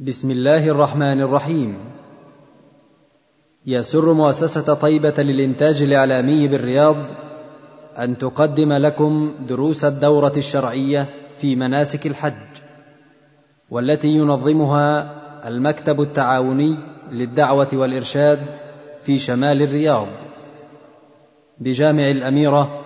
بسم 0.00 0.30
الله 0.30 0.68
الرحمن 0.68 1.20
الرحيم. 1.20 1.76
يسر 3.66 4.12
مؤسسة 4.12 4.74
طيبة 4.74 5.14
للإنتاج 5.22 5.82
الإعلامي 5.82 6.48
بالرياض 6.48 6.96
أن 7.98 8.18
تقدم 8.18 8.72
لكم 8.72 9.34
دروس 9.48 9.84
الدورة 9.84 10.32
الشرعية 10.36 11.08
في 11.38 11.56
مناسك 11.56 12.06
الحج 12.06 12.60
والتي 13.70 14.08
ينظمها 14.08 15.12
المكتب 15.48 16.00
التعاوني 16.00 16.76
للدعوة 17.12 17.68
والإرشاد 17.72 18.46
في 19.02 19.18
شمال 19.18 19.62
الرياض. 19.62 20.08
بجامع 21.58 22.10
الأميرة 22.10 22.84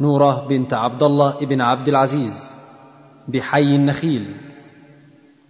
نورة 0.00 0.46
بنت 0.48 0.74
عبد 0.74 1.02
الله 1.02 1.36
بن 1.40 1.60
عبد 1.60 1.88
العزيز 1.88 2.56
بحي 3.28 3.76
النخيل. 3.76 4.47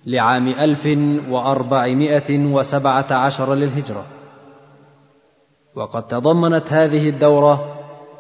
لعام 0.07 0.49
ألف 0.49 0.87
وأربعمائة 1.29 2.47
وسبعة 2.47 3.13
عشر 3.13 3.55
للهجرة. 3.55 4.07
وقد 5.75 6.07
تضمنت 6.07 6.73
هذه 6.73 7.09
الدورة 7.09 7.75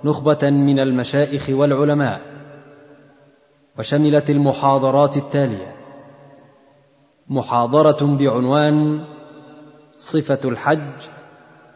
نخبة 0.04 0.50
من 0.50 0.80
المشايخ 0.80 1.50
والعلماء 1.50 2.20
وشملت 3.78 4.30
المحاضرات 4.30 5.16
التالية. 5.16 5.76
محاضرة 7.28 8.16
بعنوان 8.16 9.04
صفة 9.98 10.48
الحج 10.48 10.92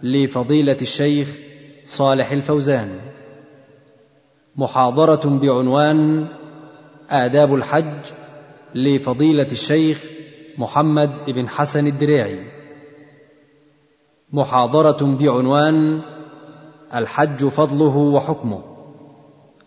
لفضيلة 0.03 0.77
الشيخ 0.83 1.29
صالح 1.85 2.33
الفوزان. 2.33 3.01
محاضرة 4.57 5.39
بعنوان 5.39 6.29
آداب 7.11 7.55
الحج 7.55 8.22
لفضيلة 8.75 9.47
الشيخ 9.53 10.05
محمد 10.59 11.31
بن 11.31 11.49
حسن 11.49 11.87
الدريعي. 11.87 12.47
محاضرة 14.33 15.17
بعنوان 15.17 16.03
الحج 16.95 17.45
فضله 17.45 17.97
وحكمه. 17.97 18.63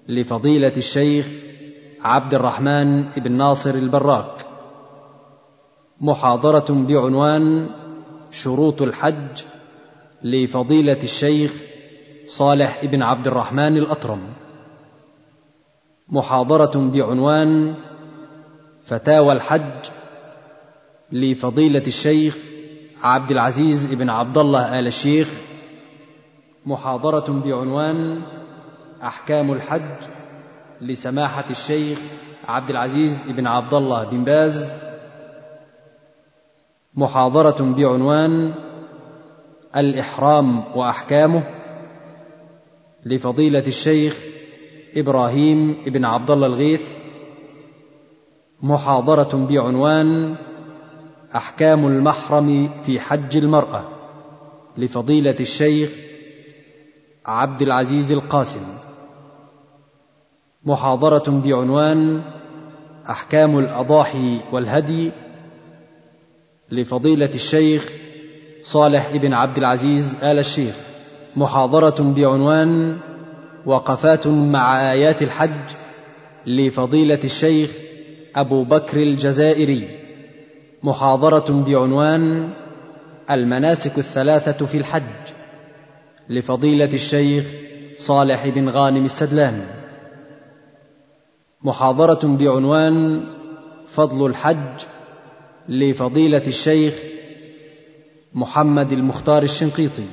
لفضيلة 0.08 0.73
الشيخ 0.78 1.28
عبد 2.02 2.33
الرحمن 2.33 3.03
بن 3.03 3.31
ناصر 3.31 3.70
البراك. 3.70 4.48
محاضرة 6.02 6.66
بعنوان 6.70 7.70
شروط 8.31 8.81
الحج 8.81 9.44
لفضيلة 10.23 11.03
الشيخ 11.03 11.53
صالح 12.28 12.86
بن 12.86 13.02
عبد 13.02 13.28
الرحمن 13.28 13.78
الأطرم. 13.78 14.33
محاضرة 16.09 16.89
بعنوان 16.89 17.76
فتاوى 18.86 19.33
الحج 19.33 19.89
لفضيلة 21.11 21.88
الشيخ 21.88 22.38
عبد 23.03 23.31
العزيز 23.31 23.94
بن 23.94 24.09
عبد 24.09 24.38
الله 24.38 24.80
آل 24.80 24.88
الشيخ 24.88 25.30
محاضرة 26.66 27.42
بعنوان 27.42 28.22
أحكام 29.03 29.52
الحج 29.52 30.03
لسماحة 30.81 31.45
الشيخ 31.50 32.00
عبد 32.47 32.69
العزيز 32.69 33.23
بن 33.23 33.47
عبد 33.47 33.73
الله 33.73 34.09
بن 34.09 34.23
باز 34.23 34.75
محاضرة 36.95 37.73
بعنوان 37.73 38.53
الإحرام 39.75 40.77
وأحكامه 40.77 41.44
لفضيلة 43.05 43.67
الشيخ 43.67 44.23
إبراهيم 44.97 45.83
بن 45.88 46.05
عبد 46.05 46.31
الله 46.31 46.47
الغيث 46.47 46.95
محاضرة 48.64 49.45
بعنوان 49.48 50.36
أحكام 51.36 51.88
المحرم 51.88 52.70
في 52.86 53.00
حج 53.00 53.38
المرأة 53.38 53.89
لفضيلة 54.78 55.36
الشيخ 55.39 55.89
عبد 57.26 57.61
العزيز 57.61 58.11
القاسم. 58.11 58.61
محاضرة 60.66 61.23
بعنوان 61.42 62.23
أحكام 63.10 63.60
الأضاحي 63.60 64.39
والهدي 64.52 65.11
لفضيلة 66.72 67.30
الشيخ 67.33 67.92
صالح 68.64 69.17
بن 69.17 69.33
عبد 69.33 69.58
العزيز 69.58 70.16
آل 70.23 70.39
الشيخ. 70.39 70.76
محاضرة 71.36 72.14
بعنوان 72.14 72.98
وقفات 73.66 74.27
مع 74.27 74.92
آيات 74.92 75.22
الحج 75.22 75.76
لفضيلة 76.45 77.20
الشيخ 77.23 77.85
أبو 78.36 78.64
بكر 78.64 78.98
الجزائري 78.98 79.88
محاضرة 80.84 81.64
بعنوان 81.64 82.50
المناسك 83.32 83.98
الثلاثة 83.98 84.66
في 84.66 84.78
الحج 84.78 85.34
لفضيلة 86.30 86.94
الشيخ 86.94 87.46
صالح 87.98 88.48
بن 88.48 88.70
غانم 88.70 89.06
السدلان. 89.06 89.66
محاضرة 91.64 92.38
بعنوان 92.38 93.23
فضل 93.88 94.26
الحج 94.26 94.86
لفضيلة 95.70 96.48
الشيخ 96.48 96.94
محمد 98.34 98.92
المختار 98.92 99.44
الشنقيطي. 99.44 100.08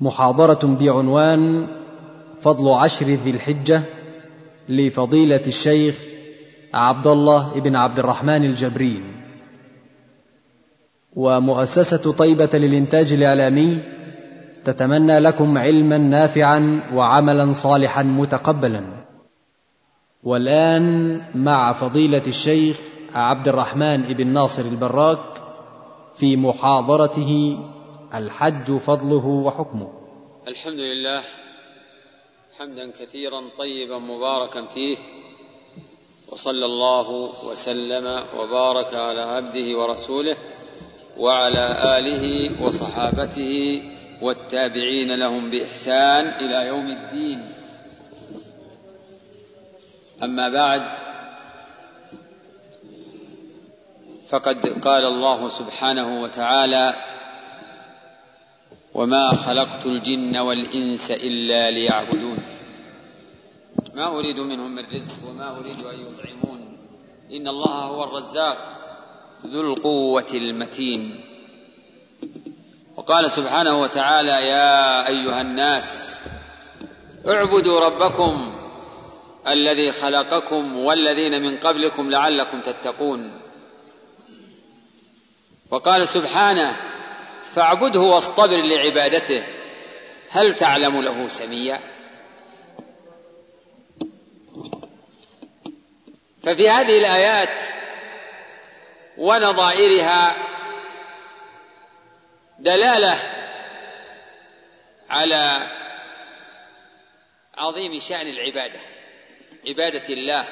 محاضرة 0.00 0.76
بعنوان 0.76 1.68
فضل 2.40 2.72
عشر 2.72 3.06
ذي 3.06 3.30
الحجة 3.30 3.82
لفضيلة 4.68 5.42
الشيخ 5.46 6.11
عبد 6.74 7.06
الله 7.06 7.60
بن 7.60 7.76
عبد 7.76 7.98
الرحمن 7.98 8.44
الجبري. 8.44 9.02
ومؤسسة 11.16 12.12
طيبة 12.12 12.50
للإنتاج 12.54 13.12
الإعلامي 13.12 13.82
تتمنى 14.64 15.18
لكم 15.18 15.58
علما 15.58 15.98
نافعا 15.98 16.90
وعملا 16.94 17.52
صالحا 17.52 18.02
متقبلا. 18.02 19.04
والآن 20.22 20.84
مع 21.44 21.72
فضيلة 21.72 22.26
الشيخ 22.26 22.80
عبد 23.14 23.48
الرحمن 23.48 24.02
بن 24.02 24.26
ناصر 24.26 24.62
البراك 24.62 25.42
في 26.16 26.36
محاضرته 26.36 27.58
الحج 28.14 28.76
فضله 28.76 29.26
وحكمه. 29.26 29.92
الحمد 30.48 30.80
لله. 30.80 31.22
حمدا 32.58 32.90
كثيرا 32.90 33.40
طيبا 33.58 33.98
مباركا 33.98 34.66
فيه. 34.66 34.96
وصلى 36.32 36.64
الله 36.66 37.10
وسلم 37.44 38.24
وبارك 38.36 38.94
على 38.94 39.20
عبده 39.20 39.78
ورسوله 39.78 40.36
وعلى 41.16 41.98
آله 41.98 42.24
وصحابته 42.62 43.82
والتابعين 44.22 45.14
لهم 45.14 45.50
بإحسان 45.50 46.28
إلى 46.28 46.66
يوم 46.66 46.86
الدين. 46.86 47.52
أما 50.22 50.48
بعد 50.48 50.82
فقد 54.28 54.66
قال 54.66 55.04
الله 55.04 55.48
سبحانه 55.48 56.22
وتعالى 56.22 56.94
وما 58.94 59.34
خلقت 59.34 59.86
الجن 59.86 60.36
والإنس 60.36 61.10
إلا 61.10 61.70
ليعبدون. 61.70 62.41
ما 63.94 64.18
أريد 64.18 64.36
منهم 64.36 64.74
من 64.74 64.84
رزق 64.94 65.28
وما 65.28 65.58
أريد 65.58 65.86
أن 65.86 66.00
يطعمون. 66.00 66.78
إن 67.32 67.48
الله 67.48 67.84
هو 67.84 68.04
الرزاق 68.04 68.56
ذو 69.46 69.60
القوة 69.60 70.26
المتين. 70.34 71.20
وقال 72.96 73.30
سبحانه 73.30 73.80
وتعالى 73.80 74.30
يا 74.30 75.08
أيها 75.08 75.40
الناس 75.40 76.18
اعبدوا 77.28 77.80
ربكم 77.80 78.58
الذي 79.48 79.92
خلقكم 79.92 80.76
والذين 80.76 81.42
من 81.42 81.58
قبلكم 81.58 82.10
لعلكم 82.10 82.60
تتقون. 82.60 83.40
وقال 85.70 86.08
سبحانه 86.08 86.76
فاعبده 87.50 88.00
واصطبر 88.00 88.62
لعبادته 88.62 89.46
هل 90.30 90.54
تعلم 90.54 91.00
له 91.00 91.26
سميا؟ 91.26 91.91
ففي 96.44 96.68
هذه 96.68 96.98
الآيات 96.98 97.60
ونظائرها 99.18 100.48
دلالة 102.58 103.32
على 105.10 105.70
عظيم 107.54 107.98
شأن 107.98 108.26
العبادة 108.26 108.80
عبادة 109.68 110.14
الله. 110.14 110.48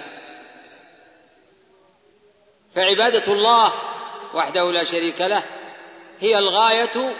فعبادة 2.74 3.32
الله 3.32 3.72
وحده 4.34 4.72
لا 4.72 4.84
شريك 4.84 5.20
له 5.20 5.44
هي 6.20 6.38
الغاية 6.38 7.16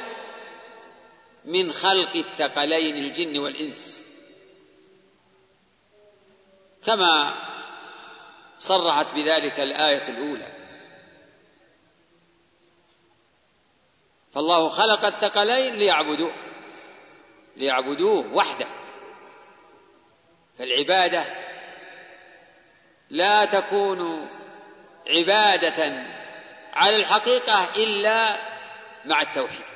من 1.45 1.73
خلق 1.73 2.17
الثقلين 2.17 2.97
الجن 2.97 3.39
والإنس. 3.39 4.05
كما 6.87 7.50
صرحت 8.61 9.15
بذلك 9.15 9.61
الآية 9.61 10.09
الأولى. 10.09 10.53
فالله 14.35 14.69
خلق 14.69 15.05
الثقلين 15.05 15.75
ليعبدوه 15.75 16.35
ليعبدوه 17.57 18.35
وحده. 18.35 18.67
فالعبادة 20.59 21.27
لا 23.11 23.45
تكون 23.45 24.29
عبادة 25.09 26.07
على 26.73 26.97
الحقيقة 26.97 27.65
إلا 27.77 28.37
مع 29.05 29.23
التوحيد. 29.23 29.71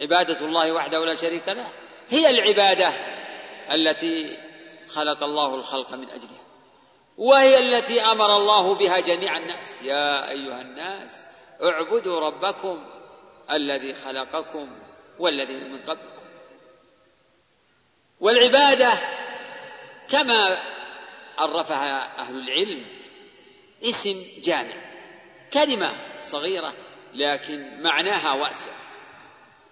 عبادة 0.00 0.46
الله 0.46 0.72
وحده 0.72 1.04
لا 1.04 1.14
شريك 1.14 1.48
له 1.48 1.72
هي 2.08 2.30
العبادة 2.30 2.88
التي 3.72 4.38
خلق 4.88 5.22
الله 5.22 5.54
الخلق 5.54 5.94
من 5.94 6.10
أجلها. 6.10 6.49
وهي 7.20 7.58
التي 7.58 8.00
أمر 8.00 8.36
الله 8.36 8.74
بها 8.74 9.00
جميع 9.00 9.36
الناس. 9.36 9.82
يا 9.82 10.30
أيها 10.30 10.60
الناس 10.60 11.26
اعبدوا 11.62 12.20
ربكم 12.20 12.86
الذي 13.50 13.94
خلقكم 13.94 14.78
والذين 15.18 15.72
من 15.72 15.80
قبلكم. 15.82 16.20
والعبادة 18.20 18.92
كما 20.08 20.62
عرفها 21.38 22.18
أهل 22.18 22.38
العلم 22.38 22.86
اسم 23.82 24.42
جامع 24.42 24.76
كلمة 25.52 26.18
صغيرة 26.18 26.74
لكن 27.14 27.82
معناها 27.82 28.32
واسع. 28.32 28.72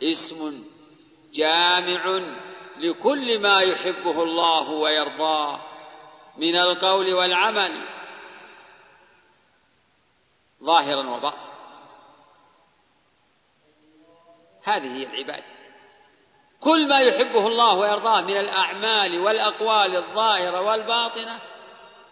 اسم 0.03 0.65
جامع 1.35 2.21
لكل 2.79 3.39
ما 3.39 3.61
يحبه 3.61 4.23
الله 4.23 4.71
ويرضاه. 4.71 5.68
من 6.39 6.57
القول 6.57 7.15
والعمل. 7.15 7.89
ظاهرا 10.63 11.11
وباطنا. 11.11 11.59
هذه 14.65 14.97
هي 14.97 15.07
العبادة. 15.07 15.59
كل 16.61 16.89
ما 16.89 17.01
يحبه 17.01 17.47
الله 17.47 17.75
ويرضاه 17.75 18.21
من 18.21 18.37
الأعمال 18.37 19.19
والأقوال 19.21 19.97
الظاهرة 19.97 20.61
والباطنة 20.61 21.41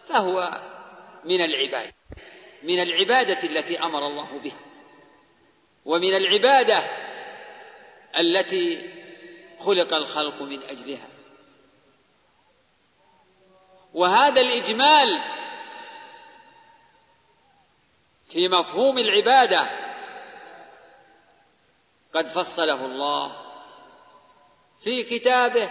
فهو 0.09 0.61
من 1.25 1.41
العبادة. 1.41 1.95
من 2.63 2.83
العبادة 2.83 3.49
التي 3.49 3.83
أمر 3.83 4.07
الله 4.07 4.39
بها. 4.39 4.61
ومن 5.85 6.17
العبادة 6.17 6.79
التي 8.19 8.91
خلق 9.59 9.95
الخلق 9.95 10.43
من 10.43 10.63
أجلها. 10.63 11.16
وهذا 13.97 14.41
الإجمال 14.41 15.21
في 18.29 18.49
مفهوم 18.49 18.99
العبادة 18.99 19.71
قد 22.15 22.27
فصله 22.27 22.85
الله 22.85 23.37
في 24.85 25.03
كتابه 25.03 25.71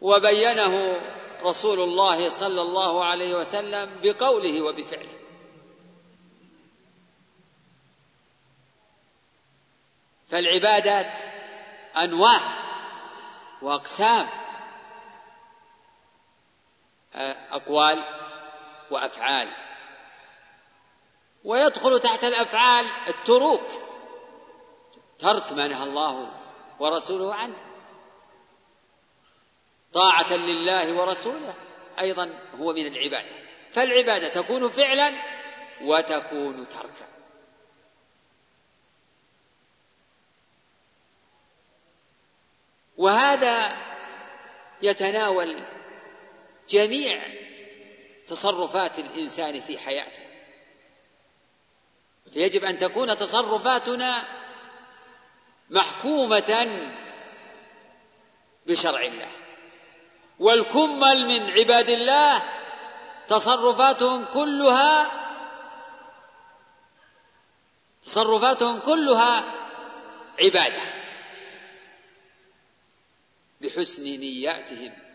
وبينه 0.00 1.00
رسول 1.42 1.80
الله 1.80 2.28
صلى 2.28 2.62
الله 2.62 3.04
عليه 3.04 3.34
وسلم 3.34 4.00
بقوله 4.02 4.62
وبفعله. 4.62 5.18
فالعبادات 10.28 11.18
أنواع 11.96 12.40
وأقسام. 13.62 14.47
أقوال 17.50 18.04
وأفعال. 18.90 19.48
ويدخل 21.44 22.00
تحت 22.00 22.24
الأفعال 22.24 22.84
التروك. 23.08 23.66
ترك 25.18 25.52
ما 25.52 25.68
نهى 25.68 25.82
الله 25.82 26.30
ورسوله 26.80 27.34
عنه. 27.34 27.56
طاعة 29.92 30.32
لله 30.32 31.00
ورسوله 31.00 31.54
أيضا 32.00 32.38
هو 32.54 32.72
من 32.72 32.86
العبادة. 32.86 33.48
فالعبادة 33.70 34.28
تكون 34.28 34.68
فعلا 34.68 35.12
وتكون 35.82 36.68
تركا. 36.68 37.08
وهذا 42.96 43.76
يتناول 44.82 45.77
جميع 46.68 47.22
تصرفات 48.26 48.98
الإنسان 48.98 49.60
في 49.60 49.78
حياته. 49.78 50.22
يجب 52.32 52.64
أن 52.64 52.78
تكون 52.78 53.16
تصرفاتنا 53.16 54.28
محكومة 55.70 56.66
بشرع 58.66 59.00
الله. 59.00 59.30
والكمل 60.38 61.26
من 61.26 61.50
عباد 61.50 61.90
الله 61.90 62.42
تصرفاتهم 63.28 64.24
كلها 64.24 65.12
تصرفاتهم 68.02 68.80
كلها 68.80 69.54
عبادة. 70.40 70.82
بحسن 73.60 74.02
نياتهم. 74.02 75.07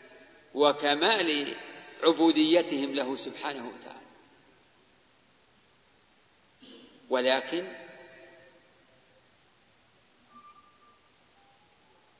وكمال 0.53 1.55
عبوديتهم 2.03 2.95
له 2.95 3.15
سبحانه 3.15 3.67
وتعالى. 3.67 4.03
ولكن 7.09 7.75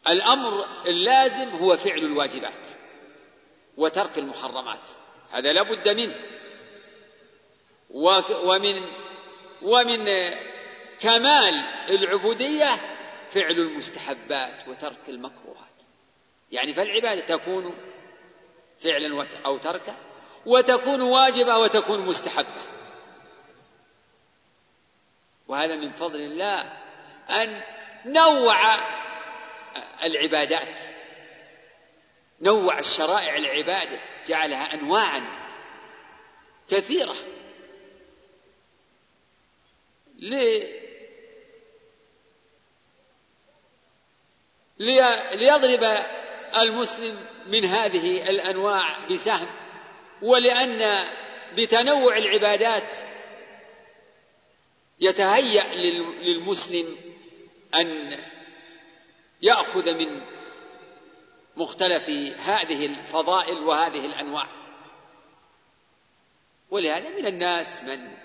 الأمر 0.07 0.81
اللازم 0.85 1.49
هو 1.49 1.77
فعل 1.77 1.97
الواجبات 1.97 2.67
وترك 3.77 4.17
المحرمات. 4.17 4.89
هذا 5.31 5.53
لا 5.53 5.63
بد 5.63 5.89
منه. 5.89 6.15
ومن 8.43 9.03
ومن 9.61 10.05
كمال 10.99 11.53
العبودية 11.89 12.75
فعل 13.29 13.51
المستحبات 13.51 14.67
وترك 14.67 15.09
المكروهات. 15.09 15.73
يعني 16.51 16.73
فالعبادة 16.73 17.21
تكون 17.21 17.92
فعلا 18.83 19.27
أو 19.45 19.57
تركا 19.57 19.95
وتكون 20.45 21.01
واجبة 21.01 21.57
وتكون 21.57 22.05
مستحبة. 22.05 22.61
وهذا 25.47 25.75
من 25.75 25.91
فضل 25.91 26.19
الله 26.19 26.61
أن 27.29 27.63
نوع 28.05 28.55
العبادات 30.03 30.81
نوع 32.41 32.79
الشرائع 32.79 33.35
العبادة 33.35 33.99
جعلها 34.27 34.73
انواعا 34.73 35.23
كثيرة 36.69 37.15
ليضرب 44.79 46.05
المسلم 46.57 47.32
من 47.47 47.65
هذه 47.65 48.29
الأنواع 48.29 49.05
بسهم 49.05 49.47
ولأن 50.21 51.09
بتنوع 51.57 52.17
العبادات 52.17 52.97
يتهيأ 54.99 55.73
للمسلم 56.21 56.95
أن 57.75 58.17
يأخذ 59.41 59.93
من 59.93 60.21
مختلف 61.55 62.09
هذه 62.39 62.85
الفضائل 62.85 63.57
وهذه 63.57 64.05
الأنواع. 64.05 64.47
ولهذا 66.69 67.09
من 67.09 67.25
الناس 67.25 67.83
من 67.83 68.17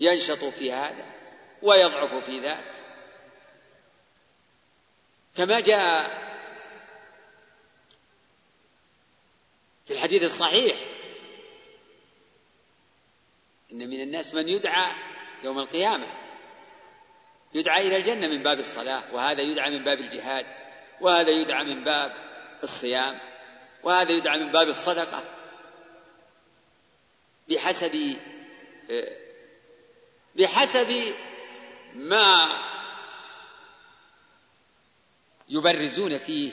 ينشط 0.00 0.44
في 0.44 0.72
هذا 0.72 1.06
ويضعف 1.62 2.14
في 2.14 2.40
ذاك. 2.40 2.72
كما 5.36 5.60
جاء 5.60 6.31
في 9.86 9.92
الحديث 9.92 10.22
الصحيح 10.22 10.76
إن 13.72 13.78
من 13.90 14.00
الناس 14.02 14.34
من 14.34 14.48
يدعى 14.48 14.92
يوم 15.44 15.58
القيامة 15.58 16.06
يدعى 17.54 17.86
إلى 17.86 17.96
الجنة 17.96 18.28
من 18.28 18.42
باب 18.42 18.58
الصلاة 18.58 19.14
وهذا 19.14 19.42
يدعى 19.42 19.70
من 19.70 19.84
باب 19.84 19.98
الجهاد 19.98 20.46
وهذا 21.00 21.30
يدعى 21.30 21.64
من 21.64 21.84
باب 21.84 22.12
الصيام 22.62 23.20
وهذا 23.82 24.12
يدعى 24.12 24.38
من 24.38 24.52
باب 24.52 24.68
الصدقة. 24.68 25.24
بحسب 27.50 28.16
بحسب 30.34 31.14
ما 31.94 32.62
يبرزون 35.48 36.18
فيه 36.18 36.52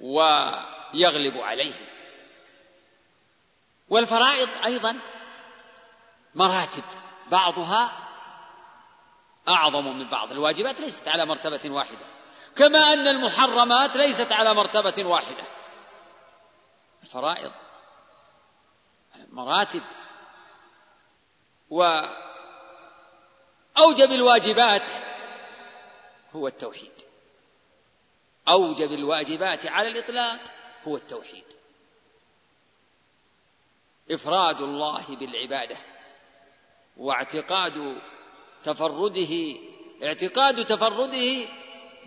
ويغلب 0.00 1.38
عليه. 1.38 1.95
والفرائض 3.88 4.48
أيضا 4.64 5.00
مراتب 6.34 6.84
بعضها 7.30 8.08
أعظم 9.48 9.84
من 9.84 10.10
بعض. 10.10 10.30
الواجبات 10.30 10.80
ليست 10.80 11.08
على 11.08 11.26
مرتبة 11.26 11.60
واحدة 11.66 12.06
كما 12.56 12.78
أن 12.78 13.08
المحرمات 13.08 13.96
ليست 13.96 14.32
على 14.32 14.54
مرتبة 14.54 15.08
واحدة. 15.08 15.46
الفرائض 17.02 17.52
مراتب. 19.30 19.82
وأوجب 21.70 22.10
الواجبات 24.10 24.90
هو 26.32 26.46
التوحيد. 26.46 26.92
أوجب 28.48 28.92
الواجبات 28.92 29.66
على 29.66 29.88
الإطلاق 29.88 30.40
هو 30.88 30.96
التوحيد. 30.96 31.55
إفراد 34.10 34.60
الله 34.60 35.16
بالعبادة 35.16 35.76
واعتقاد 36.96 38.00
تفرده 38.62 39.56
اعتقاد 40.02 40.64
تفرده 40.64 41.48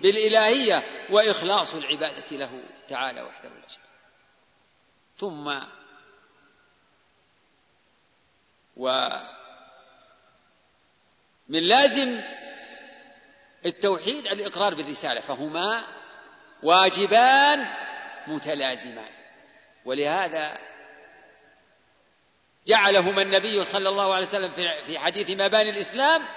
بالإلهية 0.02 1.08
وإخلاص 1.12 1.76
العبادة 1.76 2.38
له 2.38 2.64
تعالى 2.88 3.22
وحده 3.22 3.50
لا 3.50 3.68
شريك 3.68 3.90
ثم 5.18 5.60
ومن 8.78 9.24
لازم 11.50 12.22
التوحيد 13.66 14.28
الإقرار 14.28 14.76
بالرسالة 14.76 15.22
فهما 15.22 15.88
واجبان 16.64 17.68
متلازمان. 18.28 19.12
ولهذا 19.86 20.58
جعلهما 22.68 23.22
النبي 23.22 23.64
صلى 23.64 23.90
الله 23.90 24.14
عليه 24.14 24.28
وسلم 24.28 24.52
في 24.86 25.00
حديث 25.00 25.30
مباني 25.30 25.70
الإسلام 25.70 26.28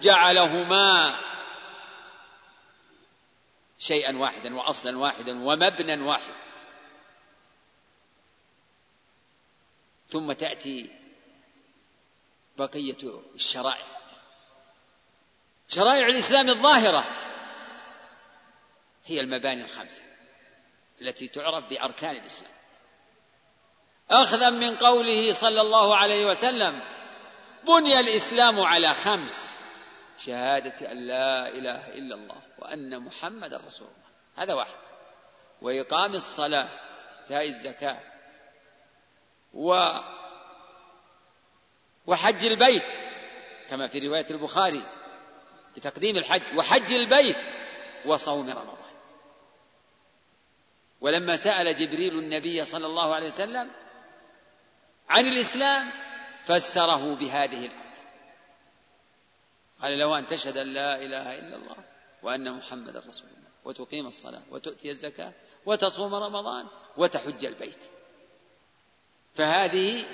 جعلهما 0.00 1.20
شيئا 3.78 4.16
واحدا 4.16 4.56
وأصلا 4.56 4.98
واحدا 4.98 5.44
ومبنى 5.44 6.02
واحد. 6.02 6.34
ثم 10.08 10.32
تأتي 10.32 10.90
بقية 12.58 13.22
الشرائع. 13.34 13.86
شرائع 15.68 16.06
الإسلام 16.06 16.50
الظاهرة 16.50 17.04
هي 19.04 19.20
المباني 19.20 19.64
الخمسة 19.64 20.02
التي 21.00 21.28
تعرف 21.28 21.64
بأركان 21.64 22.16
الإسلام. 22.16 22.57
أخذا 24.10 24.50
من 24.50 24.76
قوله 24.76 25.32
صلى 25.32 25.60
الله 25.60 25.96
عليه 25.96 26.26
وسلم 26.26 26.82
بني 27.66 28.00
الإسلام 28.00 28.60
على 28.60 28.94
خمس 28.94 29.58
شهادة 30.18 30.92
أن 30.92 31.06
لا 31.06 31.48
إله 31.48 31.88
إلا 31.94 32.14
الله 32.14 32.42
وأن 32.58 33.00
محمد 33.00 33.54
رسول 33.54 33.88
الله. 33.88 34.08
هذا 34.36 34.54
واحد. 34.54 34.78
وإقام 35.62 36.14
الصلاة 36.14 36.68
إيتاء 37.22 37.46
الزكاة. 37.46 38.00
و 39.54 39.90
وحج 42.06 42.46
البيت 42.46 43.00
كما 43.68 43.86
في 43.86 43.98
رواية 43.98 44.26
البخاري 44.30 44.86
بتقديم 45.76 46.16
الحج. 46.16 46.58
وحج 46.58 46.92
البيت 46.92 47.46
وصوم 48.06 48.50
رمضان. 48.50 48.78
ولما 51.00 51.36
سأل 51.36 51.74
جبريل 51.74 52.18
النبي 52.18 52.64
صلى 52.64 52.86
الله 52.86 53.14
عليه 53.14 53.26
وسلم 53.26 53.70
عن 55.08 55.26
الإسلام 55.26 55.90
فسره 56.44 57.14
بهذه 57.14 57.66
الآية 57.66 57.88
قال 59.82 59.98
له 59.98 60.18
أن 60.18 60.26
تشهد 60.26 60.56
أن 60.56 60.66
لا 60.66 60.96
إله 61.02 61.38
إلا 61.38 61.56
الله 61.56 61.76
وأن 62.22 62.52
محمدا 62.52 63.02
رسول 63.08 63.30
الله 63.30 63.48
وتقيم 63.64 64.06
الصلاة 64.06 64.42
وتؤتي 64.50 64.90
الزكاة 64.90 65.32
وتصوم 65.66 66.14
رمضان 66.14 66.66
وتحج 66.96 67.44
البيت. 67.44 67.84
فهذه 69.34 70.06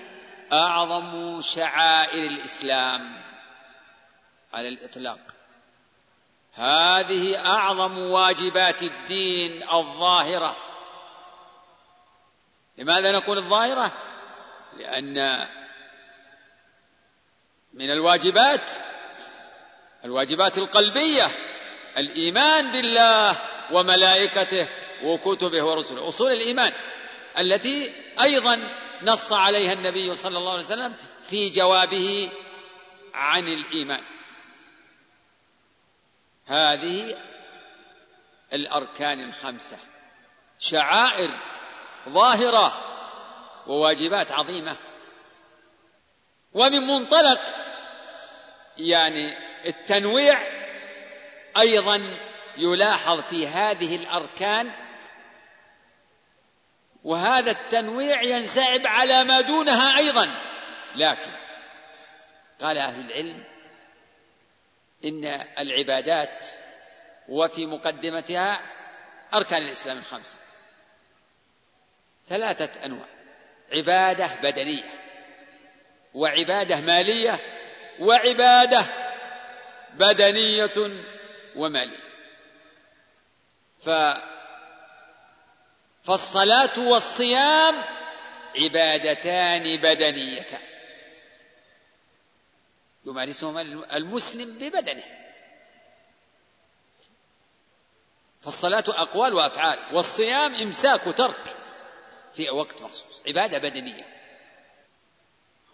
أعظم 0.53 1.41
شعائر 1.41 2.27
الإسلام 2.27 3.23
على 4.53 4.69
الإطلاق. 4.69 5.35
هذه 6.53 7.47
أعظم 7.47 7.99
واجبات 7.99 8.83
الدين 8.83 9.69
الظاهرة. 9.69 10.57
لماذا 12.79 13.13
نقول 13.13 13.39
الظاهرة؟ 13.39 14.14
لأن 14.79 15.47
من 17.73 17.91
الواجبات 17.91 18.71
الواجبات 20.05 20.59
القلبية 20.59 21.27
الإيمان 21.97 22.71
بالله 22.71 23.41
وملائكته 23.73 24.69
وكتبه 25.05 25.63
ورسله 25.63 26.09
أصول 26.09 26.33
الإيمان 26.33 26.73
التي 27.39 27.93
أيضا 28.21 28.71
نص 29.03 29.33
عليها 29.33 29.73
النبي 29.73 30.15
صلى 30.15 30.39
الله 30.39 30.51
عليه 30.51 30.63
وسلم 30.63 30.95
في 31.31 31.51
جوابه 31.51 32.33
عن 33.15 33.49
الإيمان. 33.49 34.05
هذه 36.47 37.17
الأركان 38.53 39.25
الخمسة. 39.25 39.79
شعائر 40.59 41.31
ظاهرة 42.09 42.94
وواجبات 43.67 44.33
عظيمة. 44.33 44.77
ومن 46.53 46.81
منطلق 46.81 47.41
يعني 48.79 49.37
التنويع 49.67 50.41
أيضا 51.59 52.19
يلاحظ 52.57 53.21
في 53.21 53.47
هذه 53.47 53.97
الأركان 53.97 54.73
وهذا 57.05 57.51
التنويع 57.51 58.23
ينسعب 58.23 58.87
على 58.87 59.25
ما 59.25 59.41
دونها 59.41 59.99
أيضا. 59.99 60.27
لكن 60.97 61.31
قال 62.61 62.79
أهل 62.79 63.01
العلم 63.01 63.45
إن 65.05 65.25
العبادات 65.59 66.47
وفي 67.29 67.67
مقدمتها 67.67 68.61
أركان 69.35 69.63
الإسلام 69.63 69.99
الخمسة. 69.99 70.39
ثلاثة 72.29 72.85
أنواع. 72.85 73.14
عبادة 73.73 74.41
بدنية 74.43 75.05
وعبادة 76.15 76.81
مالية 76.81 77.41
وعبادة 78.01 78.87
بدنية 79.95 81.05
ومالية. 81.57 82.05
ف 83.83 83.91
فالصلاة 86.05 86.79
والصيام 86.79 87.85
عبادتان 88.57 89.77
بدنيتان. 89.77 90.61
يمارسهما 93.05 93.61
المسلم 93.97 94.59
ببدنه. 94.59 95.05
فالصلاة 98.43 98.85
أقوال 98.89 99.35
وأفعال 99.35 99.79
والصيام 99.93 100.55
إمساك 100.55 101.07
وترك 101.07 101.57
في 102.37 102.51
وقت 102.51 102.83
مخصوص. 102.83 103.23
عبادة 103.27 103.59
بدنية. 103.59 104.05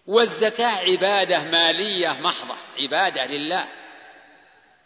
والزكاة 0.06 0.90
عبادة 0.90 1.42
مالية 1.42 2.08
محضة. 2.08 2.56
عبادة 2.78 3.24
لله 3.24 3.68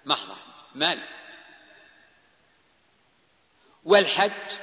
محضة. 0.05 0.37
مال. 0.75 1.03
والحج. 3.85 4.57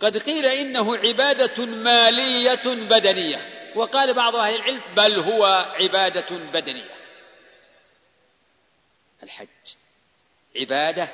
قد 0.00 0.16
قيل 0.16 0.46
إنه 0.46 0.96
عبادة 0.96 1.66
مالية 1.66 2.62
بدنية. 2.64 3.72
وقال 3.76 4.14
بعض 4.14 4.36
أهل 4.36 4.54
العلم 4.54 4.82
بل 4.94 5.18
هو 5.18 5.44
عبادة 5.80 6.36
بدنية. 6.36 6.96
الحج. 9.22 9.48
عبادة 10.56 11.12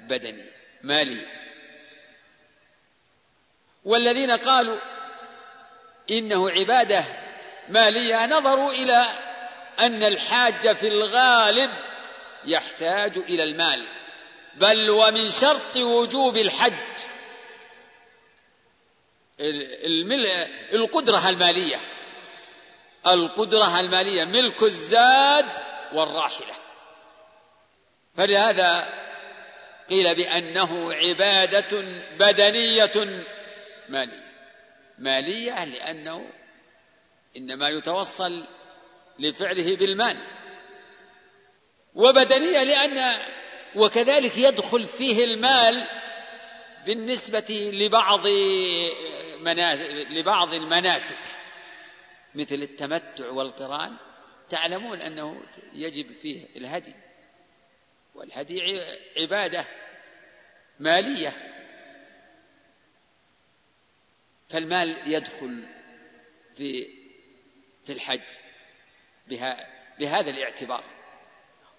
بدنية. 0.00 0.52
مالية. 0.82 1.47
والذين 3.88 4.30
قالوا 4.30 4.78
إنه 6.10 6.50
عبادة 6.50 7.04
مالية 7.68 8.26
نظروا 8.26 8.72
إلى 8.72 9.04
أن 9.80 10.02
الحاج 10.02 10.76
في 10.76 10.88
الغالب 10.88 11.70
يحتاج 12.44 13.18
إلى 13.18 13.42
المال. 13.42 13.88
بل 14.54 14.90
ومن 14.90 15.28
شرط 15.28 15.76
وجوب 15.76 16.36
الحج 16.36 16.98
القدرة 20.72 21.28
المالية. 21.28 21.80
القدرة 23.06 23.80
المالية 23.80 24.24
ملك 24.24 24.62
الزاد 24.62 25.50
والراحلة. 25.92 26.54
فلهذا 28.16 28.88
قيل 29.88 30.14
بأنه 30.14 30.94
عبادة 30.94 31.80
بدنية 32.18 33.24
مالية. 33.88 34.28
مالية 34.98 35.64
لأنه 35.64 36.30
إنما 37.36 37.68
يتوصل 37.68 38.46
لفعله 39.18 39.76
بالمال. 39.76 40.18
وبدنية 41.94 42.62
لأن 42.62 43.22
وكذلك 43.76 44.38
يدخل 44.38 44.86
فيه 44.86 45.24
المال 45.24 45.88
بالنسبة 46.86 47.70
لبعض 47.72 48.26
لبعض 50.10 50.54
المناسك. 50.54 51.18
مثل 52.34 52.54
التمتع 52.54 53.30
والقران 53.30 53.96
تعلمون 54.50 55.00
أنه 55.00 55.42
يجب 55.72 56.12
فيه 56.12 56.46
الهدي. 56.56 56.94
والهدي 58.14 58.80
عبادة 59.16 59.66
مالية. 60.80 61.57
فالمال 64.48 64.96
يدخل 65.06 65.64
في 66.56 66.86
في 67.86 67.92
الحج 67.92 68.28
بها 69.28 69.66
بهذا 69.98 70.30
الاعتبار. 70.30 70.84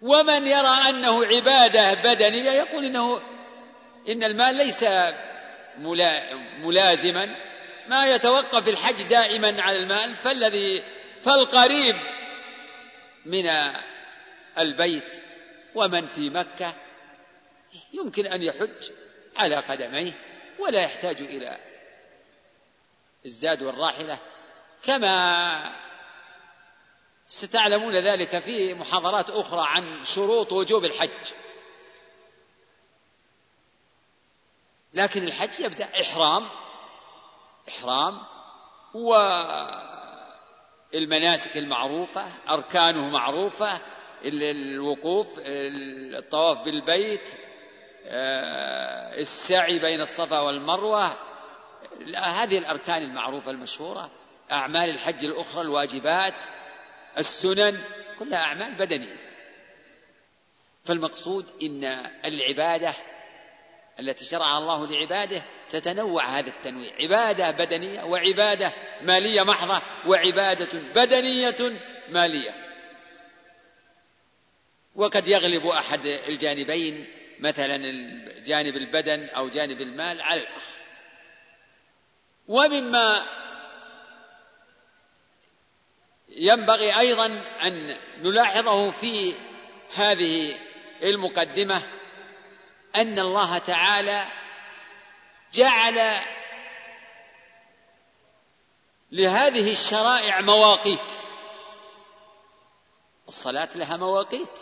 ومن 0.02 0.48
يرى 0.48 0.90
أنه 0.90 1.26
عبادة 1.26 1.94
بدنية 1.94 2.52
يقول 2.52 2.86
إنه 2.86 3.22
إن 4.10 4.24
المال 4.24 4.56
ليس 4.56 4.86
ملازما. 6.60 7.36
ما 7.88 8.08
يتوقف 8.08 8.68
الحج 8.68 9.04
دائما 9.04 9.62
على 9.62 9.78
المال 9.78 10.18
فالذي 10.18 10.84
فالقريب 11.24 11.96
من 13.26 13.46
البيت 14.58 15.24
ومن 15.76 16.08
في 16.08 16.30
مكة 16.30 16.76
يمكن 17.94 18.26
أن 18.26 18.44
يحج 18.44 18.92
على 19.38 19.56
قدميه 19.56 20.12
ولا 20.60 20.82
يحتاج 20.82 21.22
إلى 21.22 21.58
الزاد 23.26 23.64
والراحلة 23.64 24.20
كما 24.84 25.76
ستعلمون 27.26 27.96
ذلك 27.96 28.40
في 28.40 28.74
محاضرات 28.74 29.30
أخرى 29.30 29.62
عن 29.68 30.04
شروط 30.04 30.52
وجوب 30.52 30.86
الحج. 30.86 31.34
لكن 34.94 35.24
الحج 35.24 35.60
يبدأ 35.60 36.02
إحرام 36.02 36.50
إحرام 37.70 38.22
والمناسك 40.94 41.58
المعروفة 41.58 42.28
أركانه 42.50 43.10
معروفة 43.10 43.82
الوقوف 44.24 45.28
الطواف 45.38 46.58
بالبيت 46.58 47.38
آه، 48.06 49.20
السعي 49.20 49.80
بين 49.80 50.02
الصفا 50.02 50.40
والمروة 50.40 51.29
هذه 52.16 52.58
الأركان 52.58 53.02
المعروفة 53.02 53.52
المشهورة 53.52 54.12
أعمال 54.52 54.90
الحج 54.90 55.26
الأخرى 55.26 55.62
الواجبات 55.62 56.44
السنن 57.18 57.84
كلها 58.20 58.40
أعمال 58.40 58.76
بدنية. 58.76 59.30
فالمقصود 60.84 61.46
إن 61.64 61.84
العبادة 62.26 62.96
التي 64.00 64.26
شرعها 64.26 64.58
الله 64.58 64.88
لعباده 64.88 65.46
تتنوع 65.70 66.40
هذا 66.40 66.48
التنويع. 66.48 66.94
عبادة 66.96 67.52
بدنية 67.52 68.04
وعبادة 68.04 68.74
مالية 69.02 69.44
محضة 69.44 69.82
وعبادة 70.08 70.80
بدنية 70.96 71.80
مالية. 72.10 72.56
وقد 74.96 75.28
يغلب 75.28 75.66
أحد 75.66 76.06
الجانبين 76.06 77.08
مثلا 77.40 77.78
جانب 78.44 78.76
البدن 78.76 79.26
أو 79.26 79.50
جانب 79.50 79.82
المال 79.82 80.22
على 80.22 80.42
الآخر. 80.42 80.79
ومما 82.50 83.28
ينبغي 86.30 87.00
أيضا 87.00 87.26
أن 87.64 87.98
نلاحظه 88.18 88.92
في 88.92 89.36
هذه 89.96 90.60
المقدمة 91.04 91.84
أن 92.96 93.20
الله 93.20 93.58
تعالى 93.58 94.28
جعل 95.54 96.22
لهذه 99.12 99.72
الشرائع 99.72 100.42
مواقيت. 100.42 101.12
الصلاة 103.28 103.70
لها 103.76 103.98
مواقيت. 103.98 104.60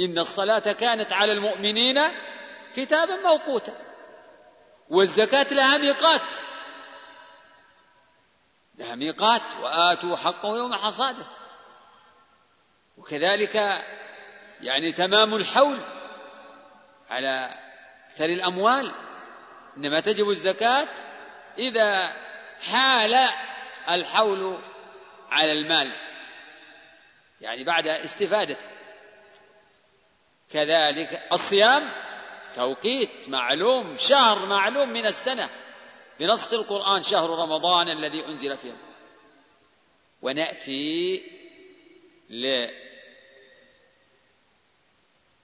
إن 0.00 0.18
الصلاة 0.18 0.72
كانت 0.72 1.12
على 1.12 1.32
المؤمنين 1.32 1.98
كتابا 2.76 3.16
موقوتا. 3.16 3.74
والزكاة 4.88 5.46
لها 5.54 5.78
ميقات. 5.78 6.36
لها 8.78 8.94
ميقات 8.94 9.42
وآتوا 9.62 10.16
حقه 10.16 10.56
يوم 10.56 10.74
حصاده. 10.74 11.26
وكذلك 12.96 13.54
يعني 14.60 14.92
تمام 14.92 15.34
الحول 15.34 15.84
على 17.10 17.54
أكثر 18.10 18.24
الأموال. 18.24 18.94
إنما 19.76 20.00
تجب 20.00 20.28
الزكاة 20.28 20.88
إذا 21.58 22.12
حال 22.60 23.14
الحول 23.90 24.58
على 25.30 25.52
المال. 25.52 25.92
يعني 27.40 27.64
بعد 27.64 27.86
استفادته. 27.86 28.66
كذلك 30.50 31.22
الصيام 31.32 31.92
توقيت 32.54 33.28
معلوم 33.28 33.96
شهر 33.96 34.46
معلوم 34.46 34.88
من 34.88 35.06
السنة. 35.06 35.50
بنص 36.20 36.52
القرآن 36.52 37.02
شهر 37.02 37.30
رمضان 37.30 37.88
الذي 37.88 38.26
أنزل 38.26 38.56
فيه 38.56 38.76
ونأتي 40.22 41.22
ل 42.30 42.66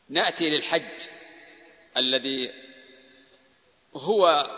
نأتي 0.09 0.51
للحج 0.51 1.09
الذي 1.97 2.53
هو 3.95 4.51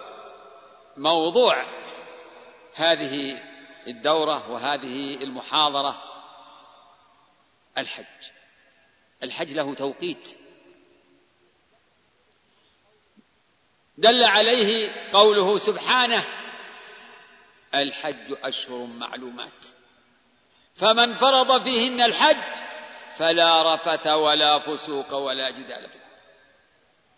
موضوع 0.96 1.64
هذه 2.74 3.42
الدورة 3.86 4.50
وهذه 4.50 5.22
المحاضرة 5.22 6.02
الحج. 7.78 8.30
الحج 9.22 9.52
له 9.52 9.74
توقيت. 9.74 10.38
دل 13.98 14.24
عليه 14.24 14.92
قوله 15.12 15.58
سبحانه 15.58 16.26
الحج 17.74 18.36
أشهر 18.42 18.86
معلومات. 18.86 19.66
فمن 20.74 21.14
فرض 21.14 21.62
فيهن 21.62 22.00
الحج 22.00 22.54
فلا 23.16 23.74
رفث 23.74 24.06
ولا 24.06 24.58
فسوق 24.58 25.14
ولا 25.14 25.50
جدال 25.50 25.88
في 25.88 25.98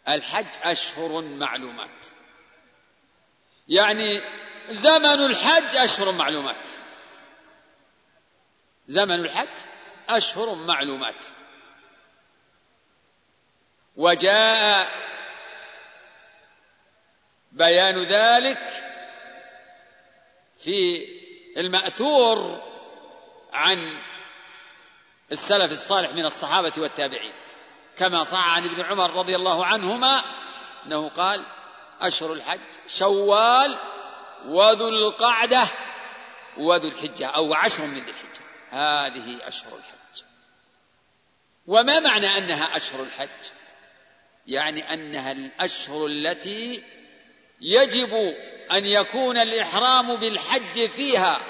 الحج 0.08 0.46
أشهر 0.62 1.22
معلومات. 1.22 2.06
يعني 3.68 4.20
زمن 4.68 5.26
الحج 5.26 5.76
أشهر 5.76 6.12
معلومات. 6.12 6.70
زمن 8.88 9.20
الحج 9.20 9.56
أشهر 10.08 10.54
معلومات. 10.54 11.26
وجاء 13.96 15.06
بيان 17.56 18.04
ذلك 18.04 18.68
في 20.58 21.08
المأثور 21.56 22.62
عن 23.52 24.02
السلف 25.32 25.72
الصالح 25.72 26.10
من 26.10 26.24
الصحابة 26.24 26.72
والتابعين. 26.78 27.32
كما 27.96 28.22
صح 28.22 28.48
عن 28.48 28.64
ابن 28.64 28.80
عمر 28.80 29.10
رضي 29.10 29.36
الله 29.36 29.66
عنهما 29.66 30.24
أنه 30.86 31.08
قال 31.08 31.46
أشهر 32.00 32.32
الحج 32.32 32.60
شوال 32.86 33.78
وذو 34.46 34.88
القعدة 34.88 35.68
وذو 36.56 36.88
الحجة 36.88 37.26
أو 37.26 37.54
عشر 37.54 37.82
من 37.86 38.00
ذي 38.00 38.10
الحجة. 38.10 38.44
هذه 38.70 39.48
أشهر 39.48 39.76
الحج. 39.76 40.22
وما 41.66 42.00
معنى 42.00 42.38
أنها 42.38 42.76
أشهر 42.76 43.02
الحج؟ 43.02 43.50
يعني 44.46 44.94
أنها 44.94 45.32
الأشهر 45.32 46.06
التي 46.06 46.84
يجب 47.60 48.34
أن 48.72 48.86
يكون 48.86 49.38
الإحرام 49.38 50.16
بالحج 50.16 50.90
فيها 50.90 51.40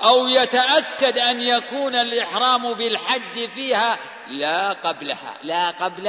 أو 0.00 0.28
يتأكد 0.28 1.18
أن 1.18 1.40
يكون 1.40 1.94
الإحرام 1.94 2.74
بالحج 2.74 3.48
فيها 3.50 3.98
لا 4.28 4.72
قبلها 4.72 5.38
لا 5.42 5.70
قبل 5.70 6.08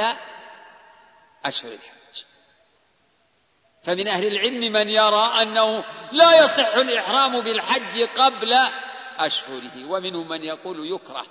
اشهر 1.44 1.72
الحج. 1.72 2.24
فمن 3.84 4.08
أهل 4.08 4.26
العلم 4.26 4.72
من 4.72 4.88
يرى 4.88 5.42
أنه 5.42 5.84
لا 6.12 6.44
يصح 6.44 6.76
الإحرام 6.76 7.40
بالحج 7.40 8.00
قبل 8.02 8.54
أشهره 9.18 9.90
ومنهم 9.90 10.28
من 10.28 10.44
يقول 10.44 10.92
يكره 10.92 11.26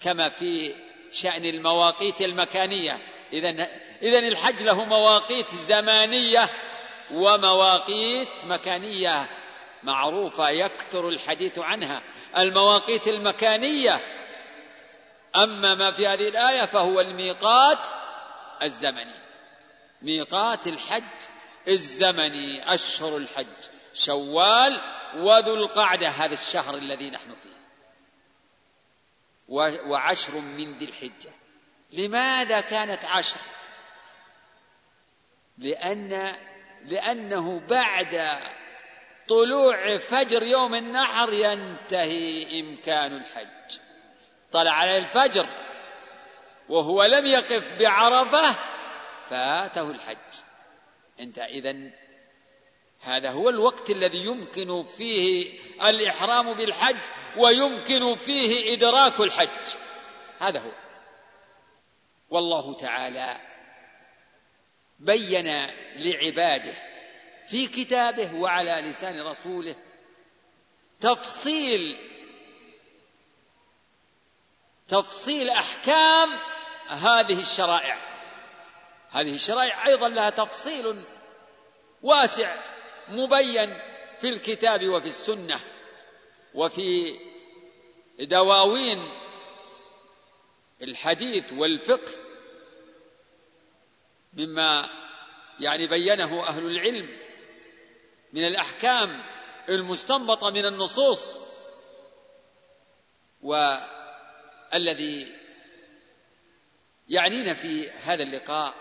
كما 0.00 0.28
في 0.28 0.74
شأن 1.12 1.44
المواقيت 1.44 2.20
المكانية. 2.20 2.98
اذا 3.32 3.68
اذا 4.02 4.18
الحج 4.18 4.62
له 4.62 4.84
مواقيت 4.84 5.48
زمانية 5.48 6.50
ومواقيت 7.10 8.44
مكانية 8.44 9.28
معروفة 9.82 10.48
يكثر 10.48 11.08
الحديث 11.08 11.58
عنها. 11.58 12.02
المواقيت 12.36 13.08
المكانية 13.08 14.00
أما 15.36 15.74
ما 15.74 15.90
في 15.90 16.06
هذه 16.06 16.28
الآية 16.28 16.64
فهو 16.66 17.00
الميقات 17.00 17.86
الزمني. 18.62 19.14
ميقات 20.02 20.66
الحج 20.66 21.28
الزمني 21.68 22.74
أشهر 22.74 23.16
الحج 23.16 23.46
شوال 23.94 24.80
وذو 25.16 25.54
القعدة 25.54 26.08
هذا 26.08 26.32
الشهر 26.32 26.74
الذي 26.74 27.10
نحن 27.10 27.34
فيه. 27.34 27.58
وعشر 29.86 30.38
من 30.38 30.72
ذي 30.78 30.84
الحجة. 30.84 31.30
لماذا 31.92 32.60
كانت 32.60 33.04
عشر؟ 33.04 33.40
لأن 35.58 36.36
لأنه 36.84 37.60
بعد 37.60 38.38
طلوع 39.28 39.98
فجر 39.98 40.42
يوم 40.42 40.74
النحر 40.74 41.32
ينتهي 41.32 42.60
إمكان 42.60 43.16
الحج. 43.16 43.78
طلع 44.52 44.70
على 44.70 44.98
الفجر 44.98 45.46
وهو 46.68 47.04
لم 47.04 47.26
يقف 47.26 47.72
بعرفة 47.78 48.56
فاته 49.30 49.90
الحج. 49.90 50.42
أنت 51.20 51.38
إذا 51.38 51.90
هذا 53.00 53.30
هو 53.30 53.48
الوقت 53.48 53.90
الذي 53.90 54.18
يمكن 54.18 54.82
فيه 54.82 55.58
الإحرام 55.88 56.54
بالحج 56.54 57.00
ويمكن 57.36 58.14
فيه 58.14 58.74
إدراك 58.74 59.20
الحج. 59.20 59.74
هذا 60.38 60.60
هو. 60.60 60.72
والله 62.30 62.74
تعالى 62.74 63.47
بين 64.98 65.66
لعباده 65.96 66.74
في 67.48 67.66
كتابه 67.66 68.34
وعلى 68.34 68.88
لسان 68.88 69.20
رسوله 69.20 69.76
تفصيل 71.00 71.96
تفصيل 74.88 75.50
أحكام 75.50 76.28
هذه 76.88 77.40
الشرائع. 77.40 77.98
هذه 79.10 79.34
الشرائع 79.34 79.86
أيضا 79.86 80.08
لها 80.08 80.30
تفصيل 80.30 81.04
واسع 82.02 82.56
مبين 83.08 83.78
في 84.20 84.28
الكتاب 84.28 84.88
وفي 84.88 85.06
السنة 85.06 85.60
وفي 86.54 87.18
دواوين 88.20 88.98
الحديث 90.82 91.52
والفقه 91.52 92.27
مما 94.38 94.88
يعني 95.60 95.86
بينه 95.86 96.46
أهل 96.46 96.66
العلم 96.66 97.18
من 98.32 98.46
الأحكام 98.46 99.24
المستنبطة 99.68 100.50
من 100.50 100.66
النصوص 100.66 101.40
والذي 103.42 105.32
يعنينا 107.08 107.54
في 107.54 107.90
هذا 107.90 108.22
اللقاء 108.22 108.74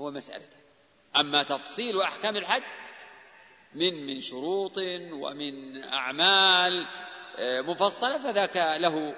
هو 0.00 0.10
مسألة. 0.10 0.48
أما 1.16 1.42
تفصيل 1.42 2.02
أحكام 2.02 2.36
الحج 2.36 2.62
من 3.74 4.06
من 4.06 4.20
شروط 4.20 4.78
ومن 5.12 5.84
أعمال 5.84 6.86
آه، 7.36 7.60
مفصلة 7.60 8.18
فذاك 8.18 8.56
له 8.56 9.14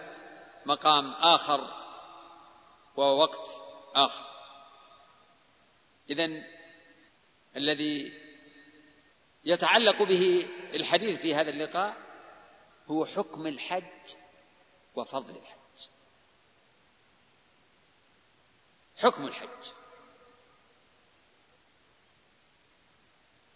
مقام 0.66 1.12
آخر 1.12 1.80
ووقت 2.96 3.69
آخر. 3.94 4.24
إذا 6.10 6.44
الذي 7.56 8.12
يتعلق 9.44 10.02
به 10.02 10.46
الحديث 10.74 11.20
في 11.20 11.34
هذا 11.34 11.50
اللقاء 11.50 11.96
هو 12.86 13.04
حكم 13.04 13.46
الحج 13.46 14.14
وفضل 14.96 15.36
الحج. 15.36 15.88
حكم 18.96 19.26
الحج. 19.26 19.72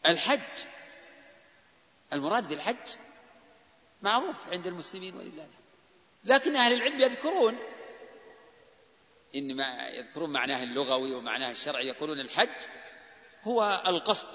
الحج 0.07 0.66
المراد 2.12 2.49
بالحج 2.49 2.97
معروف 4.03 4.49
عند 4.49 4.66
المسلمين 4.66 5.16
ولله 5.16 5.49
لكن 6.25 6.57
أهل 6.57 6.73
العلم 6.73 7.01
يذكرون 7.01 7.59
إن 9.35 9.57
ما 9.57 9.88
يذكرون 9.88 10.33
معناه 10.33 10.62
اللغوي 10.62 11.14
ومعناه 11.14 11.51
الشرعي 11.51 11.87
يقولون 11.87 12.20
الحج 12.20 12.66
هو 13.42 13.83
القصد. 13.87 14.29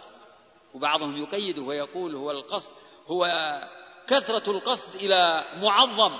وبعضهم 0.73 1.17
يقيده 1.17 1.61
ويقول 1.61 2.15
هو 2.15 2.31
القصد 2.31 2.71
هو 3.07 3.25
كثرة 4.07 4.51
القصد 4.51 4.95
إلى 4.95 5.45
معظم. 5.55 6.19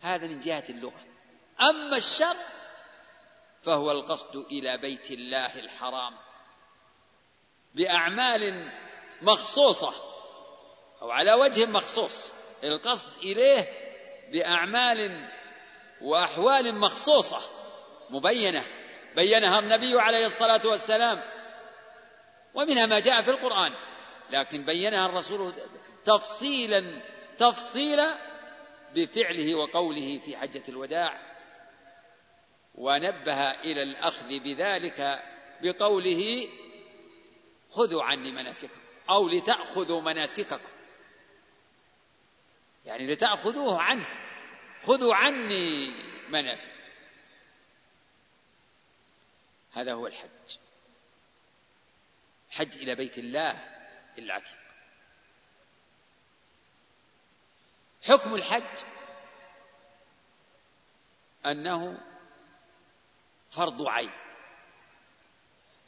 هذا 0.00 0.26
من 0.26 0.40
جهة 0.40 0.64
اللغة. 0.68 1.04
أما 1.60 1.96
الشر 1.96 2.36
فهو 3.62 3.90
القصد 3.90 4.36
إلى 4.36 4.78
بيت 4.78 5.10
الله 5.10 5.58
الحرام 5.58 6.18
بأعمال 7.74 8.72
مخصوصة 9.22 9.92
أو 11.02 11.10
على 11.10 11.34
وجه 11.34 11.66
مخصوص. 11.66 12.34
القصد 12.64 13.18
إليه 13.18 13.81
بأعمال 14.32 15.28
وأحوال 16.00 16.74
مخصوصة 16.74 17.38
مبينة 18.10 18.66
بينها 19.16 19.58
النبي 19.58 20.00
عليه 20.00 20.26
الصلاة 20.26 20.60
والسلام 20.64 21.22
ومنها 22.54 22.86
ما 22.86 23.00
جاء 23.00 23.22
في 23.22 23.30
القرآن 23.30 23.72
لكن 24.30 24.64
بينها 24.64 25.06
الرسول 25.06 25.54
تفصيلا 26.04 27.02
تفصيلا 27.38 28.18
بفعله 28.94 29.54
وقوله 29.54 30.18
في 30.18 30.36
حجة 30.36 30.62
الوداع 30.68 31.32
ونبه 32.74 33.50
إلى 33.50 33.82
الأخذ 33.82 34.28
بذلك 34.28 35.22
بقوله 35.62 36.48
خذوا 37.70 38.02
عني 38.02 38.30
مناسككم 38.30 38.80
أو 39.10 39.28
لتأخذوا 39.28 40.00
مناسككم. 40.00 40.68
يعني 42.84 43.06
لتأخذوه 43.06 43.82
عنه. 43.82 44.06
خذوا 44.82 45.14
عني 45.14 45.90
مناسك 46.28 46.72
هذا 49.72 49.92
هو 49.92 50.06
الحج. 50.06 50.58
حج 52.50 52.76
إلى 52.76 52.94
بيت 52.94 53.18
الله 53.18 53.50
العتيق 54.18 54.58
حكم 58.02 58.34
الحج 58.34 58.84
أنه 61.46 62.00
فرض 63.50 63.86
عين. 63.86 64.10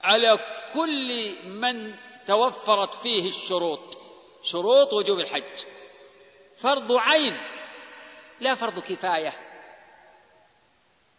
على 0.01 0.39
كل 0.75 1.39
من 1.49 1.97
توفرت 2.27 2.95
فيه 2.95 3.29
الشروط. 3.29 3.99
شروط 4.43 4.93
وجوب 4.93 5.19
الحج. 5.19 5.74
فرض 6.57 6.93
عين 6.93 7.37
لا 8.41 8.55
فرض 8.55 8.79
كفاية. 8.79 9.33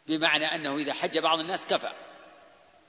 بمعنى 0.08 0.56
أنه 0.56 0.76
إذا 0.78 0.93
حج 0.93 1.17
بعض 1.17 1.39
الناس 1.39 1.67
كفى. 1.67 1.91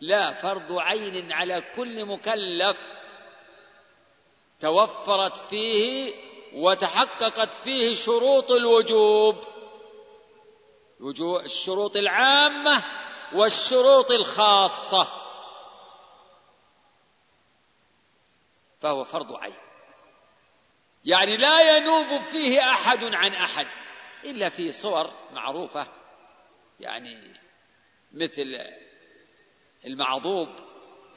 لا 0.00 0.32
فرض 0.32 0.78
عين 0.78 1.32
على 1.32 1.60
كل 1.76 2.04
مكلف. 2.04 2.76
توفرت 4.60 5.36
فيه 5.36 6.14
وتحققت 6.54 7.54
فيه 7.54 7.94
شروط 7.94 8.50
الوجوب. 8.50 9.36
الشروط 11.44 11.96
العامة 11.96 12.84
والشروط 13.32 14.10
الخاصة. 14.10 15.12
فهو 18.80 19.04
فرض 19.04 19.32
عين. 19.36 19.65
يعني 21.06 21.36
لا 21.36 21.76
ينوب 21.76 22.22
فيه 22.22 22.70
أحد 22.70 23.04
عن 23.04 23.34
أحد 23.34 23.66
إلا 24.24 24.48
في 24.48 24.72
صور 24.72 25.10
معروفة 25.32 25.88
يعني 26.80 27.18
مثل 28.12 28.58
المعضوب 29.86 30.48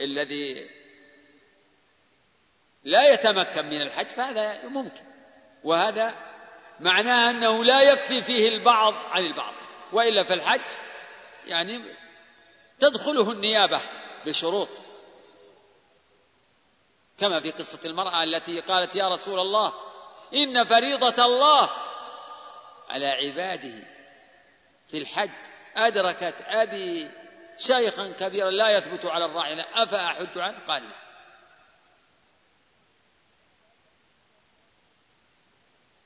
الذي 0.02 0.70
لا 2.84 3.14
يتمكن 3.14 3.66
من 3.66 3.82
الحج 3.82 4.08
فهذا 4.08 4.68
ممكن 4.68 5.04
وهذا 5.64 6.16
معناه 6.80 7.30
أنه 7.30 7.64
لا 7.64 7.82
يكفي 7.82 8.22
فيه 8.22 8.48
البعض 8.50 8.94
عن 8.94 9.26
البعض 9.26 9.54
وإلا 9.94 10.24
فالحج 10.24 10.72
يعني 11.46 11.84
تدخله 12.80 13.32
النيابة 13.32 13.82
بشروط. 14.26 14.89
كما 17.20 17.40
في 17.40 17.52
قصة 17.52 17.90
المرأة 17.90 18.24
التي 18.24 18.60
قالت 18.60 18.96
يا 18.96 19.08
رسول 19.08 19.40
الله 19.40 19.74
إن 20.34 20.66
فريضة 20.66 21.26
الله 21.26 21.70
على 22.90 23.08
عباده 23.08 23.88
في 24.88 24.98
الحج. 24.98 25.52
أدركت 25.76 26.36
أبي 26.42 27.12
شيخا 27.58 28.08
كبيرا 28.20 28.52
لا 28.52 28.70
يثبت 28.70 29.06
على 29.06 29.26
الراحلة 29.26 29.66
أفأحج 29.74 30.38
عنه 30.38 30.60
قال 30.68 30.84
لا 30.84 30.96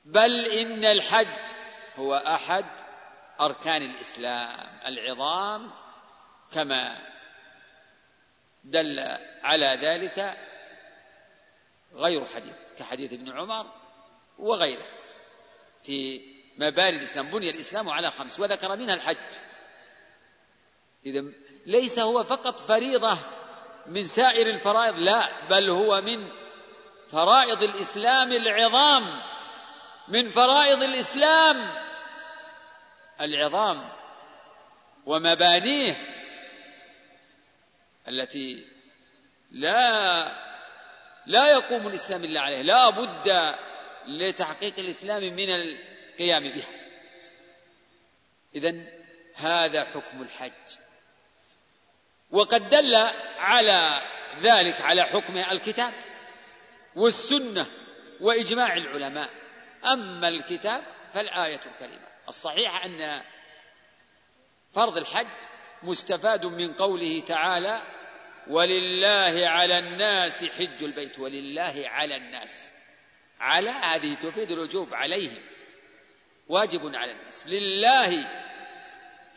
بل 0.04 0.46
إن 0.46 0.84
الحج 0.84 1.44
هو 1.96 2.14
أحد 2.14 2.66
أركان 3.40 3.82
الإسلام 3.82 4.80
العظام 4.86 5.70
كما 6.52 6.98
دل 8.64 9.00
على 9.42 9.78
ذلك 9.82 10.36
غير 11.94 12.24
حديث 12.24 12.54
كحديث 12.78 13.12
ابن 13.12 13.32
عمر 13.32 13.66
وغيره. 14.38 14.86
في 15.82 16.20
مباني 16.58 16.96
الإسلام 16.96 17.30
بني 17.30 17.50
الإسلام 17.50 17.88
على 17.88 18.10
خمس 18.10 18.40
وذكر 18.40 18.76
منها 18.76 18.94
الحج. 18.94 19.38
إذا 21.06 21.24
ليس 21.66 21.98
هو 21.98 22.24
فقط 22.24 22.60
فريضة 22.60 23.18
من 23.86 24.04
سائر 24.04 24.46
الفرائض 24.46 24.94
لا 24.94 25.48
بل 25.48 25.70
هو 25.70 26.00
من 26.00 26.30
فرائض 27.10 27.62
الإسلام 27.62 28.32
العظام. 28.32 29.22
من 30.08 30.28
فرائض 30.28 30.82
الإسلام 30.82 31.56
العظام. 33.20 33.90
ومبانيه 35.06 35.96
التي 38.08 38.66
لا 39.50 40.43
لا 41.26 41.50
يقوم 41.50 41.86
الإسلام 41.86 42.24
إلا 42.24 42.40
عليه 42.40 42.62
لا 42.62 42.90
بد 42.90 43.56
لتحقيق 44.06 44.78
الإسلام 44.78 45.22
من 45.22 45.50
القيام 45.50 46.42
بها. 46.42 46.68
إذا 48.54 48.74
هذا 49.34 49.84
حكم 49.84 50.22
الحج. 50.22 50.78
وقد 52.30 52.68
دل 52.68 52.94
على 53.38 54.02
ذلك 54.40 54.80
على 54.80 55.02
حكمه 55.02 55.52
الكتاب 55.52 55.92
والسنة 56.96 57.66
وإجماع 58.20 58.74
العلماء. 58.74 59.30
أما 59.92 60.28
الكتاب 60.28 60.84
فالآية 61.14 61.60
الكريمة. 61.66 62.06
الصحيح 62.28 62.84
أن 62.84 63.22
فرض 64.74 64.96
الحج 64.96 65.26
مستفاد 65.82 66.46
من 66.46 66.72
قوله 66.72 67.20
تعالى 67.20 67.82
ولله 68.48 69.48
على 69.48 69.78
الناس 69.78 70.44
حج 70.44 70.84
البيت 70.84 71.18
ولله 71.18 71.82
على 71.86 72.16
الناس. 72.16 72.74
على 73.40 73.70
هذه 73.70 74.14
تفيد 74.14 74.50
الوجوب 74.50 74.94
عليهم. 74.94 75.42
واجب 76.48 76.94
على 76.94 77.12
الناس. 77.12 77.48
لله 77.48 78.28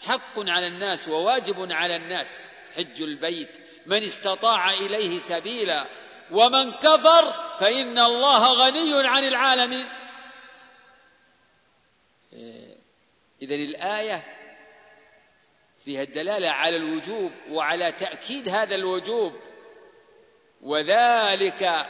حق 0.08 0.40
على 0.40 0.68
الناس 0.68 1.08
وواجب 1.08 1.72
على 1.72 1.96
الناس 1.96 2.52
حج 2.76 3.02
البيت. 3.02 3.58
من 3.86 4.04
استطاع 4.04 4.70
إليه 4.70 5.18
سبيلا 5.18 5.88
ومن 6.32 6.72
كفر 6.72 7.56
فإن 7.60 8.00
الله 8.00 8.68
غني 8.68 9.08
عن 9.08 9.24
العالمين. 9.24 9.88
اذا 13.42 13.56
الآية 13.56 14.37
فيها 15.88 16.02
الدلالة 16.02 16.50
على 16.50 16.76
الوجوب 16.76 17.32
وعلى 17.50 17.92
تأكيد 17.92 18.50
هذا 18.50 18.76
الوجوب. 18.76 19.34
وذلك 20.62 21.88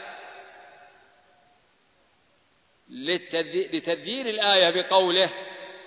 لتذيير 2.88 4.26
الآية 4.26 4.82
بقوله 4.82 5.32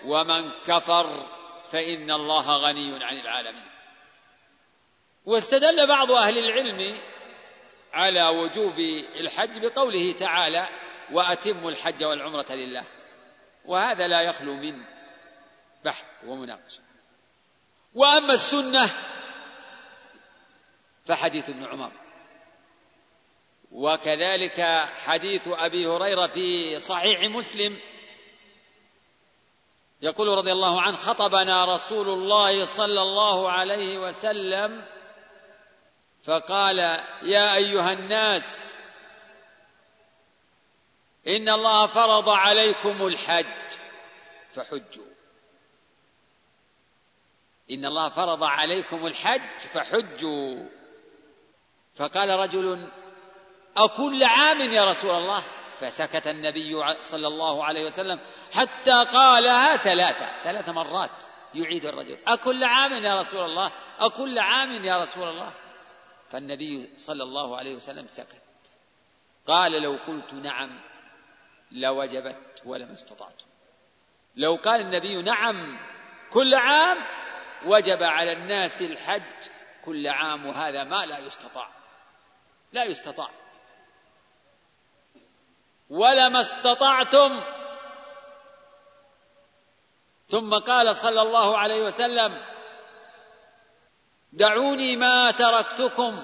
ومن 0.06 0.52
كفر 0.52 1.28
فإن 1.70 2.12
الله 2.12 2.58
غني 2.58 3.06
عن 3.06 3.20
العالمين. 3.20 3.70
واستدل 5.26 5.88
بعض 5.88 6.12
أهل 6.12 6.38
العلم 6.38 7.02
على 7.94 8.28
وجوب 8.28 8.80
الحج 9.20 9.66
بقوله 9.66 10.12
تعالى 10.12 10.70
وأتموا 11.12 11.72
الحج 11.72 12.04
والعمرة 12.04 12.52
لله. 12.52 12.84
وهذا 13.66 14.08
لا 14.08 14.22
يخلو 14.22 14.54
من 14.54 14.84
بحث 15.86 16.06
ومناقشة. 16.26 16.91
وأما 17.94 18.34
السنة 18.34 18.90
فحديث 21.06 21.50
ابن 21.50 21.66
عمر. 21.66 21.92
وكذلك 23.72 24.62
حديث 25.06 25.48
أبي 25.48 25.88
هريرة 25.88 26.28
في 26.28 26.80
صحيح 26.80 27.22
مسلم 27.22 27.80
يقول 30.02 30.28
رضي 30.28 30.52
الله 30.52 30.82
عنه 30.82 30.98
خطبنا 30.98 31.66
رسول 31.66 32.10
الله 32.10 32.64
صلى 32.64 33.02
الله 33.02 33.52
عليه 33.52 33.98
وسلم 33.98 34.86
فقال 36.24 36.80
يا 37.22 37.56
أيها 37.56 37.94
الناس 37.94 38.76
إن 41.28 41.50
الله 41.50 41.88
فرض 41.88 42.30
عليكم 42.30 43.08
الحج 43.08 43.80
فحجوا. 44.54 45.11
إن 47.72 47.86
الله 47.86 48.10
فرض 48.10 48.44
عليكم 48.44 49.06
الحج 49.08 49.60
فحجوا. 49.74 50.70
فقال 51.96 52.30
رجل 52.30 52.92
أكل 53.78 54.24
عام 54.24 54.60
يا 54.60 54.86
رسول 54.86 55.12
الله؟ 55.12 55.44
فسكت 55.78 56.28
النبي 56.28 57.02
صلى 57.02 57.28
الله 57.28 57.66
عليه 57.66 57.86
وسلم 57.86 58.20
حتى 58.54 59.04
قالها 59.04 59.78
ثلاثة 59.78 60.44
ثلاث 60.44 60.70
مرات 60.70 61.26
يعيد 61.56 61.86
الرجل. 61.86 62.18
أكل 62.28 62.64
عام 62.64 63.04
يا 63.04 63.16
رسول 63.16 63.46
الله؟ 63.46 63.72
أكل 64.00 64.40
عام 64.40 64.72
يا 64.72 64.98
رسول 64.98 65.30
الله؟ 65.30 65.54
فالنبي 66.30 66.90
صلى 66.98 67.24
الله 67.24 67.58
عليه 67.58 67.76
وسلم 67.76 68.08
سكت. 68.08 68.42
قال 69.48 69.82
لو 69.82 69.98
قلت 70.08 70.34
نعم 70.34 70.80
لوجبت 71.72 72.62
ولما 72.66 72.94
استطعت. 72.94 73.42
لو 74.36 74.56
قال 74.56 74.82
النبي 74.82 75.22
نعم 75.22 75.80
كل 76.30 76.56
عام 76.56 76.98
وجب 77.66 78.04
على 78.04 78.32
الناس 78.34 78.82
الحج 78.82 79.50
كل 79.86 80.08
عام 80.08 80.46
وهذا 80.46 80.84
ما 80.84 81.06
لا 81.06 81.20
يستطاع. 81.20 81.70
لا 82.74 82.84
يستطاع. 82.84 83.30
ولما 85.90 86.40
استطعتم 86.40 87.44
ثم 90.28 90.54
قال 90.54 90.96
صلى 90.96 91.22
الله 91.22 91.58
عليه 91.58 91.84
وسلم 91.84 92.42
دعوني 94.34 94.96
ما 94.96 95.32
تركتكم 95.32 96.24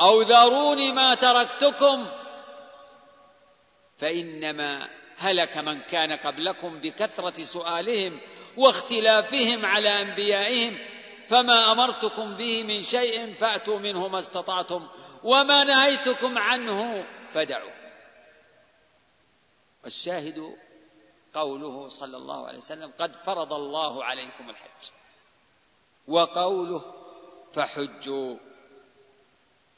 أو 0.00 0.22
ذروني 0.22 0.92
ما 0.92 1.14
تركتكم 1.14 2.10
فإنما 3.98 4.88
هلك 5.16 5.58
من 5.58 5.80
كان 5.80 6.12
قبلكم 6.12 6.80
بكثرة 6.80 7.44
سؤالهم 7.44 8.20
واختلافهم 8.56 9.66
على 9.66 10.02
أنبيائهم 10.02 10.78
فما 11.28 11.72
أمرتكم 11.72 12.34
به 12.34 12.62
من 12.62 12.82
شيء 12.82 13.32
فأتوا 13.32 13.78
منه 13.78 14.08
ما 14.08 14.18
استطعتم 14.18 14.88
وما 15.24 15.64
نهيتكم 15.64 16.38
عنه 16.38 17.06
فدعوا. 17.32 17.72
والشاهد 19.84 20.56
قوله 21.34 21.88
صلى 21.88 22.16
الله 22.16 22.46
عليه 22.46 22.58
وسلم 22.58 22.92
قد 22.98 23.16
فرض 23.16 23.52
الله 23.52 24.04
عليكم 24.04 24.50
الحج. 24.50 24.90
وقوله 26.08 26.94
فحجوا. 27.52 28.36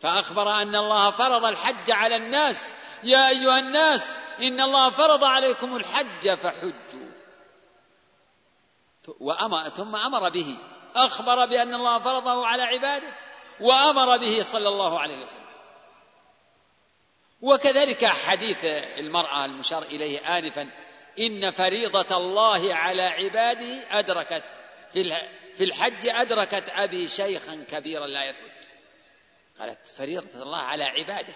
فأخبر 0.01 0.51
أن 0.62 0.77
الله 0.77 1.11
فرض 1.11 1.45
الحج 1.45 1.91
على 1.91 2.17
الناس. 2.17 2.75
يا 3.05 3.29
أيها 3.29 3.59
الناس 3.59 4.21
إن 4.41 4.61
الله 4.61 4.91
فرض 4.91 5.25
عليكم 5.25 5.77
الحج 5.77 6.35
فحجوا. 6.35 7.06
وأمر 9.21 9.69
ثم 9.69 9.97
أمر 9.97 10.29
به. 10.29 10.59
أخبر 10.97 11.47
بأن 11.47 11.75
الله 11.75 11.99
فرضه 11.99 12.47
على 12.47 12.62
عباده 12.62 13.16
وأمر 13.61 14.16
به 14.16 14.42
صلى 14.42 14.69
الله 14.69 15.01
عليه 15.01 15.23
وسلم. 15.23 15.47
وكذلك 17.40 18.05
حديث 18.05 18.64
المرأة 18.99 19.45
المشار 19.45 19.83
إليه 19.83 20.38
آنفا 20.38 20.71
إن 21.19 21.51
فريضة 21.51 22.16
الله 22.16 22.75
على 22.75 23.03
عباده 23.03 23.99
أدركت 23.99 24.45
في 25.57 25.64
الحج 25.64 26.07
أدركت 26.07 26.64
أبي 26.69 27.09
شيخا 27.09 27.64
كبيرا 27.71 28.07
لا 28.07 28.25
يثبت. 28.25 28.69
قالت 29.61 29.88
فريضة 29.88 30.42
الله 30.42 30.59
على 30.59 30.85
عباده. 30.85 31.35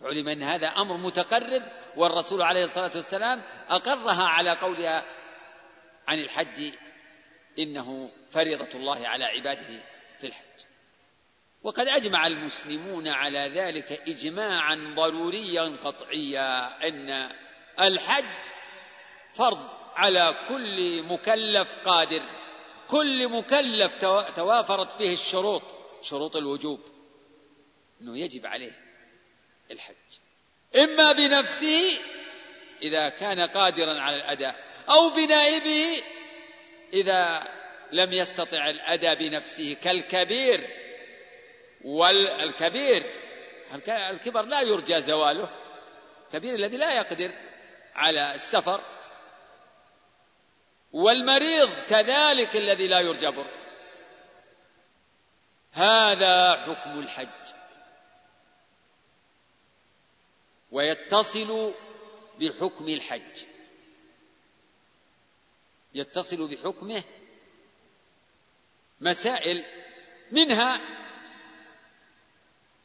علم 0.00 0.28
أن 0.28 0.42
هذا 0.42 0.68
أمر 0.68 0.96
متقرر 0.96 1.62
والرسول 1.96 2.42
عليه 2.42 2.64
الصلاة 2.64 2.90
والسلام 2.94 3.42
أقرها 3.68 4.24
على 4.24 4.50
قولها 4.50 5.04
عن 6.08 6.18
الحج 6.18 6.72
إنه 7.58 8.10
فريضة 8.30 8.68
الله 8.74 9.08
على 9.08 9.24
عباده 9.24 9.82
في 10.20 10.26
الحج. 10.26 10.46
وقد 11.62 11.88
أجمع 11.88 12.26
المسلمون 12.26 13.08
على 13.08 13.38
ذلك 13.54 14.08
إجماعا 14.08 14.94
ضروريا 14.96 15.62
قطعيا 15.62 16.88
أن 16.88 17.32
الحج 17.80 18.50
فرض 19.34 19.68
على 19.94 20.36
كل 20.48 21.02
مكلف 21.02 21.78
قادر. 21.78 22.22
كل 22.88 23.28
مكلف 23.28 23.94
توافرت 24.36 24.92
فيه 24.92 25.12
الشروط 25.12 25.62
شروط 26.02 26.36
الوجوب. 26.36 26.80
أنه 28.00 28.18
يجب 28.18 28.46
عليه. 28.46 28.85
الحج. 29.70 29.94
إما 30.76 31.12
بنفسه 31.12 31.98
إذا 32.82 33.08
كان 33.08 33.40
قادرا 33.40 34.00
على 34.00 34.16
الأداء 34.16 34.56
أو 34.88 35.10
بنائبه 35.10 36.02
إذا 36.92 37.48
لم 37.92 38.12
يستطع 38.12 38.70
الأداء 38.70 39.14
بنفسه 39.14 39.76
كالكبير 39.82 40.68
والكبير. 41.84 43.02
الكبر 43.88 44.42
لا 44.42 44.60
يرجى 44.60 45.00
زواله 45.00 45.50
الكبير 46.26 46.54
الذي 46.54 46.76
لا 46.76 46.96
يقدر 46.96 47.32
على 47.94 48.34
السفر. 48.34 48.80
والمريض 50.92 51.70
كذلك 51.88 52.56
الذي 52.56 52.86
لا 52.86 53.00
يرجى 53.00 53.30
بر 53.30 53.46
هذا 55.72 56.56
حكم 56.56 56.98
الحج. 56.98 57.55
ويتصل 60.70 61.74
بحكم 62.40 62.88
الحج. 62.88 63.44
يتصل 65.94 66.48
بحكمه 66.48 67.04
مسائل 69.00 69.64
منها 70.32 70.74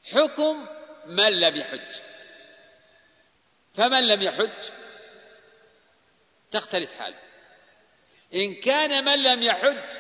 حكم 0.04 0.68
من 1.06 1.40
لم 1.40 1.56
يحج. 1.56 2.02
فمن 3.74 4.08
لم 4.08 4.22
يحج 4.22 4.72
تختلف 6.52 7.00
حاله. 7.00 7.20
إن 8.34 8.56
كان 8.56 9.06
من 9.06 9.24
لم 9.24 9.42
يحج 9.42 9.98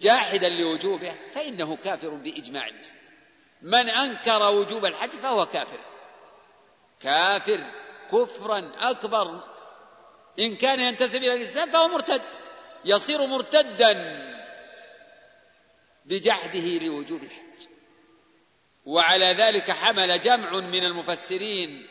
جاحدا 0.00 0.48
لوجوبه 0.48 1.16
فإنه 1.34 1.76
كافر 1.76 2.14
بإجماع 2.14 2.68
المسلمين 2.68 3.07
من 3.62 3.88
أنكر 3.88 4.42
وجوب 4.42 4.84
الحج 4.84 5.10
فهو 5.10 5.46
كافر. 5.46 5.80
كافر 7.00 7.64
كفرا 8.12 8.72
أكبر. 8.78 9.44
إن 10.38 10.56
كان 10.56 10.80
ينتسب 10.80 11.18
إلى 11.18 11.34
الإسلام 11.34 11.70
فهو 11.70 11.88
مرتد. 11.88 12.22
يصير 12.84 13.26
مرتدا 13.26 13.92
بجحده 16.04 16.78
لوجوب 16.78 17.22
الحج. 17.22 17.48
وعلى 18.86 19.26
ذلك 19.26 19.70
حمل 19.70 20.20
جمع 20.20 20.50
من 20.50 20.84
المفسرين 20.84 21.86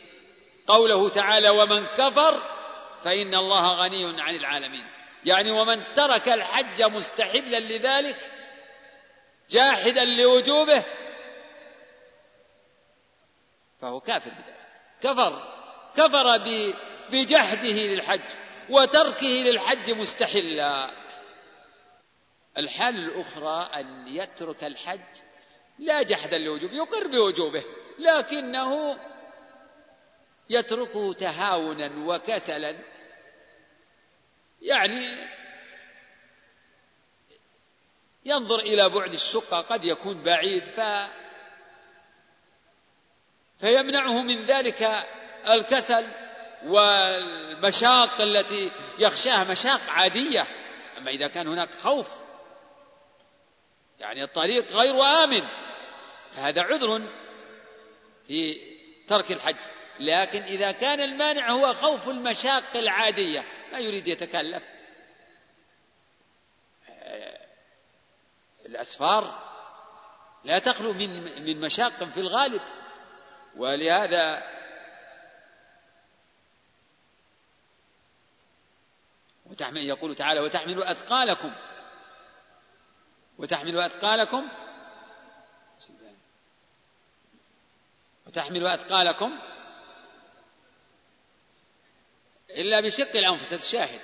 قوله 0.68 1.10
تعالى 1.10 1.50
ومن 1.50 1.86
كفر 1.86 2.58
فإن 3.04 3.36
الله 3.36 3.84
غني 3.84 4.22
عن 4.22 4.36
العالمين 4.36 4.86
يعني 5.26 5.52
ومن 5.52 5.94
ترك 5.94 6.30
الحج 6.30 6.84
مستحلا 6.84 7.60
لذلك 7.60 8.32
جاحدا 9.50 10.06
لوجوبه 10.06 10.86
فهو 13.82 14.00
كافر 14.00 14.30
بذلك. 14.30 14.58
كفر. 15.02 15.54
كفر 15.96 16.38
بجحده 17.12 17.78
للحج 17.78 18.30
وتركه 18.70 19.28
للحج 19.28 19.92
مستحلا. 19.92 20.92
الحال 22.58 22.96
الأخرى 22.96 23.70
أن 23.80 24.08
يترك 24.08 24.64
الحج 24.64 25.22
لا 25.80 26.04
جحدا 26.04 26.38
لوجوبه 26.38 26.74
يقر 26.74 27.08
بوجوبه 27.08 27.64
لكنه 28.00 29.00
يتركه 30.50 31.14
تهاونا 31.14 31.92
وكسلا. 32.08 32.76
يعني 34.62 35.28
ينظر 38.26 38.60
إلى 38.60 38.90
بعد 38.90 39.14
الشقة 39.14 39.62
قد 39.62 39.84
يكون 39.84 40.24
بعيد 40.24 40.66
ف 40.66 40.80
فيمنعه 43.60 44.22
من 44.22 44.46
ذلك 44.46 45.06
الكسل 45.50 46.14
والمشاق 46.66 48.22
التي 48.22 48.72
يخشاها 49.00 49.44
مشاق 49.44 49.82
عادية. 49.90 50.48
أما 50.98 51.12
إذا 51.12 51.28
كان 51.28 51.48
هناك 51.48 51.74
خوف 51.74 52.08
يعني 54.00 54.24
الطريق 54.24 54.72
غير 54.72 55.02
آمن 55.24 55.48
فهذا 56.36 56.62
عذر 56.62 57.02
في 58.28 58.58
ترك 59.08 59.32
الحج. 59.32 59.56
لكن 60.00 60.42
إذا 60.44 60.72
كان 60.72 61.02
المانع 61.02 61.50
هو 61.50 61.74
خوف 61.74 62.10
المشاق 62.10 62.78
العادية 62.78 63.46
ما 63.72 63.80
يريد 63.80 64.08
يتكلف. 64.08 64.64
الأسفار 68.66 69.48
لا 70.44 70.60
تخلو 70.60 70.94
من 70.94 71.44
من 71.46 71.62
مشاق 71.62 72.04
في 72.04 72.20
الغالب. 72.20 72.62
ولهذا 73.56 74.58
وتحمل 79.46 79.82
يقول 79.82 80.16
تعالى 80.16 80.40
وتحملوا 80.40 80.92
أثقالكم. 80.92 81.54
وتحملوا 83.38 83.86
أثقالكم. 83.86 84.50
وتحملوا 88.28 88.74
أثقالكم 88.74 89.40
إلا 92.50 92.80
بشق 92.82 93.16
الأنفس 93.16 93.54
الشاهد 93.54 94.02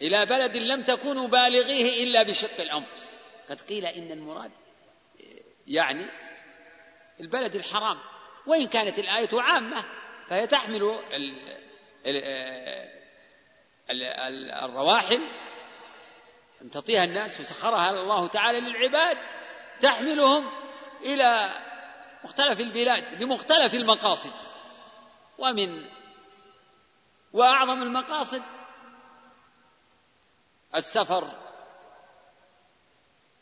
إلى 0.00 0.26
بلد 0.26 0.56
لم 0.56 0.84
تكونوا 0.84 1.28
بالغيه 1.28 2.04
إلا 2.04 2.22
بشق 2.22 2.60
الأنفس. 2.60 3.12
قد 3.48 3.60
قيل 3.60 3.86
إن 3.86 4.12
المراد 4.12 4.52
يعني 5.66 6.10
البلد 7.20 7.54
الحرام. 7.54 8.17
وإن 8.48 8.66
كانت 8.66 8.98
الآية 8.98 9.28
عامة 9.32 9.84
فهي 10.28 10.46
تحمل 10.46 11.00
الرواحل 14.62 15.20
تطيها 16.72 17.04
الناس 17.04 17.40
وسخرها 17.40 17.90
الله 17.90 18.28
تعالى 18.28 18.60
للعباد 18.60 19.18
تحملهم 19.80 20.50
إلى 21.04 21.54
مختلف 22.24 22.60
البلاد 22.60 23.22
لمختلف 23.22 23.74
المقاصد. 23.74 24.32
ومن 25.38 25.84
وأعظم 27.32 27.82
المقاصد 27.82 28.42
السفر 30.74 31.30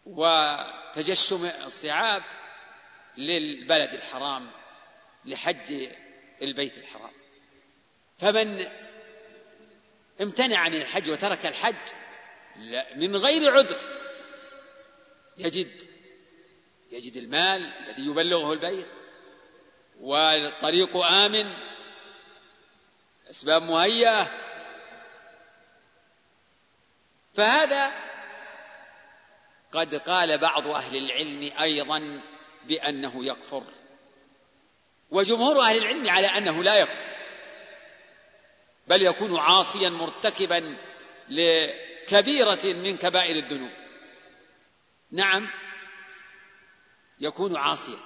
وتجشم 0.06 1.44
الصعاب 1.44 2.22
للبلد 3.16 3.94
الحرام. 3.94 4.55
لحج 5.26 5.88
البيت 6.42 6.78
الحرام. 6.78 7.12
فمن 8.18 8.66
امتنع 10.20 10.58
عن 10.58 10.74
الحج 10.74 11.10
وترك 11.10 11.46
الحج 11.46 11.94
من 12.96 13.16
غير 13.16 13.52
عذر 13.52 13.78
يجد 15.38 15.82
يجد 16.90 17.16
المال 17.16 17.72
الذي 17.72 18.06
يبلغه 18.06 18.52
البيت 18.52 18.86
والطريق 20.00 20.96
آمن 20.96 21.54
أسباب 23.30 23.62
مهيئة. 23.62 24.46
فهذا 27.34 27.92
قد 29.72 29.94
قال 29.94 30.38
بعض 30.38 30.68
أهل 30.68 30.96
العلم 30.96 31.52
أيضا 31.60 32.22
بأنه 32.64 33.26
يكفر. 33.26 33.64
وجمهور 35.10 35.60
أهل 35.60 35.76
العلم 35.76 36.10
على 36.10 36.26
أنه 36.26 36.62
لا 36.62 36.76
يكفر 36.76 37.06
بل 38.88 39.02
يكون 39.02 39.36
عاصيا 39.36 39.88
مرتكبا 39.88 40.76
لكبيرة 41.28 42.64
من 42.64 42.96
كبائر 42.96 43.36
الذنوب. 43.36 43.70
نعم 45.10 45.50
يكون 47.20 47.56
عاصيا. 47.56 47.98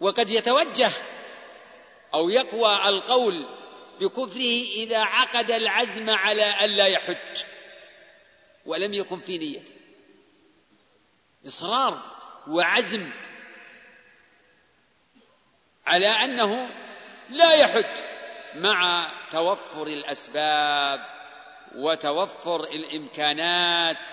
وقد 0.00 0.30
يتوجه 0.30 0.90
أو 2.14 2.28
يقوى 2.28 2.88
القول 2.88 3.46
بكفره 4.00 4.62
إذا 4.74 4.98
عقد 4.98 5.50
العزم 5.50 6.10
على 6.10 6.64
ألا 6.64 6.86
يحج 6.86 7.44
ولم 8.66 8.94
يكن 8.94 9.20
في 9.20 9.38
نيته. 9.38 9.74
إصرار 11.46 12.02
وعزم 12.48 13.10
على 15.86 16.08
أنه 16.08 16.70
لا 17.30 17.54
يحج 17.54 18.04
مع 18.54 19.10
توفر 19.30 19.86
الأسباب 19.86 21.00
وتوفر 21.74 22.60
الإمكانات. 22.60 24.10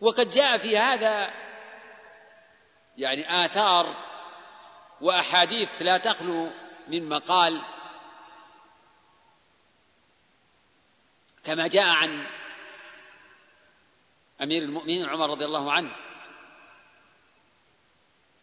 وقد 0.00 0.30
جاء 0.30 0.58
في 0.58 0.78
هذا 0.78 1.30
يعني 2.96 3.44
آثار 3.44 3.96
وأحاديث 5.00 5.82
لا 5.82 5.98
تخلو 5.98 6.50
من 6.88 7.08
مقال 7.08 7.62
كما 11.44 11.68
جاء 11.68 11.86
عن 11.86 12.26
أمير 14.42 14.62
المؤمنين 14.62 15.06
عمر 15.06 15.30
رضي 15.30 15.44
الله 15.44 15.72
عنه. 15.72 16.03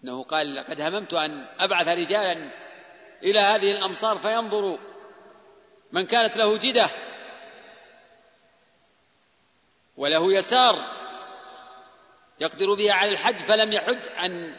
إنه 0.04 0.24
قال 0.24 0.56
لقد 0.56 0.82
هممت 0.82 1.14
أن 1.14 1.48
أبعث 1.60 1.88
رجالا 1.88 2.52
إلى 3.24 3.40
هذه 3.40 3.72
الأمصار 3.72 4.18
فينظروا 4.18 4.78
من 5.92 6.06
كانت 6.06 6.38
له 6.38 6.58
جدة 6.58 6.90
وله 9.98 10.34
يسار 10.34 10.76
يقدر 12.40 12.74
بها 12.74 12.94
على 12.94 13.12
الحج 13.12 13.36
فلم 13.36 13.72
يحج 13.72 14.08
أن 14.08 14.56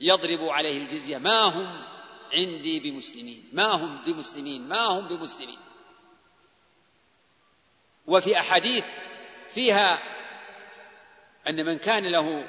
يضربوا 0.00 0.52
عليه 0.52 0.78
الجزية. 0.78 1.18
ما 1.18 1.42
هم 1.42 1.84
عندي 2.32 2.80
بمسلمين؟ 2.80 3.50
ما 3.52 3.72
هم 3.72 4.04
بمسلمين؟ 4.04 4.68
ما 4.68 4.86
هم 4.86 5.08
بمسلمين؟ 5.08 5.58
وفي 8.06 8.38
أحاديث 8.38 8.84
فيها 9.54 9.98
أن 11.48 11.66
من 11.66 11.78
كان 11.78 12.12
له 12.12 12.48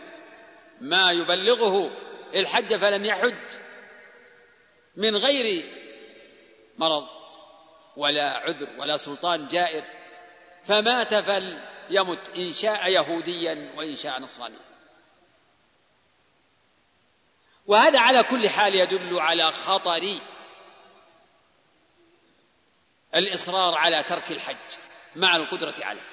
ما 0.82 1.12
يبلغه 1.12 1.92
الحج 2.36 2.76
فلم 2.76 3.06
يحج 3.06 3.58
من 4.96 5.16
غير 5.16 5.66
مرض 6.78 7.08
ولا 7.98 8.38
عذر 8.38 8.68
ولا 8.78 8.98
سلطان 8.98 9.48
جائر 9.48 9.84
فمات 10.68 11.14
فليمت 11.14 12.30
إن 12.30 12.52
شاء 12.52 12.90
يهوديا 12.90 13.74
وإن 13.78 13.96
شاء 13.96 14.20
نصرانيا. 14.20 14.60
وهذا 17.66 18.00
على 18.00 18.24
كل 18.24 18.50
حال 18.50 18.76
يدل 18.76 19.20
على 19.20 19.52
خطر 19.52 20.20
الإصرار 23.16 23.76
على 23.76 24.04
ترك 24.04 24.32
الحج 24.32 24.78
مع 25.16 25.36
القدرة 25.36 25.76
عليه. 25.82 26.08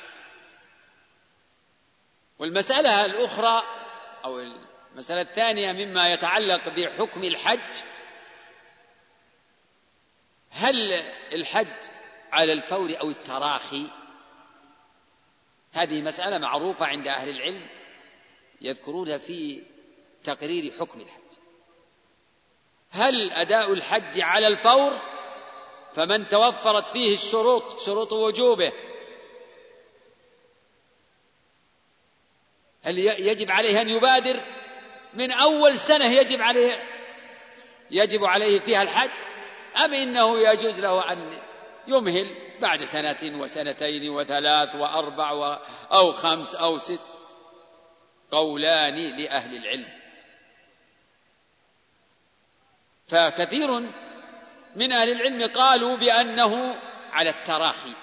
والمسألة 2.39 3.05
الأخرى 3.05 3.63
أو 4.25 4.41
المسألة 4.93 5.21
الثانية 5.21 5.73
مما 5.73 6.13
يتعلق 6.13 6.69
بحكم 6.69 7.25
الحج. 7.25 7.83
هل 10.51 10.93
الحج 11.33 11.83
على 12.33 12.53
الفور 12.53 13.01
أو 13.01 13.11
التراخي؟ 13.11 13.91
هذه 15.73 16.03
مسألة 16.03 16.39
معروفة 16.39 16.87
عند 16.87 17.09
أهل 17.09 17.29
العلم 17.29 17.67
يذكرونها 18.61 19.19
في 19.19 19.63
تقرير 20.25 20.73
حكم 20.79 21.01
الحج. 21.01 21.39
هل 22.91 23.33
أداء 23.33 23.73
الحج 23.73 24.21
على 24.21 24.47
الفور؟ 24.47 25.01
فمن 25.95 26.29
توفرت 26.29 26.87
فيه 26.87 27.13
الشروط 27.13 27.81
شروط 27.81 28.13
وجوبه. 28.13 28.73
يجب 32.87 33.51
عليه 33.51 33.81
أن 33.81 33.89
يبادر؟ 33.89 34.41
من 35.15 35.33
أول 35.33 35.77
سنة 35.77 36.05
يجب 36.05 36.43
عليه 36.43 36.83
يجب 37.91 38.25
عليه 38.25 38.61
فيها 38.61 38.83
الحج؟ 38.83 39.11
أم 39.85 39.95
إنه 39.95 40.39
يجوز 40.39 40.81
له 40.81 41.13
أن 41.13 41.41
يمهل 41.87 42.37
بعد 42.61 42.85
سنة 42.85 43.41
وسنتين 43.41 44.11
وثلاث 44.11 44.77
وأربع 44.77 45.59
أو 45.93 46.13
خمس 46.13 46.55
أو 46.55 46.79
ست 46.79 47.01
قولان 48.31 48.95
لأهل 48.95 49.57
العلم؟ 49.57 49.89
فكثير 53.09 53.81
من 54.77 54.93
أهل 54.93 55.13
العلم 55.13 55.53
قالوا 55.53 55.97
بأنه 55.97 56.81
على 57.13 57.31
التراخي 57.31 57.95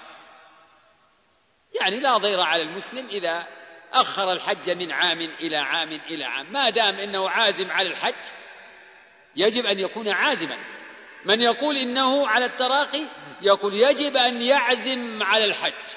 يعني 1.80 2.00
لا 2.00 2.16
ضير 2.18 2.40
على 2.40 2.62
المسلم 2.62 3.08
إذا 3.08 3.46
أخر 3.92 4.32
الحج 4.32 4.70
من 4.70 4.92
عام 4.92 5.20
إلى 5.20 5.56
عام 5.56 5.92
إلى 5.92 6.24
عام. 6.24 6.52
ما 6.52 6.70
دام 6.70 6.94
أنه 6.94 7.30
عازم 7.30 7.70
على 7.70 7.88
الحج 7.88 8.32
يجب 9.36 9.66
أن 9.66 9.78
يكون 9.78 10.08
عازما. 10.08 10.58
من 11.24 11.40
يقول 11.40 11.76
إنه 11.76 12.28
على 12.28 12.44
التراخي 12.44 13.08
يقول 13.42 13.74
يجب 13.74 14.16
أن 14.16 14.42
يعزم 14.42 15.22
على 15.22 15.44
الحج. 15.44 15.96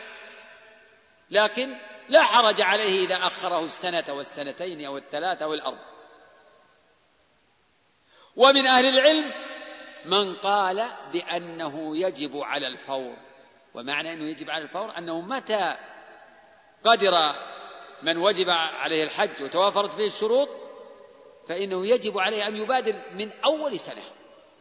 لكن 1.30 1.76
لا 2.10 2.24
حرج 2.24 2.62
عليه 2.62 3.06
إذا 3.06 3.28
أخره 3.28 3.60
السنة 3.60 4.14
والسنتين 4.14 4.86
أو 4.86 4.98
الثلاثة 4.98 5.48
والأربع 5.48 5.96
ومن 8.36 8.68
أهل 8.68 8.86
العلم 8.86 9.32
من 10.06 10.36
قال 10.36 10.92
بأنه 11.14 11.98
يجب 11.98 12.38
على 12.38 12.68
الفور. 12.68 13.16
ومعنى 13.74 14.14
أنه 14.14 14.30
يجب 14.30 14.50
على 14.50 14.64
الفور 14.64 14.98
أنه 14.98 15.22
متى 15.22 15.78
قدر 16.84 17.12
من 18.04 18.18
وجب 18.18 18.50
عليه 18.50 19.04
الحج 19.04 19.44
وتوافرت 19.44 19.94
فيه 19.94 20.08
الشروط 20.08 20.50
فإنه 21.48 21.88
يجب 21.88 22.18
عليه 22.20 22.48
أن 22.48 22.56
يبادر 22.56 23.02
من 23.14 23.32
أول 23.32 23.80
سنة. 23.80 24.04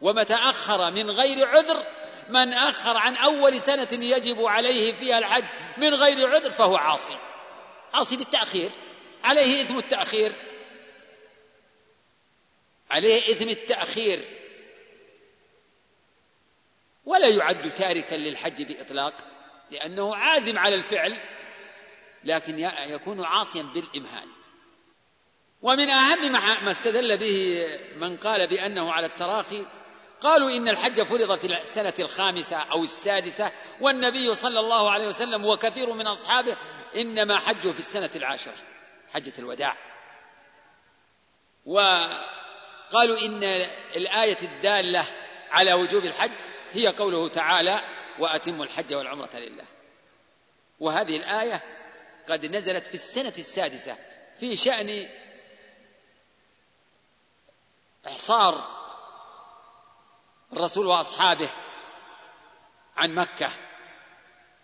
ومتى 0.01 0.33
أخر 0.33 0.91
من 0.91 1.11
غير 1.11 1.45
عذر 1.47 1.83
من 2.29 2.53
أخر 2.53 2.97
عن 2.97 3.15
أول 3.15 3.61
سنة 3.61 3.87
يجب 3.91 4.45
عليه 4.45 4.93
فيها 4.93 5.17
الحج 5.17 5.45
من 5.77 5.93
غير 5.93 6.27
عذر 6.27 6.51
فهو 6.51 6.75
عاصي. 6.75 7.17
عاصي 7.93 8.17
بالتأخير 8.17 8.71
عليه 9.23 9.61
إثم 9.61 9.77
التأخير. 9.77 10.35
عليه 12.91 13.31
إثم 13.31 13.49
التأخير. 13.49 14.25
ولا 17.05 17.27
يعد 17.27 17.73
تاركا 17.73 18.15
للحج 18.15 18.63
بإطلاق 18.63 19.13
لأنه 19.71 20.15
عازم 20.15 20.57
على 20.57 20.75
الفعل. 20.75 21.34
لكن 22.25 22.59
يكون 22.87 23.25
عاصيا 23.25 23.63
بالإمهال. 23.63 24.27
ومن 25.61 25.89
أهم 25.89 26.31
ما 26.31 26.71
استدل 26.71 27.17
به 27.17 27.67
من 27.97 28.17
قال 28.17 28.47
بأنه 28.47 28.91
على 28.91 29.05
التراخي 29.05 29.65
قالوا 30.21 30.49
إن 30.49 30.67
الحج 30.67 31.01
فرض 31.01 31.37
في 31.39 31.47
السنة 31.47 31.93
الخامسة 31.99 32.57
أو 32.57 32.83
السادسة 32.83 33.51
والنبي 33.81 34.33
صلى 34.33 34.59
الله 34.59 34.91
عليه 34.91 35.07
وسلم 35.07 35.45
وكثير 35.45 35.93
من 35.93 36.07
أصحابه 36.07 36.57
إنما 36.95 37.39
حجوا 37.39 37.73
في 37.73 37.79
السنة 37.79 38.09
العاشرة 38.15 38.55
حجة 39.13 39.33
الوداع. 39.39 39.77
و 41.65 41.79
قالوا 42.91 43.17
إن 43.25 43.43
الآية 43.95 44.37
الدالة 44.43 45.07
على 45.51 45.73
وجوب 45.73 46.03
الحج 46.03 46.41
هي 46.71 46.87
قوله 46.87 47.27
تعالى 47.29 47.81
وأتموا 48.19 48.65
الحج 48.65 48.93
والعمرة 48.93 49.35
لله. 49.35 49.65
وهذه 50.79 51.17
الآية 51.17 51.74
قد 52.29 52.45
نزلت 52.45 52.87
في 52.87 52.93
السنة 52.93 53.33
السادسة 53.37 53.97
في 54.39 54.55
شأن 54.55 55.07
إحصار 58.07 58.75
الرسول 60.53 60.87
وأصحابه 60.87 61.51
عن 62.97 63.15
مكة. 63.15 63.49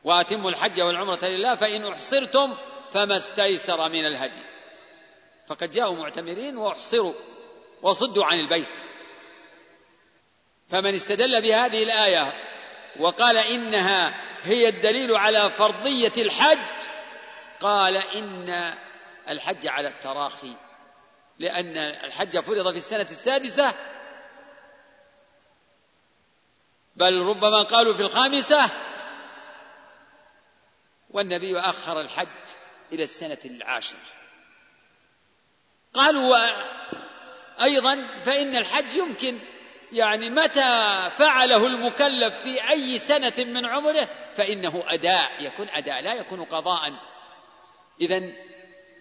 وأتموا 0.04 0.50
الحج 0.50 0.82
والعمرة 0.82 1.26
لله 1.26 1.56
فإن 1.56 1.86
أحصرتم 1.86 2.58
فما 2.92 3.16
استيسر 3.16 3.90
من 3.90 4.06
الهدي. 4.06 4.44
فقد 5.48 5.72
جاءوا 5.72 5.96
معتمرين 5.96 6.58
وأحصروا 6.58 7.14
وصدوا 7.82 8.26
عن 8.26 8.40
البيت. 8.40 8.78
فمن 10.70 10.94
استدل 10.94 11.42
بهذه 11.42 11.84
الآية 11.84 12.34
وقال 13.00 13.38
إنها 13.38 14.14
هي 14.44 14.70
الدليل 14.70 15.12
على 15.16 15.52
فرضية 15.52 16.14
الحج 16.18 16.88
قال 17.62 17.98
إن 17.98 18.76
الحج 19.30 19.68
على 19.68 19.88
التراخي 19.88 20.58
لأن 21.40 21.78
الحج 21.78 22.40
فرض 22.40 22.72
في 22.72 22.78
السنة 22.78 23.02
السادسة 23.02 23.74
بل 26.96 27.22
ربما 27.22 27.64
قالوا 27.64 27.94
في 27.94 28.02
الخامسة 28.02 28.72
والنبي 31.10 31.60
أخر 31.60 32.02
الحج 32.02 32.28
إلى 32.92 33.04
السنة 33.04 33.38
العاشرة. 33.46 34.00
قالوا 35.94 36.38
أيضا 37.62 38.22
فإن 38.26 38.56
الحج 38.56 38.96
يمكن 38.96 39.40
يعني 39.92 40.30
متى 40.30 41.10
فعله 41.18 41.68
المكلف 41.68 42.34
في 42.34 42.70
أي 42.70 42.98
سنة 42.98 43.34
من 43.38 43.66
عمره 43.66 44.10
فإنه 44.36 44.84
أداء 44.88 45.44
يكون 45.44 45.70
أداء 45.70 46.02
لا 46.02 46.14
يكون 46.14 46.46
قضاء. 46.46 47.11
إذا 48.02 48.32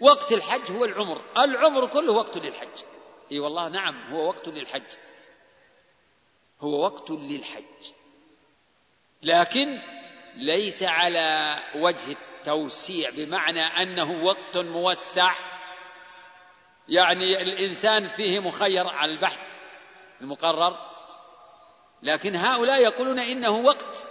وقت 0.00 0.32
الحج 0.32 0.72
هو 0.72 0.84
العمر 0.84 1.22
العمر 1.38 1.86
كله 1.86 2.12
وقت 2.12 2.38
للحج. 2.38 2.82
إي 3.32 3.38
والله 3.38 3.68
نعم 3.68 4.12
هو 4.12 4.28
وقت 4.28 4.48
للحج. 4.48 4.92
هو 6.60 6.84
وقت 6.84 7.10
للحج. 7.10 7.92
لكن 9.22 9.82
ليس 10.36 10.82
على 10.82 11.56
وجه 11.74 12.12
التوسيع 12.12 13.10
بمعنى 13.10 13.62
أنه 13.62 14.24
وقت 14.24 14.58
موسع. 14.58 15.34
يعني 16.88 17.42
الإنسان 17.42 18.08
فيه 18.08 18.38
مخير 18.38 18.86
على 18.86 19.12
البحث 19.12 19.40
المقرر. 20.20 20.90
لكن 22.02 22.36
هؤلاء 22.36 22.82
يقولون 22.82 23.18
إنه 23.18 23.50
وقت 23.50 24.06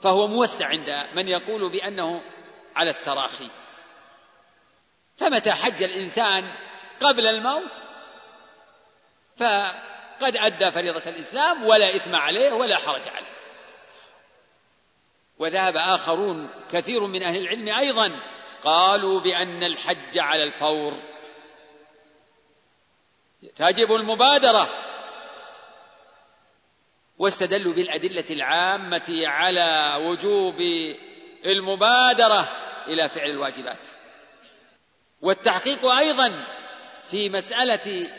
فهو 0.00 0.26
موسع 0.26 0.66
عند 0.66 0.90
من 1.16 1.28
يقول 1.28 1.72
بأنه 1.72 2.22
على 2.76 2.90
التراخي. 2.90 3.50
فمتى 5.16 5.52
حج 5.52 5.82
الإنسان 5.82 6.52
قبل 7.00 7.26
الموت؟ 7.26 7.88
فقد 9.36 10.36
أدى 10.36 10.70
فريضة 10.70 11.10
الإسلام 11.10 11.64
ولا 11.66 11.96
إثم 11.96 12.14
عليه 12.14 12.52
ولا 12.52 12.76
حرج 12.76 13.08
عليه. 13.08 13.34
وذهب 15.38 15.76
آخرون 15.76 16.48
كثير 16.70 17.06
من 17.06 17.22
أهل 17.22 17.36
العلم 17.36 17.68
أيضا 17.68 18.20
قالوا 18.64 19.20
بأن 19.20 19.62
الحج 19.64 20.18
على 20.18 20.42
الفور. 20.44 20.94
تجب 23.56 23.92
المبادرة. 23.92 24.70
واستدلوا 27.18 27.72
بالأدلة 27.72 28.24
العامة 28.30 29.22
على 29.24 29.94
وجوب 30.06 30.60
المبادرة 31.46 32.48
إلى 32.86 33.08
فعل 33.08 33.30
الواجبات. 33.30 34.03
والتحقيق 35.24 35.86
أيضا 35.86 36.46
في 37.10 37.28
مسألة 37.28 38.10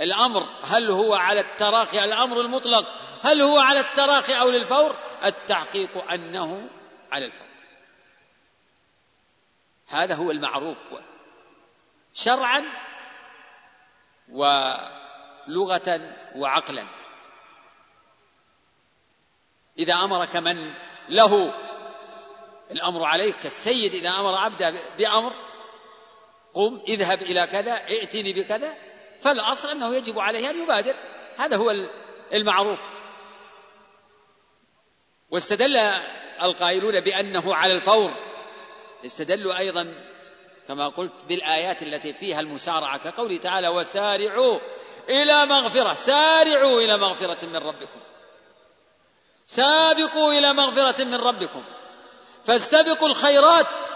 الأمر. 0.00 0.42
هل 0.62 0.90
هو 0.90 1.14
على 1.14 1.40
التراخي 1.40 2.04
الأمر 2.04 2.40
المطلق؟ 2.40 2.86
هل 3.22 3.42
هو 3.42 3.58
على 3.58 3.80
التراخي 3.80 4.40
أو 4.40 4.50
للفور؟ 4.50 4.96
التحقيق 5.24 6.10
أنه 6.12 6.70
على 7.12 7.26
الفور. 7.26 7.46
هذا 9.88 10.14
هو 10.14 10.30
المعروف. 10.30 10.78
شرعا 12.12 12.64
ولغة 14.28 16.00
وعقلا. 16.36 16.86
إذا 19.78 19.94
أمرك 19.94 20.36
من 20.36 20.74
له 21.08 21.63
الأمر 22.70 23.04
عليك 23.04 23.36
كالسيد 23.36 23.94
إذا 23.94 24.10
أمر 24.10 24.34
عبده 24.34 24.74
بأمر 24.98 25.32
قم 26.54 26.82
اذهب 26.88 27.22
إلى 27.22 27.46
كذا 27.46 27.72
ائتني 27.72 28.32
بكذا. 28.32 28.74
فالأصل 29.22 29.68
أنه 29.68 29.96
يجب 29.96 30.18
عليه 30.18 30.50
أن 30.50 30.62
يبادر. 30.62 30.94
هذا 31.36 31.56
هو 31.56 31.70
المعروف. 32.32 32.80
واستدل 35.30 35.76
القائلون 36.42 37.00
بأنه 37.00 37.54
على 37.54 37.72
الفور. 37.72 38.10
استدلوا 39.04 39.58
أيضا 39.58 39.94
كما 40.68 40.88
قلت 40.88 41.12
بالآيات 41.28 41.82
التي 41.82 42.12
فيها 42.12 42.40
المسارعة 42.40 42.98
كقوله 42.98 43.38
تعالى 43.38 43.68
وسارعوا 43.68 44.60
إلى 45.08 45.46
مغفرة. 45.46 45.92
سارعوا 45.92 46.80
إلى 46.80 46.96
مغفرة 46.96 47.46
من 47.46 47.56
ربكم. 47.56 48.00
سابقوا 49.44 50.32
إلى 50.32 50.52
مغفرة 50.52 51.04
من 51.04 51.14
ربكم. 51.14 51.64
فاستبقوا 52.44 53.08
الخيرات. 53.08 53.88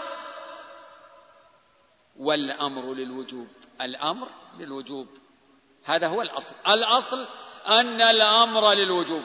والأمر 2.19 2.93
للوجوب. 2.93 3.47
الأمر 3.81 4.27
للوجوب. 4.57 5.07
هذا 5.83 6.07
هو 6.07 6.21
الأصل. 6.21 6.55
الأصل 6.67 7.27
أن 7.67 8.01
الأمر 8.01 8.73
للوجوب. 8.73 9.23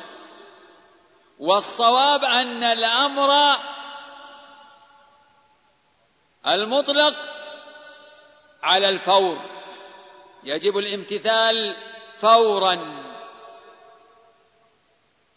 والصواب 1.38 2.24
أن 2.24 2.62
الأمر 2.62 3.56
المطلق 6.46 7.14
على 8.62 8.88
الفور. 8.88 9.38
يجب 10.44 10.78
الامتثال 10.78 11.76
فورا. 12.16 13.04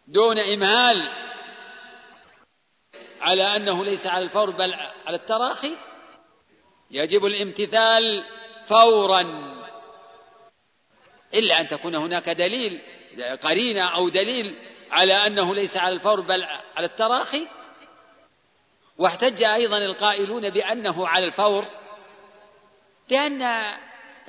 دون 0.07 0.39
إمهال. 0.39 1.26
على 3.21 3.55
أنه 3.55 3.85
ليس 3.85 4.07
على 4.07 4.25
الفور 4.25 4.51
بل 4.51 4.73
على 5.05 5.17
التراخي 5.17 5.75
يجب 6.91 7.25
الامتثال 7.25 8.25
فورا. 8.65 9.21
إلا 11.33 11.61
أن 11.61 11.67
تكون 11.67 11.95
هناك 11.95 12.29
دليل 12.29 12.81
قرينة 13.41 13.95
أو 13.95 14.09
دليل 14.09 14.55
على 14.91 15.13
أنه 15.13 15.55
ليس 15.55 15.77
على 15.77 15.95
الفور 15.95 16.21
بل 16.21 16.43
على 16.75 16.85
التراخي. 16.85 17.47
واحتج 18.97 19.43
أيضا 19.43 19.77
القائلون 19.77 20.49
بأنه 20.49 21.07
على 21.07 21.25
الفور 21.25 21.65
بأن 23.09 23.41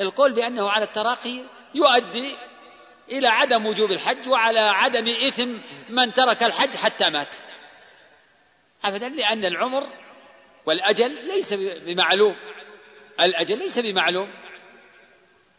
القول 0.01 0.33
بأنه 0.33 0.71
على 0.71 0.85
التراخي 0.85 1.45
يؤدي 1.75 2.37
إلى 3.11 3.29
عدم 3.29 3.67
وجوب 3.67 3.93
الحج 3.93 4.29
وعلى 4.29 4.61
عدم 4.61 5.09
إثم 5.09 5.59
من 5.89 6.13
ترك 6.13 6.43
الحج 6.43 6.77
حتى 6.77 7.11
مات. 7.11 7.37
أبدا 8.85 9.09
لأن 9.09 9.45
العمر 9.45 9.87
والأجل 10.67 11.27
ليس 11.27 11.55
بمعلوم. 11.55 12.37
الأجل 13.21 13.59
ليس 13.59 13.79
بمعلوم. 13.79 14.31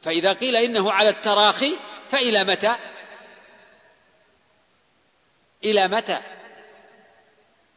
فإذا 0.02 0.34
قيل 0.34 0.56
إنه 0.56 0.92
على 0.92 1.10
التراخي 1.10 1.78
فإلى 2.12 2.44
متى؟ 2.44 2.76
إلى 5.66 5.88
متى؟ 5.88 6.22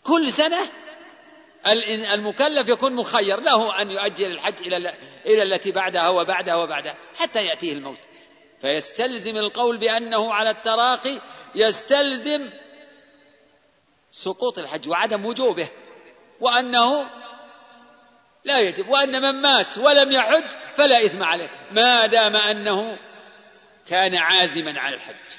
كل 0.03 0.33
سنة 0.33 0.69
المكلف 2.15 2.69
يكون 2.69 2.95
مخير. 2.95 3.41
له 3.41 3.83
أن 3.83 3.91
يؤجل 3.91 4.31
الحج 4.31 4.67
إلى 4.67 4.77
إلى 5.27 5.43
التي 5.43 5.73
بعدها 5.73 6.09
وبعدها 6.09 6.57
وبعدها 6.57 6.97
حتى 7.17 7.45
يأتيه 7.45 7.73
الموت. 7.73 8.09
فيستلزم 8.61 9.37
القول 9.37 9.79
بأنه 9.79 10.35
على 10.35 10.51
التراخي 10.51 11.21
يستلزم 11.55 12.51
سقوط 14.13 14.59
الحج 14.59 14.89
وعدم 14.89 15.27
وجوبه 15.27 15.69
وأنه 16.41 17.11
لا 18.45 18.59
يجب 18.61 18.89
وأن 18.89 19.23
من 19.23 19.43
مات 19.43 19.79
ولم 19.79 20.13
يحج 20.13 20.49
فلا 20.75 21.05
إثم 21.07 21.23
عليه 21.23 21.51
ما 21.71 22.07
دام 22.07 22.37
أنه 22.37 22.99
كان 23.87 24.17
عازما 24.17 24.81
على 24.81 24.95
الحج. 24.95 25.39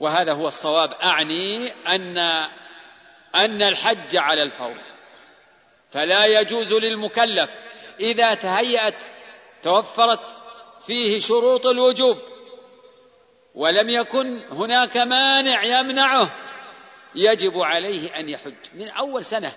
وهذا 0.00 0.32
هو 0.32 0.46
الصواب 0.46 0.92
أعني 0.92 1.72
أن 1.72 2.18
أن 3.34 3.62
الحج 3.62 4.16
على 4.16 4.42
الفور 4.42 4.80
فلا 5.90 6.24
يجوز 6.24 6.72
للمكلف 6.72 7.50
إذا 8.00 8.34
تهيأت 8.34 9.02
توفرت 9.62 10.42
فيه 10.86 11.18
شروط 11.18 11.66
الوجوب 11.66 12.35
ولم 13.56 13.88
يكن 13.88 14.44
هناك 14.50 14.96
مانع 14.96 15.64
يمنعه 15.64 16.46
يجب 17.14 17.58
عليه 17.58 18.16
أن 18.16 18.28
يحج. 18.28 18.54
من 18.74 18.88
أول 18.88 19.24
سنة 19.24 19.56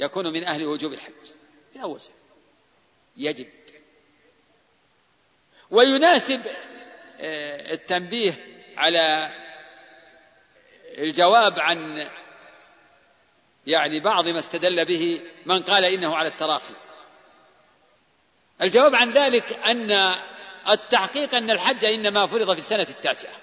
يكون 0.00 0.32
من 0.32 0.44
أهل 0.44 0.64
وجوب 0.64 0.92
الحج. 0.92 1.32
من 1.74 1.80
أول 1.80 2.00
سنة. 2.00 2.16
يجب. 3.16 3.46
ويناسب 5.70 6.46
آه، 7.20 7.72
التنبيه 7.72 8.32
على 8.76 9.30
الجواب 10.98 11.60
عن 11.60 12.08
يعني 13.66 14.00
بعض 14.00 14.28
ما 14.28 14.38
استدل 14.38 14.84
به 14.84 15.20
من 15.46 15.62
قال 15.62 15.84
إنه 15.84 16.16
على 16.16 16.28
التراخي. 16.28 16.74
الجواب 18.62 18.94
عن 18.94 19.12
ذلك 19.12 19.52
أن 19.52 19.90
التحقيق 20.74 21.34
أن 21.34 21.50
الحج 21.50 21.84
إنما 21.84 22.26
فرض 22.26 22.52
في 22.52 22.58
السنة 22.58 22.86
التاسعة 22.90 23.34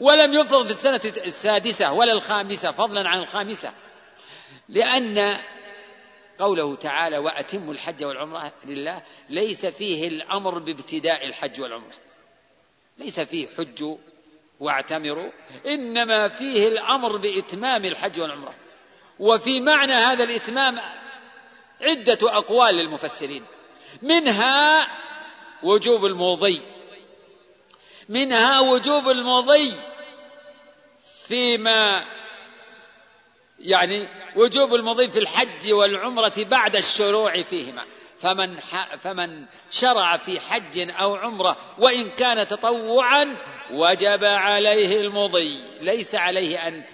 ولم 0.00 0.32
يفرض 0.32 0.64
في 0.64 0.70
السنة 0.70 1.00
السادسة 1.24 1.92
ولا 1.92 2.12
الخامسة 2.12 2.72
فضلا 2.72 3.08
عن 3.08 3.18
الخامسة 3.18 3.72
لأن 4.68 5.38
قوله 6.38 6.76
تعالى 6.76 7.18
وأتموا 7.18 7.74
الحج 7.74 8.04
والعمرة 8.04 8.52
لله 8.64 9.02
ليس 9.28 9.66
فيه 9.66 10.08
الأمر 10.08 10.58
بابتداء 10.58 11.26
الحج 11.26 11.60
والعمرة 11.60 11.94
ليس 12.98 13.20
فيه 13.20 13.48
حج 13.48 13.96
واعتمروا 14.60 15.30
إنما 15.66 16.28
فيه 16.28 16.68
الأمر 16.68 17.16
بإتمام 17.16 17.84
الحج 17.84 18.20
والعمرة 18.20 18.54
وفي 19.18 19.60
معنى 19.60 19.92
هذا 19.92 20.24
الإتمام 20.24 20.80
عدة 21.80 22.18
أقوال 22.22 22.74
للمفسرين 22.74 23.44
منها 24.02 24.86
وجوب 25.62 26.04
المضي. 26.04 26.62
منها 28.08 28.60
وجوب 28.60 29.08
المضي 29.08 29.74
فيما 31.26 32.04
يعني 33.58 34.08
وجوب 34.36 34.74
المضي 34.74 35.10
في 35.10 35.18
الحج 35.18 35.72
والعمرة 35.72 36.32
بعد 36.36 36.76
الشروع 36.76 37.42
فيهما. 37.42 37.84
فمن 38.20 38.60
فمن 39.00 39.46
شرع 39.70 40.16
في 40.16 40.40
حج 40.40 40.90
أو 40.90 41.14
عمرة 41.14 41.56
وإن 41.78 42.10
كان 42.10 42.46
تطوعا 42.46 43.36
وجب 43.70 44.24
عليه 44.24 45.00
المضي. 45.00 45.64
ليس 45.80 46.14
عليه 46.14 46.68
أن 46.68 46.84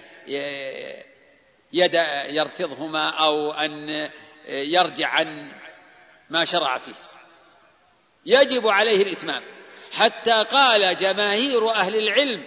يدع 1.73 2.25
يرفضهما 2.25 3.09
أو 3.09 3.51
أن 3.51 4.09
يرجع 4.47 5.07
عن 5.07 5.51
ما 6.29 6.45
شرع 6.45 6.77
فيه. 6.77 7.08
يجب 8.29 8.67
عليه 8.67 9.01
الإتمام. 9.01 9.43
حتى 9.91 10.43
قال 10.43 10.95
جماهير 10.95 11.69
أهل 11.69 11.95
العلم 11.95 12.43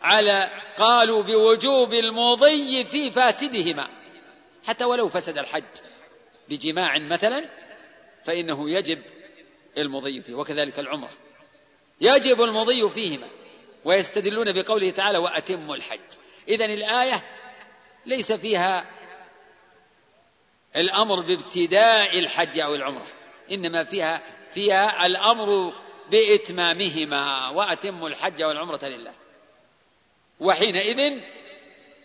على 0.00 0.50
قالوا 0.76 1.22
بوجوب 1.22 1.94
المضي 1.94 2.84
في 2.84 3.10
فاسدهما. 3.10 3.88
حتى 4.64 4.84
ولو 4.84 5.08
فسد 5.08 5.38
الحج 5.38 5.64
بجماع 6.48 6.98
مثلا 6.98 7.48
فإنه 8.24 8.70
يجب 8.70 9.02
المضي 9.78 10.22
فيه 10.22 10.34
وكذلك 10.34 10.78
العمرة. 10.78 11.12
يجب 12.00 12.42
المضي 12.42 12.90
فيهما 12.90 13.28
ويستدلون 13.84 14.52
بقوله 14.52 14.90
تعالى 14.90 15.18
وأتموا 15.18 15.76
الحج 15.76 16.00
إذن 16.48 16.70
الآية 16.70 17.24
ليس 18.06 18.32
فيها 18.32 18.90
الأمر 20.76 21.20
بابتداء 21.20 22.18
الحج 22.18 22.58
أو 22.58 22.74
العمرة 22.74 23.06
إنما 23.52 23.84
فيها 23.84 24.22
فيها 24.54 25.06
الأمر 25.06 25.72
بإتمامهما 26.10 27.48
وأتموا 27.48 28.08
الحج 28.08 28.42
والعمرة 28.42 28.84
لله. 28.84 29.14
وحينئذ 30.40 31.20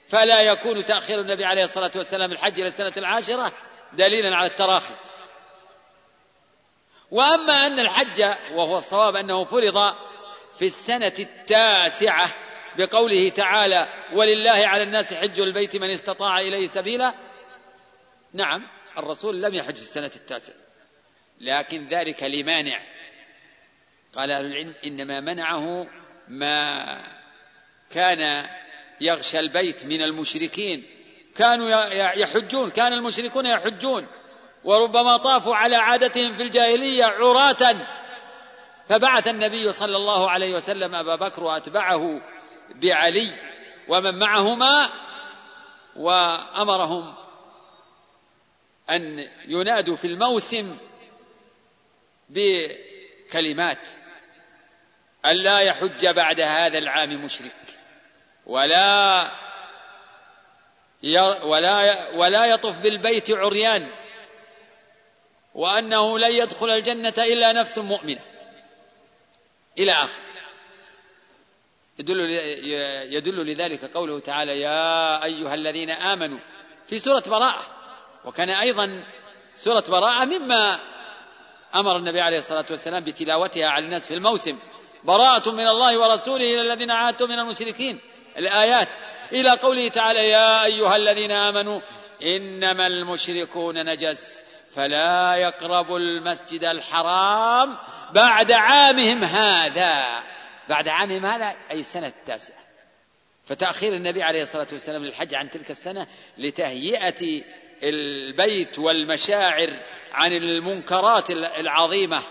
فلا 0.10 0.41
يكون 0.41 0.84
تأخير 0.84 1.22
النبي 1.22 1.45
عليه 1.45 1.64
الصلاة 1.64 1.91
والسلام 1.95 2.32
الحج 2.32 2.60
إلى 2.60 2.68
السنة 2.68 2.93
العاشرة 2.98 3.54
دليلا 3.93 4.36
على 4.36 4.48
التراخي. 4.48 4.93
وأما 7.12 7.54
أن 7.54 7.80
الحج 7.80 8.22
وهو 8.52 8.78
الصواب 8.78 9.16
أنه 9.16 9.43
فرض 9.43 9.95
في 10.58 10.66
السنة 10.66 11.14
التاسعة 11.20 12.34
بقوله 12.78 13.30
تعالى 13.30 13.88
ولله 14.14 14.68
على 14.68 14.84
الناس 14.84 15.14
حج 15.14 15.39
البيت 15.39 15.76
من 15.76 15.89
استطاع 15.89 16.39
إليه 16.39 16.68
سبيلا 16.68 17.14
نعم 18.34 18.68
الرسول 18.98 19.41
لم 19.41 19.54
يحج 19.54 19.76
في 19.76 19.82
السنة 19.82 20.12
التاسعة. 20.16 20.66
لكن 21.42 21.88
ذلك 21.88 22.24
لمانع. 22.24 22.80
قال 24.16 24.32
أهل 24.32 24.46
العلم 24.46 24.74
إنما 24.86 25.20
منعه 25.20 25.88
ما 26.28 26.84
كان 27.90 28.50
يغشى 29.02 29.40
البيت 29.40 29.86
من 29.86 30.02
المشركين. 30.02 30.86
كانوا 31.36 31.70
يحجون 32.14 32.70
كان 32.70 32.94
المشركون 32.94 33.46
يحجون. 33.46 34.08
وربما 34.64 35.18
طافوا 35.18 35.56
على 35.56 35.76
عادتهم 35.76 36.34
في 36.34 36.44
الجاهلية 36.44 37.06
عراة. 37.06 37.88
فبعث 38.90 39.28
النبي 39.28 39.72
صلى 39.72 39.96
الله 39.96 40.30
عليه 40.30 40.54
وسلم 40.54 40.96
أبا 40.96 41.16
بكر 41.16 41.44
وأتبعه 41.44 42.22
بعلي 42.76 43.32
ومن 43.88 44.20
معهما 44.20 44.90
وأمرهم 45.96 47.16
أن 48.90 49.28
ينادوا 49.48 49.96
في 49.96 50.08
الموسم 50.08 50.78
بكلمات 52.30 53.88
ألا 55.26 55.60
يحج 55.60 56.08
بعد 56.08 56.40
هذا 56.40 56.78
العام 56.78 57.24
مشرك 57.24 57.80
ولا 58.46 59.32
ولا 61.44 62.10
ولا 62.10 62.46
يطف 62.46 62.76
بالبيت 62.76 63.32
عريان 63.32 63.92
وأنه 65.54 66.20
لن 66.20 66.32
يدخل 66.32 66.70
الجنة 66.70 67.14
إلا 67.18 67.54
نفس 67.54 67.80
مؤمنة. 67.80 68.22
إلى 69.80 69.92
آخر. 69.92 70.22
يدل 72.00 72.20
يدل 73.14 73.46
لذلك 73.46 73.86
قوله 73.86 74.20
تعالى 74.20 74.62
يا 74.62 75.24
أيها 75.24 75.54
الذين 75.54 75.90
آمنوا 75.90 76.40
في 76.88 77.00
سورة 77.00 77.24
براءة 77.28 77.68
وكان 78.26 78.50
أيضا 78.50 79.04
سورة 79.56 79.84
براءة 79.90 80.26
مما 80.26 80.80
أمر 81.76 81.97
النبي 81.97 82.22
عليه 82.22 82.38
الصلاة 82.38 82.65
والسلام 82.70 83.03
بتلاوتها 83.03 83.68
على 83.68 83.86
الناس 83.86 84.07
في 84.07 84.13
الموسم. 84.13 84.59
براءة 85.03 85.51
من 85.51 85.68
الله 85.68 85.99
ورسوله 85.99 86.53
إلى 86.53 86.61
الذين 86.61 86.91
عاهدتم 86.91 87.30
من 87.30 87.39
المشركين. 87.39 87.99
الآيات. 88.38 88.89
إلى 89.32 89.49
قوله 89.49 89.89
تعالى 89.89 90.30
يا 90.30 90.63
أيها 90.63 90.95
الذين 90.95 91.32
آمنوا 91.32 91.82
إنما 92.24 92.88
المشركون 92.88 93.86
نجس 93.86 94.43
فلا 94.76 95.36
يقربوا 95.36 95.99
المسجد 95.99 96.63
الحرام 96.63 97.78
بعد 98.13 98.51
عامهم 98.51 99.24
هذا. 99.24 100.24
بعد 100.70 100.88
عامهم 100.88 101.26
هذا 101.26 101.55
أي 101.72 101.80
السنة 101.80 102.07
التاسعة. 102.07 102.57
فتأخير 103.45 103.93
النبي 103.93 104.24
عليه 104.24 104.41
الصلاة 104.41 104.68
والسلام 104.72 105.03
للحج 105.05 105.36
عن 105.36 105.49
تلك 105.49 105.70
السنة 105.70 106.07
لتهيئة 106.38 107.43
البيت 107.84 108.80
والمشاعر 108.80 109.80
عن 110.12 110.34
المنكرات 110.34 111.32
العظيمة. 111.32 112.26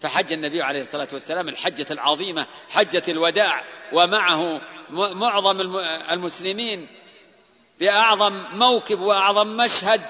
فحج 0.00 0.32
النبي 0.32 0.62
عليه 0.62 0.80
الصلاة 0.80 1.08
والسلام 1.12 1.48
الحجة 1.48 1.86
العظيمة 1.90 2.46
حجة 2.68 3.02
الوداع 3.08 3.64
ومعه 3.92 4.60
معظم 4.90 5.60
المسلمين 6.10 6.88
بأعظم 7.80 8.32
موكب 8.32 9.00
وأعظم 9.00 9.56
مشهد. 9.56 10.06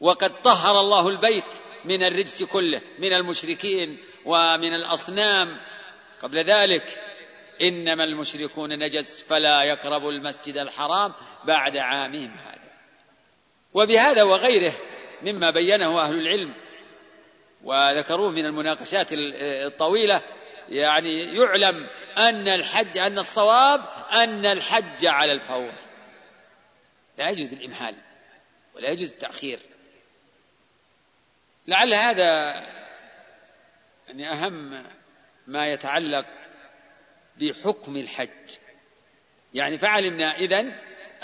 وقد 0.00 0.42
طهر 0.42 0.80
الله 0.80 1.08
البيت 1.08 1.62
من 1.84 2.02
الرجس 2.02 2.42
كله 2.42 2.82
من 2.98 3.12
المشركين 3.12 3.98
ومن 4.24 4.74
الأصنام. 4.74 5.60
قبل 6.22 6.38
ذلك 6.44 7.00
إنما 7.62 8.04
المشركون 8.04 8.78
نجس 8.78 9.22
فلا 9.22 9.62
يقربوا 9.62 10.12
المسجد 10.12 10.56
الحرام 10.56 11.14
بعد 11.44 11.76
عامهم 11.76 12.38
هذا. 12.38 12.70
وبهذا 13.74 14.22
وغيره 14.22 14.74
مما 15.22 15.50
بينه 15.50 16.00
أهل 16.00 16.18
العلم 16.18 16.54
وذكروه 17.64 18.30
من 18.30 18.46
المناقشات 18.46 19.08
الطويلة 19.12 20.22
يعني 20.68 21.36
يعلم 21.36 21.88
أن 22.18 22.48
الحج 22.48 22.98
أن 22.98 23.18
الصواب 23.18 23.80
أن 24.12 24.46
الحج 24.46 25.06
على 25.06 25.32
الفور. 25.32 25.72
لا 27.18 27.30
يجوز 27.30 27.52
الإمهال 27.52 27.96
ولا 28.74 28.88
يجوز 28.88 29.12
التأخير. 29.12 29.60
لعل 31.66 31.94
هذا 31.94 32.52
يعني 34.08 34.32
أهم 34.32 34.86
ما 35.46 35.66
يتعلق 35.66 36.26
بحكم 37.40 37.96
الحج. 37.96 38.56
يعني 39.54 39.78
فعلمنا 39.78 40.36
إذن 40.36 40.72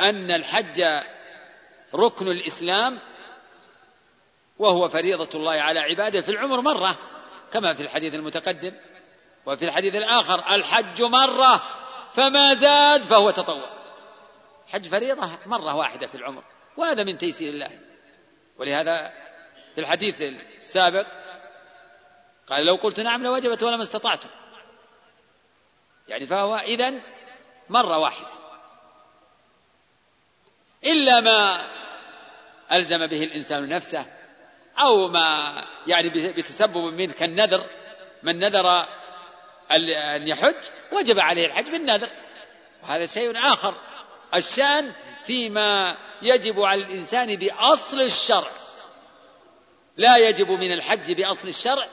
أن 0.01 0.31
الحج 0.31 0.85
ركن 1.95 2.29
الإسلام 2.29 2.99
وهو 4.59 4.89
فريضة 4.89 5.29
الله 5.35 5.53
على 5.53 5.81
عباده 5.81 6.21
في 6.21 6.29
العمر 6.29 6.61
مرة 6.61 6.99
كما 7.53 7.75
في 7.75 7.83
الحديث 7.83 8.15
المتقدم 8.15 8.73
وفي 9.47 9.65
الحديث 9.65 9.95
الآخر 9.95 10.55
الحج 10.55 11.03
مرة 11.03 11.63
فما 12.15 12.55
زاد 12.55 13.03
فهو 13.03 13.31
تطوع. 13.31 13.77
حج 14.67 14.89
فريضة 14.89 15.39
مرة 15.47 15.77
واحدة 15.77 16.07
في 16.07 16.15
العمر 16.15 16.45
وهذا 16.77 17.05
من 17.05 17.19
تيسير 17.19 17.49
الله. 17.49 17.71
ولهذا 18.59 19.13
في 19.75 19.81
الحديث 19.81 20.15
السابق 20.21 21.07
قال 22.47 22.67
لو 22.67 22.75
قلت 22.75 23.01
نعم 23.01 23.23
لوجبت 23.23 23.63
ولما 23.63 23.83
استطعت. 23.83 24.25
يعني 26.09 26.27
فهو 26.27 26.57
إذن 26.57 27.03
مرة 27.69 27.99
واحدة. 27.99 28.29
إلا 30.85 31.21
ما 31.21 31.69
ألزم 32.73 33.07
به 33.07 33.25
الإنسان 33.25 33.69
نفسه 33.69 34.07
أو 34.79 35.09
ما 35.09 35.55
يعني 35.87 36.09
بتسبب 36.09 36.77
منه 36.77 37.13
كالنذر 37.13 37.67
من 38.23 38.39
نذر 38.39 38.87
أن 39.71 40.29
يحج 40.29 40.65
وجب 40.93 41.19
عليه 41.21 41.47
الحج 41.47 41.71
بالنذر. 41.71 42.09
وهذا 42.83 43.07
شيء 43.07 43.39
آخر. 43.53 43.75
الشأن 44.35 44.93
فيما 45.25 45.97
يجب 46.23 46.61
على 46.61 46.85
الإنسان 46.85 47.37
بأصل 47.37 48.01
الشرع. 48.01 48.51
لا 49.97 50.17
يجب 50.17 50.51
من 50.51 50.73
الحج 50.73 51.13
بأصل 51.13 51.49
الشرع. 51.49 51.89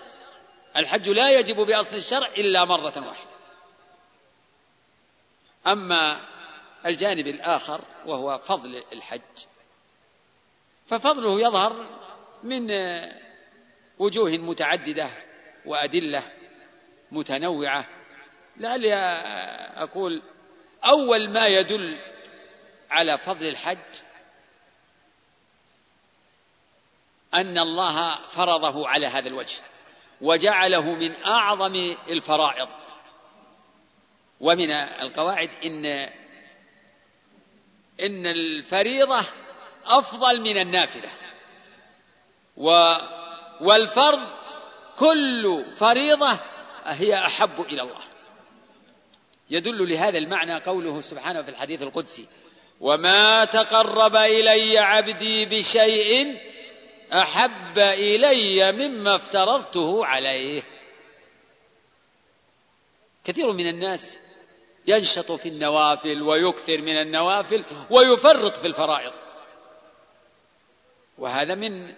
الحج 0.78 1.10
لا 1.10 1.30
يجب 1.32 1.56
بأصل 1.56 1.96
الشرع 1.96 2.28
إلا 2.38 2.66
مرة 2.66 3.08
واحدة. 3.08 3.33
أما 5.68 6.22
الجانب 6.86 7.28
الآخر 7.28 7.82
وهو 8.06 8.38
فضل 8.38 8.84
الحج 8.94 9.46
ففضله 10.88 11.42
يظهر 11.42 11.86
من 12.44 12.72
وجوه 14.00 14.32
متعددة 14.32 15.10
وأدلة 15.66 16.32
متنوعة. 17.12 17.88
لعلي 18.58 18.94
أقول 19.76 20.22
أول 20.86 21.30
ما 21.30 21.48
يدل 21.48 22.00
على 22.90 23.18
فضل 23.18 23.46
الحج 23.46 23.78
أن 27.34 27.58
الله 27.58 28.16
فرضه 28.28 28.88
على 28.88 29.08
هذا 29.08 29.28
الوجه 29.28 29.62
وجعله 30.22 30.82
من 30.82 31.24
أعظم 31.26 31.96
الفرائض. 32.10 32.83
ومن 34.40 34.72
القواعد 34.72 35.50
إن 35.66 35.86
إن 38.00 38.26
الفريضة 38.26 39.26
أفضل 39.86 40.42
من 40.42 40.58
النافلة. 40.58 41.10
و 42.58 42.96
والفرض 43.62 44.20
كل 44.98 45.66
فريضة 45.78 46.40
هي 46.84 47.26
أحب 47.26 47.62
إلى 47.62 47.82
الله. 47.82 48.02
يدل 49.50 49.90
لهذا 49.90 50.18
المعنى 50.18 50.60
قوله 50.60 51.02
سبحانه 51.02 51.42
في 51.42 51.50
الحديث 51.50 51.82
القدسي 51.82 52.28
وما 52.80 53.46
تقرب 53.46 54.16
إلي 54.16 54.78
عبدي 54.78 55.46
بشيء 55.46 56.38
أحب 57.14 57.80
إلي 57.80 58.72
مما 58.72 59.16
افترضته 59.16 60.06
عليه. 60.06 60.64
كثير 63.24 63.52
من 63.52 63.68
الناس 63.68 64.23
ينشط 64.88 65.32
في 65.32 65.50
النوافل 65.50 66.22
ويكثر 66.22 66.78
من 66.82 66.98
النوافل 66.98 67.66
ويفرط 67.90 68.56
في 68.56 68.68
الفرائض. 68.68 69.14
وهذا 71.18 71.56
من 71.56 71.94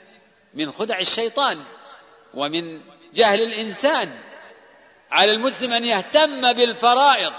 من 0.53 0.71
خدع 0.71 0.99
الشيطان 0.99 1.57
ومن 2.33 2.81
جهل 3.13 3.41
الإنسان. 3.41 4.19
على 5.11 5.31
المسلم 5.31 5.71
أن 5.71 5.85
يهتم 5.85 6.53
بالفرائض 6.53 7.33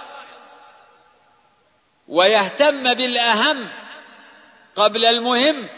ويهتم 2.08 2.94
بالأهم 2.94 3.72
قبل 4.76 5.04
المهم. 5.04 5.68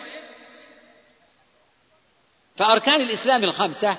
فأركان 2.57 3.01
الإسلام 3.01 3.45
الخمسة 3.45 3.99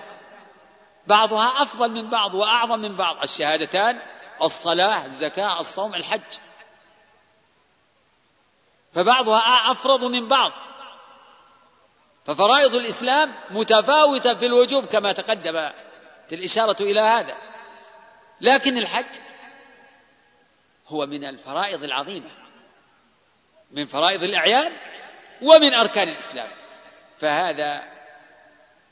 بعضها 1.08 1.62
أفضل 1.62 1.92
من 1.92 2.10
بعض 2.10 2.34
وأعظم 2.34 2.80
من 2.80 2.96
بعض. 2.96 3.22
الشهادتان 3.24 4.00
الصلاة 4.42 5.06
الزكاة 5.06 5.60
الصوم 5.60 5.96
الحج. 5.96 6.40
فبعضها 8.94 9.72
أفرض 9.72 10.04
من 10.04 10.28
بعض. 10.28 10.52
ففرائض 12.26 12.76
الإسلام 12.76 13.34
متفاوتة 13.50 14.34
في 14.34 14.46
الوجوب 14.46 14.86
كما 14.86 15.14
تقدم 15.14 15.72
الاشاره 16.32 16.84
إلى 16.84 17.02
هذا. 17.02 17.38
لكن 18.42 18.78
الحج 18.78 19.20
هو 20.88 21.06
من 21.06 21.26
الفرائض 21.26 21.84
العظيمة 21.84 22.30
من 23.72 23.86
فرائض 23.86 24.24
الأعيان 24.24 24.78
ومن 25.42 25.74
أركان 25.74 26.10
الإسلام. 26.10 26.50
فهذا 27.20 28.00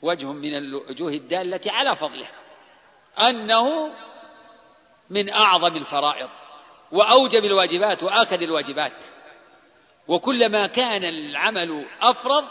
وجه 0.02 0.32
من 0.32 0.54
الوجوه 0.54 1.12
الدالة 1.12 1.60
على 1.66 1.96
فضله 1.96 2.28
أنه 3.18 3.92
من 5.10 5.30
أعظم 5.30 5.76
الفرائض 5.76 6.28
وأوجب 6.92 7.44
الواجبات 7.44 8.02
وآكد 8.02 8.42
الواجبات. 8.42 9.06
وكلما 10.08 10.66
كان 10.66 11.04
العمل 11.04 11.86
أفرض 12.00 12.44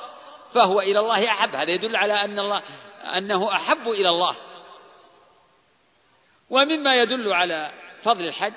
فهو 0.53 0.79
إلى 0.79 0.99
الله 0.99 1.27
أحب. 1.27 1.55
هذا 1.55 1.71
يدل 1.71 1.95
على 1.95 2.13
أن 2.13 2.39
الله 2.39 2.63
أنه 3.17 3.51
أحب 3.51 3.87
إلى 3.87 4.09
الله. 4.09 4.35
ومما 6.49 6.95
يدل 6.95 7.33
على 7.33 7.73
فضل 8.01 8.27
الحج 8.27 8.53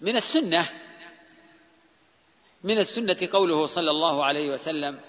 من 0.00 0.16
السنة. 0.16 0.68
من 2.64 2.78
السنة 2.78 3.28
قوله 3.32 3.66
صلى 3.66 3.90
الله 3.90 4.24
عليه 4.24 4.50
وسلم 4.50 5.00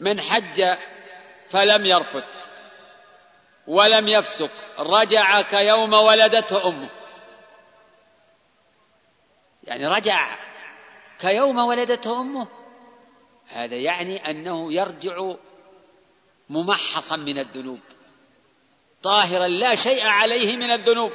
من 0.00 0.20
حج 0.20 0.62
فلم 1.48 1.84
يرفث. 1.84 2.51
ولم 3.72 4.08
يفسق 4.08 4.50
رجع 4.78 5.42
كيوم 5.42 5.92
ولدته 5.94 6.68
أمه. 6.68 6.90
يعني 9.64 9.86
رجع 9.86 10.36
كيوم 11.20 11.58
ولدته 11.58 12.20
أمه. 12.20 12.48
هذا 13.48 13.76
يعني 13.76 14.30
أنه 14.30 14.72
يرجع 14.72 15.34
ممحصا 16.48 17.16
من 17.16 17.38
الذنوب 17.38 17.80
طاهرا 19.02 19.48
لا 19.48 19.74
شيء 19.74 20.06
عليه 20.06 20.56
من 20.56 20.70
الذنوب. 20.70 21.12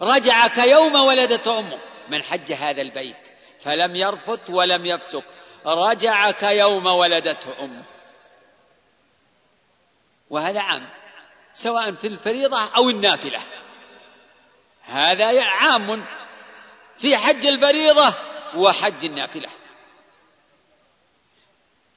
رجع 0.00 0.48
كيوم 0.48 0.94
ولدته 0.94 1.58
أمه. 1.58 1.78
من 2.08 2.22
حج 2.22 2.52
هذا 2.52 2.82
البيت؟ 2.82 3.28
فلم 3.60 3.96
يرفث 3.96 4.50
ولم 4.50 4.86
يفسق. 4.86 5.24
رجع 5.66 6.30
كيوم 6.30 6.86
ولدته 6.86 7.64
أمه. 7.64 7.93
وهذا 10.30 10.60
عام 10.60 10.88
سواء 11.54 11.92
في 11.92 12.06
الفريضة 12.06 12.64
أو 12.76 12.90
النافلة. 12.90 13.42
هذا 14.82 15.42
عام 15.42 16.06
في 16.96 17.16
حج 17.16 17.46
الفريضة 17.46 18.14
وحج 18.56 19.04
النافلة. 19.04 19.48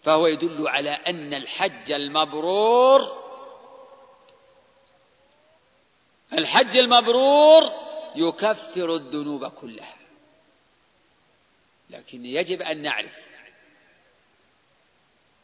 فهو 0.04 0.28
يدل 0.28 0.68
على 0.68 0.90
أن 0.90 1.34
الحج 1.34 1.92
المبرور 1.92 3.28
الحج 6.34 6.78
المبرور 6.78 7.64
يكفر 8.16 8.96
الذنوب 8.96 9.48
كلها. 9.48 9.96
لكن 11.90 12.26
يجب 12.26 12.62
أن 12.62 12.82
نعرف 12.82 13.27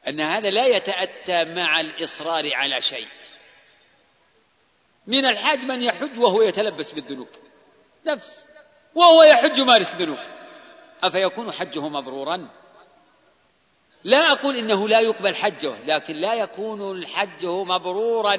أن 0.07 0.21
هذا 0.21 0.49
لا 0.49 0.67
يتأتى 0.67 1.43
مع 1.43 1.79
الإصرار 1.79 2.55
على 2.55 2.81
شيء. 2.81 3.07
من 5.07 5.25
الحاج 5.25 5.65
من 5.65 5.81
يحج 5.81 6.19
وهو 6.19 6.41
يتلبس 6.41 6.91
بالذنوب. 6.91 7.27
نفس 8.05 8.45
وهو 8.95 9.23
يحج 9.23 9.57
يمارس 9.57 9.95
ذنوب. 9.95 10.17
أفيكون 11.03 11.51
حجه 11.51 11.87
مبرورا؟ 11.87 12.49
لا 14.03 14.31
أقول 14.31 14.55
إنه 14.55 14.89
لا 14.89 14.99
يقبل 14.99 15.35
حجه 15.35 15.75
لكن 15.85 16.15
لا 16.15 16.33
يكون 16.33 16.91
الحج 16.91 17.45
مبرورا. 17.45 18.37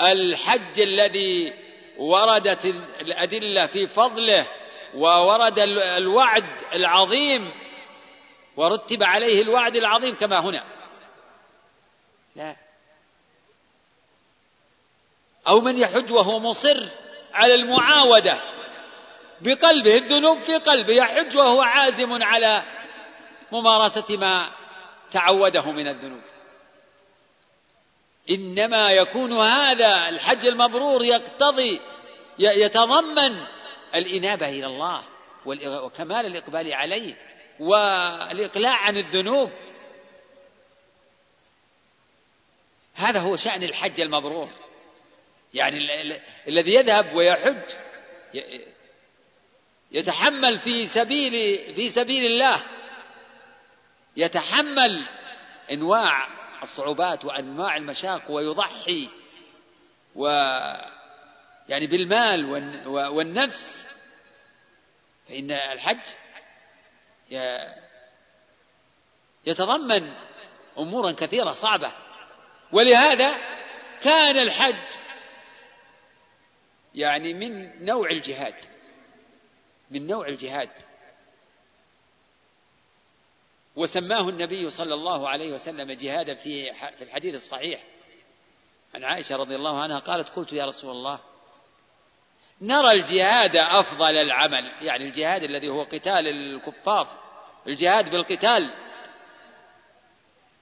الحج 0.00 0.80
الذي 0.80 1.52
وردت 1.98 2.64
الأدلة 3.00 3.66
في 3.66 3.86
فضله 3.86 4.46
وورد 4.94 5.58
الوعد 5.98 6.62
العظيم 6.72 7.52
ورتب 8.56 9.02
عليه 9.02 9.42
الوعد 9.42 9.76
العظيم 9.76 10.14
كما 10.14 10.40
هنا. 10.40 10.64
لا. 12.36 12.56
أو 15.48 15.60
من 15.60 15.78
يحج 15.78 16.12
وهو 16.12 16.38
مصر 16.38 16.88
على 17.34 17.54
المعاودة 17.54 18.40
بقلبه 19.40 19.96
الذنوب 19.96 20.40
في 20.40 20.56
قلبه 20.56 20.92
يحج 20.92 21.36
وهو 21.36 21.62
عازم 21.62 22.22
على 22.22 22.62
ممارسة 23.52 24.16
ما 24.16 24.50
تعوده 25.10 25.70
من 25.70 25.88
الذنوب. 25.88 26.22
إنما 28.30 28.90
يكون 28.90 29.32
هذا 29.32 30.08
الحج 30.08 30.46
المبرور 30.46 31.04
يقتضي 31.04 31.80
يتضمن 32.38 33.46
الإنابة 33.94 34.48
إلى 34.48 34.66
الله 34.66 35.02
وكمال 35.84 36.26
الإقبال 36.26 36.74
عليه. 36.74 37.35
والإقلاع 37.60 38.76
عن 38.76 38.96
الذنوب. 38.96 39.50
هذا 42.94 43.20
هو 43.20 43.36
شأن 43.36 43.62
الحج 43.62 44.00
المبرور. 44.00 44.48
يعني 45.54 45.78
الذي 46.48 46.74
يذهب 46.74 47.14
ويحج 47.14 47.62
يتحمل 49.92 50.58
في 50.58 50.86
سبيل 50.86 51.32
في 51.74 51.88
سبيل 51.88 52.26
الله. 52.26 52.62
يتحمل 54.16 55.08
إنواع 55.72 56.28
الصعوبات 56.62 57.24
وأنواع 57.24 57.76
المشاق 57.76 58.30
ويضحي 58.30 59.08
و 60.14 60.26
يعني 61.68 61.86
بالمال 61.86 62.44
والنفس. 62.88 63.88
فإن 65.28 65.50
الحج 65.50 66.00
يتضمن 69.46 70.14
أمورا 70.78 71.12
كثيرة 71.12 71.50
صعبة. 71.50 71.92
ولهذا 72.72 73.36
كان 74.02 74.36
الحج 74.36 75.00
يعني 76.94 77.34
من 77.34 77.84
نوع 77.84 78.10
الجهاد 78.10 78.54
من 79.90 80.06
نوع 80.06 80.28
الجهاد. 80.28 80.70
وسماه 83.76 84.28
النبي 84.28 84.70
صلى 84.70 84.94
الله 84.94 85.28
عليه 85.28 85.52
وسلم 85.52 85.92
جهادا 85.92 86.34
في 86.34 86.72
في 86.72 87.04
الحديث 87.04 87.34
الصحيح. 87.34 87.84
عن 88.94 89.04
عائشة 89.04 89.36
رضي 89.36 89.56
الله 89.56 89.82
عنها 89.82 89.98
قالت 89.98 90.28
قلت 90.28 90.52
يا 90.52 90.64
رسول 90.64 90.90
الله 90.90 91.20
نرى 92.60 92.92
الجهاد 92.92 93.56
أفضل 93.56 94.16
العمل 94.16 94.72
يعني 94.80 95.04
الجهاد 95.04 95.42
الذي 95.42 95.68
هو 95.68 95.82
قتال 95.82 96.28
الكفار 96.28 97.08
الجهاد 97.66 98.10
بالقتال. 98.10 98.74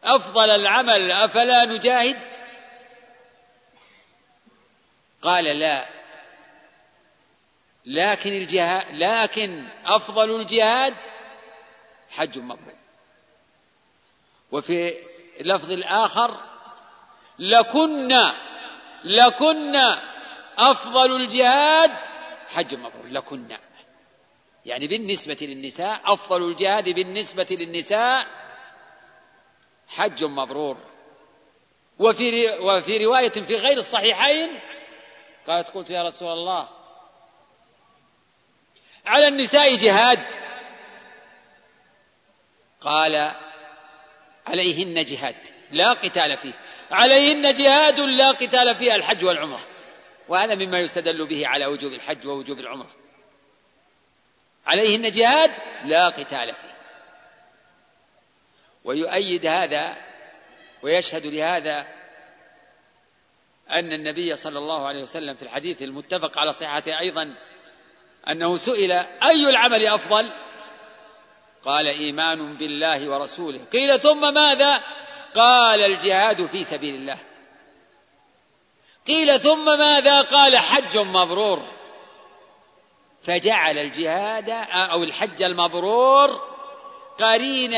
أفضل 0.04 0.50
العمل 0.50 1.10
أفلا 1.10 1.64
نجاهد؟ 1.64 2.18
قال 5.22 5.44
لا. 5.44 5.88
لكن 7.86 8.32
الجهاد 8.32 8.86
لكن 8.90 9.64
أفضل 9.86 10.40
الجهاد 10.40 10.94
حج 12.10 12.38
مبرور 12.38 12.74
وفي 14.52 14.92
اللفظ 15.40 15.70
الآخر 15.70 16.40
لكنا 17.38 18.34
لكنا 19.04 20.13
أفضل 20.58 21.16
الجهاد 21.16 21.90
حج 22.48 22.74
مبرور 22.74 23.06
لكن. 23.06 23.56
يعني 24.64 24.86
بالنسبة 24.86 25.38
للنساء 25.40 26.00
أفضل 26.12 26.42
الجهاد 26.48 26.88
بالنسبة 26.88 27.46
للنساء 27.50 28.26
حج 29.88 30.24
مبرور. 30.24 30.76
وفي 31.98 32.48
وفي 32.60 33.04
رواية 33.04 33.30
في 33.30 33.56
غير 33.56 33.76
الصحيحين 33.76 34.60
قالت 35.46 35.68
قلت 35.68 35.90
يا 35.90 36.02
رسول 36.02 36.32
الله 36.32 36.68
على 39.06 39.28
النساء 39.28 39.76
جهاد. 39.76 40.26
قال 42.80 43.34
عليهن 44.46 45.04
جهاد 45.04 45.36
لا 45.70 45.92
قتال 45.92 46.36
فيه. 46.36 46.52
عليهن 46.90 47.52
جهاد 47.52 48.00
لا 48.00 48.30
قتال 48.30 48.74
فيه 48.76 48.94
الحج 48.94 49.24
والعمرة. 49.24 49.73
وهذا 50.28 50.54
مما 50.54 50.80
يستدل 50.80 51.26
به 51.26 51.46
على 51.46 51.66
وجوب 51.66 51.92
الحج 51.92 52.26
ووجوب 52.26 52.58
العمرة. 52.58 52.90
عليهن 54.66 55.10
جهاد 55.10 55.50
لا 55.84 56.08
قتال 56.08 56.54
فيه. 56.54 56.74
ويؤيد 58.84 59.46
هذا 59.46 59.96
ويشهد 60.82 61.26
لهذا 61.26 61.86
أن 63.70 63.92
النبي 63.92 64.34
صلى 64.34 64.58
الله 64.58 64.86
عليه 64.86 65.02
وسلم 65.02 65.34
في 65.34 65.42
الحديث 65.42 65.82
المتفق 65.82 66.38
على 66.38 66.52
صحته 66.52 66.98
أيضا 66.98 67.34
أنه 68.28 68.56
سئل 68.56 68.92
أي 69.22 69.48
العمل 69.50 69.86
أفضل؟ 69.86 70.32
قال 71.64 71.86
إيمان 71.86 72.56
بالله 72.56 73.10
ورسوله. 73.10 73.64
قيل 73.64 74.00
ثم 74.00 74.34
ماذا؟ 74.34 74.82
قال 75.34 75.80
الجهاد 75.80 76.46
في 76.46 76.64
سبيل 76.64 76.94
الله. 76.94 77.18
قيل 79.06 79.40
ثم 79.40 79.78
ماذا 79.78 80.20
قال؟ 80.20 80.58
حج 80.58 80.98
مبرور. 80.98 81.62
فجعل 83.22 83.78
الجهاد 83.78 84.50
أو 84.70 85.02
الحج 85.02 85.42
المبرور 85.42 86.40
قرين 87.18 87.72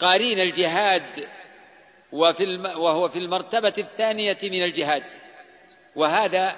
قرين 0.00 0.40
الجهاد 0.40 1.28
وفي 2.12 2.44
الم 2.44 2.80
وهو 2.80 3.08
في 3.08 3.18
المرتبة 3.18 3.74
الثانية 3.78 4.38
من 4.42 4.62
الجهاد. 4.62 5.04
وهذا 5.96 6.56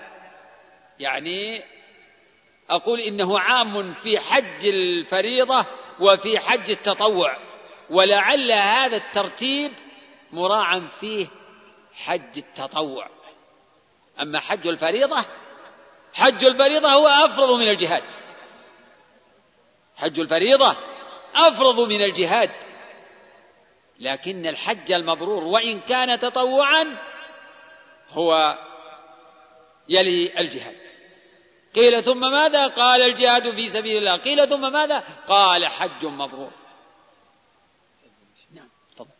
يعني 1.01 1.63
أقول 2.71 3.01
إنه 3.01 3.39
عام 3.39 3.95
في 3.95 4.19
حج 4.19 4.67
الفريضة 4.67 5.67
وفي 6.01 6.39
حج 6.39 6.71
التطوع. 6.71 7.37
ولعل 7.91 8.53
هذا 8.53 8.97
الترتيب 8.97 9.73
مراعا 10.33 10.89
فيه 11.01 11.27
حج 11.95 12.39
التطوع. 12.39 13.09
أما 14.21 14.41
حج 14.41 14.67
الفريضة 14.67 15.25
حج 16.15 16.45
الفريضة 16.45 16.89
هو 16.89 17.09
أفرض 17.09 17.51
من 17.51 17.69
الجهاد. 17.69 18.05
حج 19.97 20.21
الفريضة 20.21 20.77
أفرض 21.35 21.81
من 21.81 22.03
الجهاد. 22.03 22.51
لكن 23.99 24.47
الحج 24.47 24.93
المبرور 24.93 25.45
وإن 25.45 25.81
كان 25.81 26.19
تطوعا 26.19 26.97
هو 28.11 28.59
يلي 29.89 30.41
الجهاد. 30.41 30.85
قيل 31.75 32.03
ثم 32.03 32.21
ماذا؟ 32.21 32.67
قال 32.67 33.03
الجهاد 33.03 33.55
في 33.55 33.69
سبيل 33.69 33.97
الله. 33.97 34.17
قيل 34.17 34.49
ثم 34.49 34.73
ماذا؟ 34.73 34.99
قال 35.29 35.67
حج 35.67 36.05
مبرور 36.05 36.51
نعم 38.55 38.69
تفضل 38.97 39.11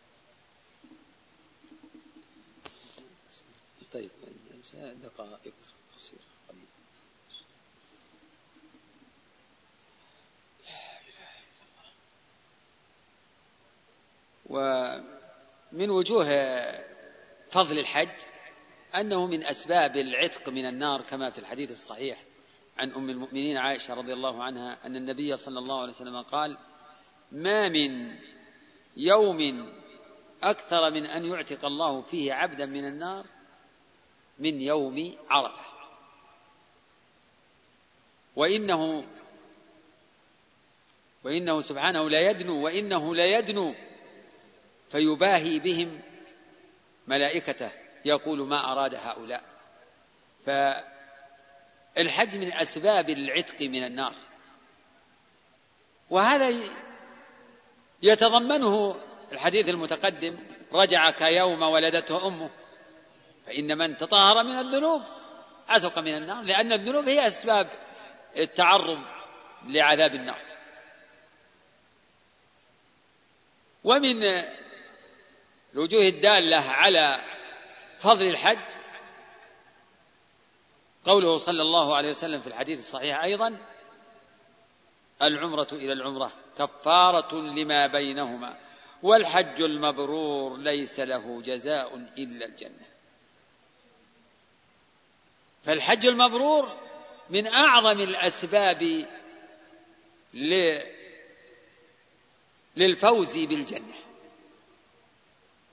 طيب 3.93 4.09
دقائق 5.03 5.53
قصيرة 5.95 6.35
ومن 14.45 15.89
وجوه 15.89 16.25
فضل 17.49 17.79
الحج 17.79 18.09
أنه 18.95 19.25
من 19.25 19.45
أسباب 19.45 19.97
العتق 19.97 20.49
من 20.49 20.65
النار 20.65 21.01
كما 21.01 21.29
في 21.29 21.37
الحديث 21.37 21.71
الصحيح 21.71 22.23
عن 22.77 22.91
أم 22.91 23.09
المؤمنين 23.09 23.57
عائشة 23.57 23.93
رضي 23.93 24.13
الله 24.13 24.43
عنها 24.43 24.85
أن 24.85 24.95
النبي 24.95 25.37
صلى 25.37 25.59
الله 25.59 25.81
عليه 25.81 25.89
وسلم 25.89 26.21
قال 26.21 26.57
ما 27.31 27.69
من 27.69 28.15
يوم 28.97 29.69
أكثر 30.43 30.91
من 30.91 31.05
أن 31.05 31.25
يعتق 31.25 31.65
الله 31.65 32.01
فيه 32.01 32.33
عبدا 32.33 32.65
من 32.65 32.87
النار 32.87 33.25
من 34.39 34.61
يوم 34.61 35.15
عرفة. 35.29 35.65
وإنه 38.35 39.05
وإنه 41.23 41.61
سبحانه 41.61 42.09
لا 42.09 42.29
يدنو 42.29 42.65
وإنه 42.65 43.15
لا 43.15 43.25
يدنو 43.25 43.75
فيباهي 44.91 45.59
بهم 45.59 46.01
ملائكته 47.07 47.71
يقول 48.05 48.47
ما 48.47 48.71
أراد 48.71 48.95
هؤلاء. 48.95 49.43
ف 50.45 50.49
الحج 51.97 52.35
من 52.35 52.53
أسباب 52.53 53.09
العتق 53.09 53.61
من 53.61 53.83
النار. 53.83 54.15
وهذا 56.09 56.49
يتضمنه 58.03 58.95
الحديث 59.31 59.69
المتقدم 59.69 60.37
رجع 60.73 61.11
كيوم 61.11 61.61
ولدته 61.61 62.27
أمه 62.27 62.49
فإن 63.45 63.77
من 63.77 63.97
تطهر 63.97 64.43
من 64.43 64.59
الذنوب 64.59 65.01
عتق 65.67 65.99
من 65.99 66.17
النار 66.17 66.41
لأن 66.41 66.73
الذنوب 66.73 67.09
هي 67.09 67.27
أسباب 67.27 67.69
التعرض 68.37 68.99
لعذاب 69.65 70.15
النار. 70.15 70.41
ومن 73.83 74.23
الوجوه 75.75 76.07
الدالة 76.07 76.57
على 76.57 77.21
فضل 77.99 78.27
الحج 78.27 78.71
قوله 81.05 81.37
صلى 81.37 81.61
الله 81.61 81.95
عليه 81.95 82.09
وسلم 82.09 82.41
في 82.41 82.47
الحديث 82.47 82.79
الصحيح 82.79 83.23
أيضا 83.23 83.57
العمرة 85.21 85.67
إلى 85.71 85.93
العمرة 85.93 86.31
كفارة 86.57 87.35
لما 87.35 87.87
بينهما 87.87 88.57
والحج 89.03 89.61
المبرور 89.61 90.57
ليس 90.57 90.99
له 90.99 91.41
جزاء 91.41 91.95
إلا 91.95 92.45
الجنة. 92.45 92.85
فالحج 95.63 96.05
المبرور 96.05 96.77
من 97.29 97.47
أعظم 97.47 97.99
الأسباب 97.99 99.07
للفوز 102.75 103.37
بالجنة. 103.37 104.04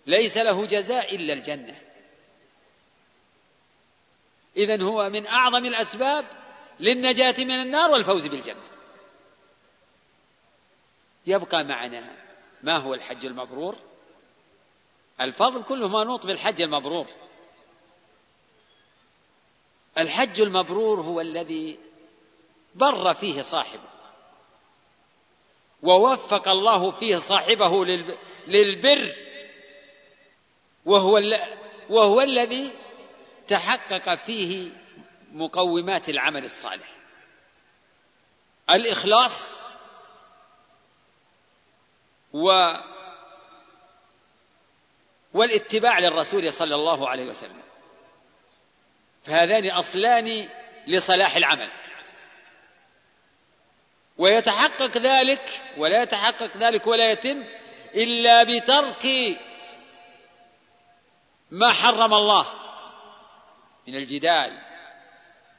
ليس 0.07 0.37
له 0.37 0.67
جزاء 0.67 1.15
إلا 1.15 1.33
الجنة. 1.33 1.81
إذا 4.57 4.83
هو 4.83 5.11
من 5.11 5.27
أعظم 5.27 5.65
الأسباب 5.65 6.25
للنجاة 6.81 7.35
من 7.39 7.61
النار 7.61 7.91
والفوز 7.91 8.27
بالجنة. 8.27 8.63
يبقى 11.27 11.65
معنا 11.65 12.17
ما 12.63 12.77
هو 12.77 12.95
الحج 12.95 13.25
المبرور؟ 13.25 13.77
الفضل 15.21 15.63
كله 15.63 15.89
منوط 15.89 16.27
بالحج 16.27 16.63
المبرور. 16.63 17.07
الحج 19.99 20.41
المبرور 20.41 21.01
هو 21.01 21.21
الذي 21.21 21.79
بر 22.75 23.15
فيه 23.15 23.43
صاحبه. 23.43 23.89
ووفق 25.83 26.49
الله 26.49 26.91
فيه 26.91 27.17
صاحبه 27.17 27.85
للبر 28.47 29.32
وهو 30.85 31.21
وهو 31.89 32.21
الذي 32.21 32.73
تحقق 33.49 34.15
فيه 34.15 34.71
مقومات 35.33 36.09
العمل 36.09 36.45
الصالح. 36.45 36.89
الإخلاص 38.71 39.61
و 42.33 42.73
والاتباع 45.35 45.99
للرسول 45.99 46.53
صلى 46.53 46.75
الله 46.75 47.09
عليه 47.09 47.25
وسلم. 47.25 47.63
فهذان 49.25 49.71
أصلان 49.71 50.49
لصلاح 50.87 51.37
العمل. 51.37 51.71
ويتحقق 54.19 54.99
ذلك 54.99 55.63
ولا 55.77 56.03
يتحقق 56.03 56.57
ذلك 56.57 56.87
ولا 56.87 57.11
يتم 57.11 57.45
إلا 57.95 58.43
بترك 58.43 59.07
ما 61.53 61.73
حرم 61.73 62.15
الله 62.15 62.47
من 63.89 63.97
الجدال 63.97 64.63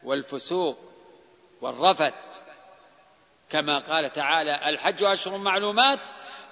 والفسوق 0.04 0.78
والرفث 1.62 2.14
كما 3.50 3.80
قال 3.80 4.12
تعالى 4.12 4.70
الحج 4.70 5.04
أشهر 5.04 5.38
معلومات 5.38 6.00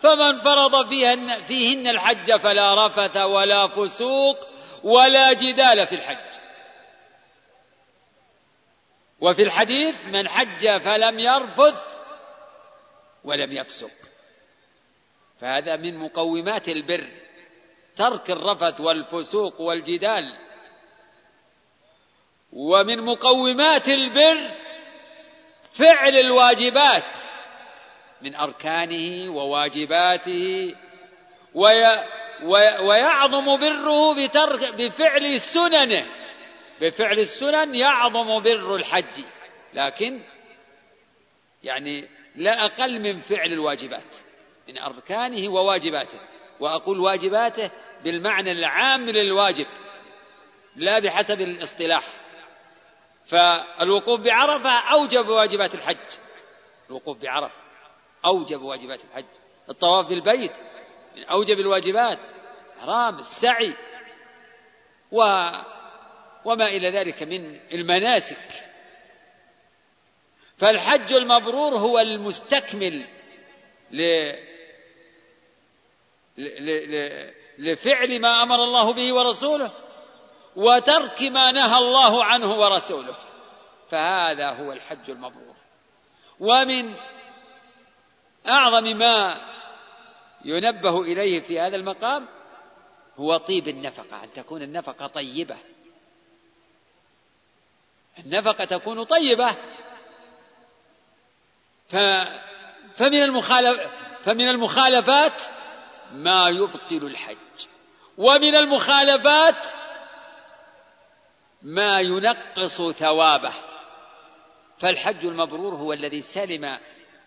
فمن 0.02 0.40
فرض 0.40 0.90
فيهن, 0.90 1.44
فيهن 1.44 1.88
الحج 1.88 2.40
فلا 2.40 2.88
رفث 2.88 3.18
ولا 3.18 3.68
فسوق 3.68 4.38
ولا 4.84 5.34
جدال 5.34 5.88
في 5.88 5.96
الحج. 5.96 6.40
وفي 9.20 9.44
الحديث 9.44 10.06
من 10.06 10.30
حج 10.30 10.78
فلم 10.78 11.20
يرفث 11.20 11.98
ولم 13.24 13.52
يفسق. 13.52 13.92
فهذا 15.40 15.76
من 15.76 15.98
مقومات 15.98 16.70
البر. 16.70 17.31
ترك 18.02 18.32
الرفث 18.32 18.82
والفسوق 18.82 19.62
والجدال 19.62 20.34
ومن 22.52 23.02
مقومات 23.02 23.90
البر 23.90 24.52
فعل 25.72 26.16
الواجبات 26.16 27.20
من 28.22 28.36
أركانه 28.36 29.32
وواجباته 29.36 30.76
وي 31.54 31.84
ويعظم 32.82 33.58
بره 33.58 34.14
بترك 34.14 34.74
بفعل 34.74 35.40
سننه. 35.40 36.08
بفعل 36.82 37.20
السنن 37.20 37.76
يعظم 37.76 38.40
بر 38.40 38.76
الحج. 38.76 39.24
لكن 39.74 40.22
يعني 41.64 42.08
لا 42.36 42.66
أقل 42.66 43.00
من 43.00 43.22
فعل 43.22 43.54
الواجبات. 43.54 44.16
من 44.68 44.78
أركانه 44.78 45.50
وواجباته. 45.50 46.20
وأقول 46.62 47.00
واجباته 47.00 47.72
بالمعنى 48.04 48.52
العام 48.52 49.10
للواجب 49.10 49.66
لا 50.76 51.00
بحسب 51.00 51.42
الاصطلاح. 51.42 52.04
فالوقوف 53.26 54.20
بعرفة 54.20 54.70
أوجب 54.70 55.28
واجبات 55.28 55.76
الحج. 55.76 56.18
الوقوف 56.90 57.18
بعرفة 57.18 57.56
أوجب 58.26 58.62
واجبات 58.62 59.04
الحج. 59.04 59.26
الطواف 59.70 60.08
بالبيت 60.08 60.54
من 61.16 61.24
أوجب 61.24 61.60
الواجبات. 61.60 62.20
حرام 62.80 63.20
السعي. 63.20 63.74
و 65.12 65.22
وما 66.46 66.68
إلى 66.68 66.90
ذلك 66.90 67.24
من 67.24 67.60
المناسك. 67.74 68.66
فالحج 70.58 71.14
المبرور 71.14 71.78
هو 71.78 72.00
المستكمل 72.00 73.08
ل... 73.92 74.32
ل... 76.38 77.41
لفعل 77.58 78.22
ما 78.22 78.44
أمر 78.44 78.56
الله 78.56 78.94
به 78.94 79.14
ورسوله 79.14 79.72
وترك 80.56 81.22
ما 81.22 81.52
نهى 81.52 81.78
الله 81.78 82.26
عنه 82.26 82.54
ورسوله. 82.54 83.18
فهذا 83.90 84.50
هو 84.50 84.72
الحج 84.72 85.10
المبرور. 85.10 85.56
ومن 86.40 86.96
أعظم 88.50 88.98
ما 88.98 89.42
ينبه 90.46 91.02
إليه 91.02 91.40
في 91.40 91.60
هذا 91.60 91.76
المقام 91.76 92.28
هو 93.18 93.38
طيب 93.38 93.68
النفقة 93.68 94.24
أن 94.24 94.34
تكون 94.34 94.62
النفقة 94.62 95.08
طيبة. 95.08 95.58
النفقة 98.20 98.66
تكون 98.66 99.04
طيبة. 99.04 99.56
فمن 102.96 103.24
المخالف 103.24 103.92
فمن 104.24 104.48
المخالفات 104.48 105.42
ما 106.14 106.50
يبطل 106.50 107.06
الحج. 107.06 107.68
ومن 108.18 108.56
المخالفات 108.56 109.66
ما 111.62 112.00
ينقص 112.00 112.82
ثوابه. 112.82 113.54
فالحج 114.78 115.26
المبرور 115.26 115.76
هو 115.76 115.94
الذي 115.94 116.22
سلم 116.22 116.80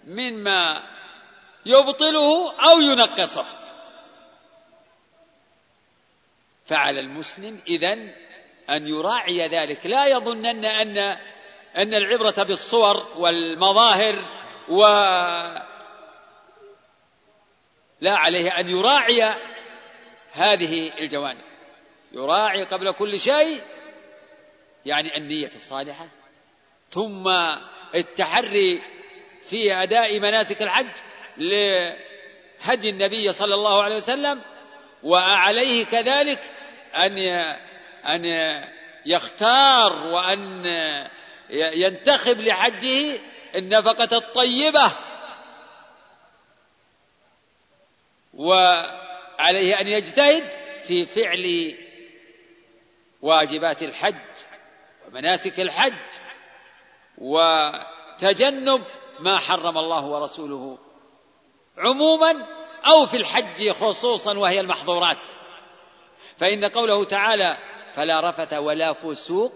مما 0.04 0.82
يبطله 1.66 2.52
أو 2.70 2.80
ينقصه. 2.80 3.46
فعلى 6.66 7.00
المسلم 7.00 7.62
إذن 7.68 8.14
أن 8.70 8.86
يراعي 8.86 9.48
ذلك. 9.48 9.86
لا 9.86 10.06
يظنن 10.06 10.64
أن 10.64 10.98
أن 11.76 11.94
العبرة 11.94 12.42
بالصور 12.42 13.06
والمظاهر 13.16 14.24
و 14.68 14.84
لا 18.00 18.16
عليه 18.16 18.50
أن 18.50 18.68
يراعي 18.68 19.34
هذه 20.32 20.92
الجوانب. 20.98 21.44
يراعي 22.12 22.64
قبل 22.64 22.92
كل 22.92 23.20
شيء 23.20 23.60
يعني 24.86 25.16
النية 25.16 25.46
الصالحة 25.46 26.08
ثم 26.90 27.28
التحري 27.94 28.82
في 29.46 29.74
أداء 29.74 30.20
مناسك 30.20 30.62
الحج 30.62 30.90
لهدي 31.36 32.90
النبي 32.90 33.32
صلى 33.32 33.54
الله 33.54 33.82
عليه 33.82 33.96
وسلم 33.96 34.42
وعليه 35.02 35.84
كذلك 35.84 36.40
أن 36.96 37.18
أن 38.04 38.24
يختار 39.06 40.06
وأن 40.06 40.64
ينتخب 41.50 42.40
لحجه 42.40 43.18
النفقة 43.54 44.16
الطيبة 44.16 44.92
وعليه 48.36 49.80
أن 49.80 49.86
يجتهد 49.86 50.44
في 50.86 51.06
فعل 51.06 51.74
واجبات 53.22 53.82
الحج 53.82 54.14
ومناسك 55.06 55.60
الحج 55.60 56.10
وتجنب 57.18 58.84
ما 59.20 59.38
حرم 59.38 59.78
الله 59.78 60.06
ورسوله 60.06 60.78
عموما 61.78 62.46
أو 62.86 63.06
في 63.06 63.16
الحج 63.16 63.70
خصوصا 63.70 64.38
وهي 64.38 64.60
المحظورات. 64.60 65.30
فإن 66.38 66.64
قوله 66.64 67.04
تعالى 67.04 67.58
فلا 67.94 68.30
رفث 68.30 68.52
ولا 68.52 68.92
فسوق 68.92 69.52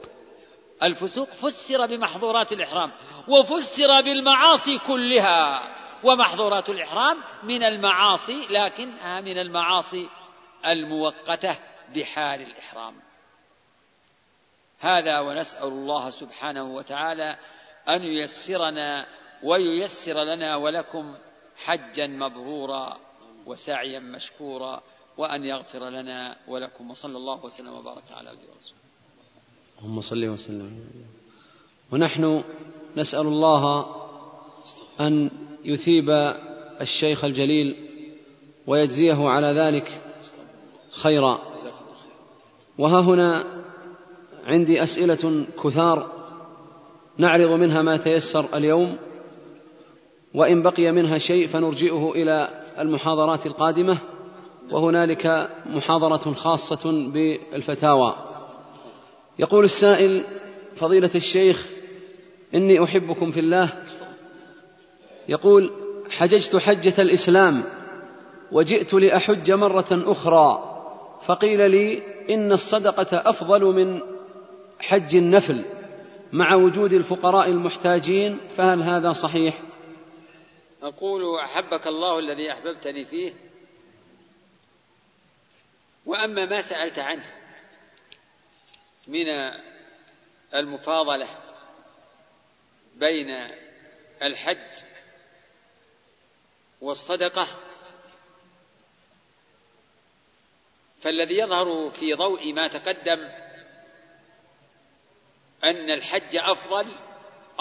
الفسوق 0.82 1.28
فسر 1.30 1.86
بمحظورات 1.86 2.52
الإحرام 2.52 2.92
وفسر 3.28 4.00
بالمعاصي 4.00 4.78
كلها. 4.78 5.77
ومحظورات 6.04 6.70
الإحرام 6.70 7.16
من 7.42 7.62
المعاصي 7.62 8.46
لكنها 8.50 9.20
من 9.20 9.38
المعاصي 9.38 10.08
المؤقتة 10.66 11.56
بحال 11.94 12.42
الإحرام. 12.42 12.94
هذا 14.80 15.20
ونسأل 15.20 15.68
الله 15.68 16.10
سبحانه 16.10 16.64
وتعالى 16.64 17.38
أن 17.88 18.02
ييسرنا 18.02 19.06
وييسر 19.42 20.24
لنا 20.24 20.56
ولكم 20.56 21.16
حجا 21.56 22.06
مبرورا 22.06 22.98
وسعيا 23.46 23.98
مشكورا 23.98 24.82
وأن 25.16 25.44
يغفر 25.44 25.88
لنا 25.88 26.36
ولكم. 26.48 26.90
وصلى 26.90 27.16
الله 27.16 27.44
وسلم 27.44 27.72
وبارك 27.72 28.04
على 28.10 28.28
عبده 28.28 28.48
ورسوله. 28.54 28.80
اللهم 29.78 30.00
صل 30.00 30.24
وسلم. 30.24 30.90
ونحن 31.92 32.44
نسأل 32.96 33.26
الله 33.26 33.86
أن 35.00 35.30
يثيب 35.64 36.10
الشيخ 36.80 37.24
الجليل 37.24 37.76
ويجزيه 38.66 39.28
على 39.28 39.46
ذلك 39.46 40.02
خيرا. 40.90 41.38
وها 42.78 43.00
هنا 43.00 43.44
عندي 44.44 44.82
أسئلة 44.82 45.46
كثار 45.64 46.12
نعرض 47.18 47.50
منها 47.50 47.82
ما 47.82 47.96
تيسر 47.96 48.56
اليوم 48.56 48.98
وإن 50.34 50.62
بقي 50.62 50.92
منها 50.92 51.18
شيء 51.18 51.48
فنرجئه 51.48 52.12
إلى 52.12 52.64
المحاضرات 52.78 53.46
القادمة 53.46 54.00
وهنالك 54.70 55.50
محاضرة 55.66 56.34
خاصة 56.34 57.10
بالفتاوى. 57.12 58.14
يقول 59.38 59.64
السائل 59.64 60.24
فضيلة 60.76 61.10
الشيخ 61.14 61.66
إني 62.54 62.84
أحبكم 62.84 63.30
في 63.30 63.40
الله 63.40 63.72
يقول 65.28 65.72
حججت 66.10 66.56
حجة 66.56 67.02
الإسلام 67.02 67.64
وجئت 68.52 68.94
لأحج 68.94 69.52
مرة 69.52 69.88
أخرى 69.92 70.74
فقيل 71.26 71.70
لي 71.70 72.02
إن 72.34 72.52
الصدقة 72.52 73.30
أفضل 73.30 73.64
من 73.64 74.00
حج 74.80 75.16
النفل 75.16 75.64
مع 76.32 76.54
وجود 76.54 76.92
الفقراء 76.92 77.48
المحتاجين 77.48 78.38
فهل 78.56 78.82
هذا 78.82 79.12
صحيح؟ 79.12 79.62
أقول 80.82 81.38
أحبك 81.38 81.86
الله 81.86 82.18
الذي 82.18 82.52
أحببتني 82.52 83.04
فيه 83.04 83.32
وأما 86.06 86.46
ما 86.46 86.60
سألت 86.60 86.98
عنه 86.98 87.24
من 89.08 89.52
المفاضلة 90.54 91.28
بين 92.96 93.30
الحج 94.22 94.87
والصدقة. 96.80 97.48
فالذي 101.00 101.38
يظهر 101.38 101.90
في 101.90 102.14
ضوء 102.14 102.52
ما 102.52 102.68
تقدم 102.68 103.18
أن 105.64 105.90
الحج 105.90 106.36
أفضل 106.36 106.96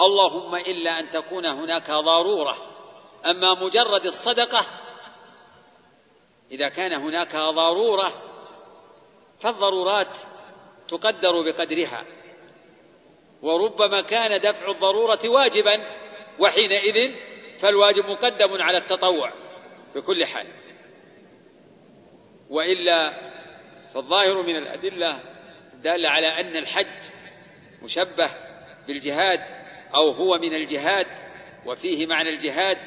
اللهم 0.00 0.54
إلا 0.54 1.00
أن 1.00 1.10
تكون 1.10 1.46
هناك 1.46 1.90
ضرورة. 1.90 2.56
أما 3.26 3.54
مجرد 3.54 4.04
الصدقة 4.04 4.66
إذا 6.50 6.68
كان 6.68 6.92
هناك 6.92 7.36
ضرورة 7.36 8.22
فالضرورات 9.40 10.18
تقدر 10.88 11.42
بقدرها. 11.42 12.04
وربما 13.42 14.02
كان 14.02 14.40
دفع 14.40 14.70
الضرورة 14.70 15.20
واجبا 15.24 15.98
وحينئذ 16.38 17.27
فالواجب 17.58 18.06
مقدم 18.06 18.62
على 18.62 18.78
التطوع 18.78 19.32
بكل 19.94 20.26
حال. 20.26 20.46
وإلا 22.50 23.28
فالظاهر 23.94 24.42
من 24.42 24.56
الأدلة 24.56 25.20
الدالة 25.74 26.08
على 26.08 26.26
أن 26.26 26.56
الحج 26.56 27.10
مشبه 27.82 28.30
بالجهاد 28.86 29.40
أو 29.94 30.10
هو 30.10 30.38
من 30.38 30.54
الجهاد 30.54 31.06
وفيه 31.66 32.06
معنى 32.06 32.28
الجهاد 32.28 32.78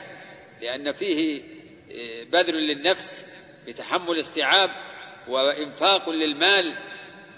لأن 0.61 0.91
فيه 0.91 1.43
آه، 1.91 2.24
بذل 2.24 2.55
للنفس 2.55 3.26
بتحمل 3.67 4.19
استيعاب 4.19 4.69
وإنفاق 5.28 6.09
للمال 6.09 6.78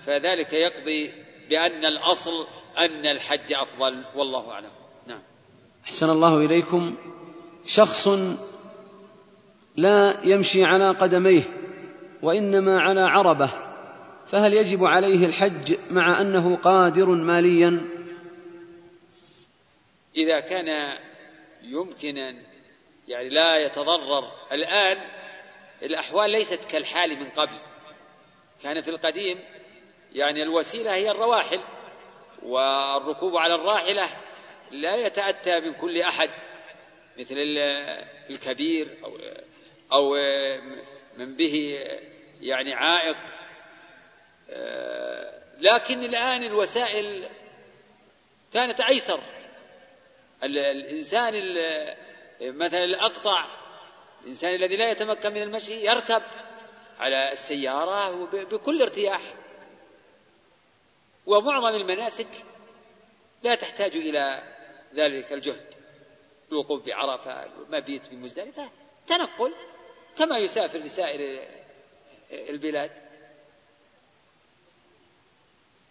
فذلك 0.06 0.54
يقضي 0.54 1.14
بأن 1.50 1.86
الأصل 1.86 2.48
أن 2.78 3.06
الحج 3.06 3.54
أفضل. 3.54 4.04
والله 4.16 4.52
أعلم. 4.52 4.72
نعم. 5.08 5.22
أحسن 5.86 6.10
الله 6.10 6.38
إليكم. 6.38 6.98
شخص 7.66 8.08
لا 9.76 10.20
يمشي 10.24 10.64
على 10.64 10.90
قدميه 10.90 11.44
وإنما 12.22 12.82
على 12.82 13.02
عربة 13.02 13.54
فهل 14.32 14.54
يجب 14.54 14.86
عليه 14.86 15.26
الحج 15.26 15.78
مع 15.90 16.22
أنه 16.22 16.56
قادر 16.56 17.06
ماليا؟ 17.06 17.82
إذا 20.18 20.40
كان 20.40 20.98
يمكن 21.62 22.18
يعني 23.08 23.30
لا 23.30 23.58
يتضرر. 23.58 24.32
الآن 24.52 24.98
الأحوال 25.84 26.32
ليست 26.32 26.66
كالحال 26.66 27.20
من 27.20 27.30
قبل. 27.30 27.60
كان 28.64 28.82
في 28.82 28.90
القديم 28.90 29.40
يعني 30.14 30.44
الوسيلة 30.44 30.94
هي 30.94 31.12
الرواحل 31.12 31.60
والركوب 32.44 33.38
على 33.38 33.56
الراحلة 33.56 34.10
لا 34.72 34.96
يتأتى 34.96 35.60
من 35.60 35.74
كل 35.74 36.02
أحد. 36.02 36.30
مثل 37.18 37.36
الكبير 38.30 38.98
أو 39.04 39.18
أو 39.92 40.16
من 41.18 41.36
به 41.36 41.80
يعني 42.42 42.74
عائق. 42.74 43.18
لكن 45.60 46.04
الآن 46.04 46.44
الوسائل 46.44 47.30
كانت 48.54 48.82
أيسر. 48.82 49.20
الإنسان 50.44 51.34
مثلا 52.42 52.84
الأقطع 52.84 53.46
الإنسان 54.22 54.56
الذي 54.56 54.76
لا 54.76 54.92
يتمكن 54.92 55.34
من 55.34 55.42
المشي 55.42 55.86
يركب 55.86 56.22
على 57.00 57.32
السيارة 57.32 58.26
بكل 58.26 58.82
ارتياح. 58.82 59.34
ومعظم 61.26 61.76
المناسك 61.76 62.46
لا 63.44 63.56
تحتاج 63.56 63.96
إلى 63.96 64.44
ذلك 64.94 65.34
الجهد. 65.34 65.73
الوقوف 66.54 66.86
بعرفة 66.86 67.44
المبيت 67.46 68.10
بمزدلفة 68.12 68.70
تنقل 69.08 69.54
كما 70.18 70.38
يسافر 70.38 70.80
لسائر 70.80 71.48
البلاد. 72.32 72.92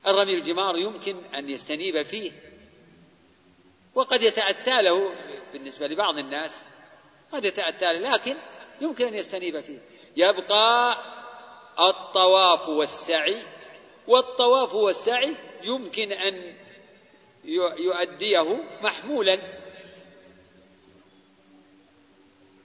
الرمي 0.07 0.35
الجمار 0.35 0.77
يمكن 0.77 1.25
أن 1.35 1.51
يستنيب 1.51 2.03
فيه 2.03 2.33
وقد 3.95 4.23
يتأتى 4.23 4.83
له 4.83 5.15
بالنسبة 5.53 5.87
لبعض 5.87 6.19
الناس 6.19 6.67
قد 7.33 7.45
يتأتى 7.45 7.85
له 7.85 8.13
لكن 8.13 8.37
يمكن 8.81 9.07
أن 9.07 9.15
يستنيب 9.15 9.61
فيه. 9.61 9.79
يبقى 10.17 10.97
الطواف 11.79 12.69
والسعي 12.69 13.43
والطواف 14.09 14.75
والسعي 14.75 15.37
يمكن 15.63 16.13
أن 16.13 16.57
يؤديه 17.79 18.65
محمولا 18.83 19.62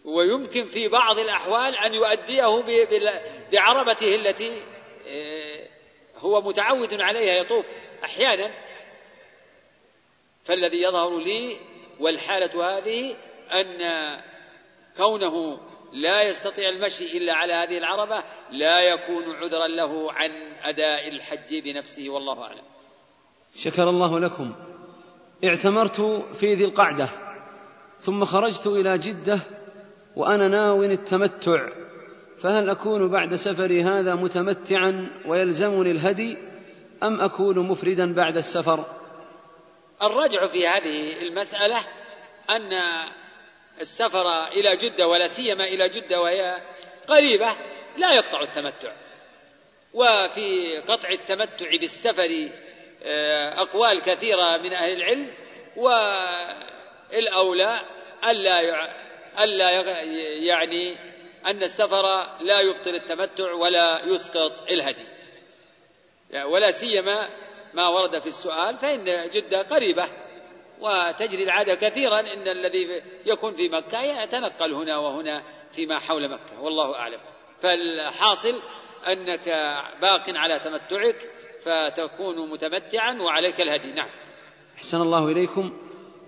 ويمكن 0.08 0.66
في 0.66 0.88
بعض 0.88 1.20
الأحوال 1.20 1.76
أن 1.76 1.93
يؤديه 1.93 2.64
بعربته 3.51 4.16
التي 4.16 4.62
آه، 5.08 5.68
هو 6.18 6.41
متعود 6.41 7.01
عليها 7.01 7.34
يطوف 7.34 7.66
أحيانا. 8.03 8.51
فالذي 10.43 10.82
يظهر 10.82 11.20
لي 11.20 11.58
والحالة 11.99 12.78
هذه 12.78 13.16
أن 13.53 13.78
كونه 14.97 15.60
لا 15.93 16.22
يستطيع 16.22 16.70
المشي 16.70 17.18
إلا 17.18 17.34
على 17.34 17.53
هذه 17.53 17.78
العربة 17.78 18.24
لا 18.51 18.80
يكون 18.80 19.36
عذرا 19.36 19.68
له 19.68 20.12
عن 20.12 20.32
أداء 20.64 21.08
الحج 21.08 21.64
بنفسه 21.64 22.10
والله 22.10 22.43
أعلم. 22.43 22.64
شكر 23.53 23.89
الله 23.89 24.20
لكم. 24.20 24.55
اعتمرت 25.43 26.01
في 26.39 26.53
ذي 26.53 26.66
القعدة 26.66 27.10
ثم 27.99 28.26
خرجت 28.26 28.68
إلى 28.68 28.97
جدة 28.97 29.66
وأنا 30.18 30.47
ناو 30.47 30.84
التمتع 30.84 31.70
فهل 32.43 32.70
أكون 32.70 33.11
بعد 33.11 33.36
سفري 33.36 33.84
هذا 33.84 34.15
متمتعا 34.15 35.09
ويلزمني 35.26 35.91
الهدي 35.91 36.38
أم 37.03 37.22
أكون 37.22 37.59
مفردا 37.59 38.13
بعد 38.13 38.38
السفر؟ 38.38 38.86
الراجع 40.01 40.47
في 40.47 40.68
هذه 40.68 41.22
المسألة 41.22 41.78
أن 42.49 42.74
السفر 43.82 44.47
إلى 44.47 44.78
جدة 44.78 45.07
ولا 45.07 45.28
سيما 45.28 45.63
إلى 45.63 45.89
جدة 45.89 46.22
وهي 46.22 46.61
قريبة 47.07 47.55
لا 47.97 48.13
يقطع 48.13 48.41
التمتع. 48.41 48.93
وفي 49.93 50.78
قطع 50.88 51.09
التمتع 51.09 51.70
بالسفر 51.80 52.49
آه، 53.03 53.61
أقوال 53.61 54.01
كثيرة 54.01 54.57
من 54.57 54.74
أهل 54.74 54.91
العلم 54.91 55.34
والأولى 57.13 57.80
ألا 58.30 58.61
ألا 59.40 60.02
يعني 60.46 60.96
أن 61.46 61.64
السفر 61.64 62.04
لا 62.42 62.62
يبطل 62.62 62.96
التمتع 62.96 63.54
ولا 63.54 64.06
يسقط 64.06 64.72
الهدي. 64.72 65.06
ولا 66.46 66.72
سيما 66.72 67.30
ما 67.74 67.88
ورد 67.88 68.20
في 68.20 68.28
السؤال 68.28 68.78
فإن 68.78 69.30
جدة 69.30 69.62
قريبة 69.62 70.10
وتجري 70.80 71.44
العادة 71.44 71.76
كثيرا 71.76 72.20
إن 72.20 72.48
الذي 72.48 73.02
يكون 73.26 73.54
في 73.54 73.70
مكة 73.70 74.02
يتنقل 74.02 74.74
هنا 74.74 74.97
وهنا 74.97 75.43
فيما 75.76 76.00
حول 76.00 76.30
مكة 76.30 76.62
والله 76.62 76.96
أعلم. 76.96 77.20
فالحاصل 77.62 78.62
أنك 79.08 79.50
باق 80.01 80.24
على 80.30 80.59
تمتعك 80.59 81.30
فتكون 81.66 82.50
متمتعا 82.50 83.14
وعليك 83.22 83.62
الهدي. 83.62 83.92
نعم. 83.92 84.09
أحسن 84.78 85.01
الله 85.01 85.28
إليكم. 85.28 85.78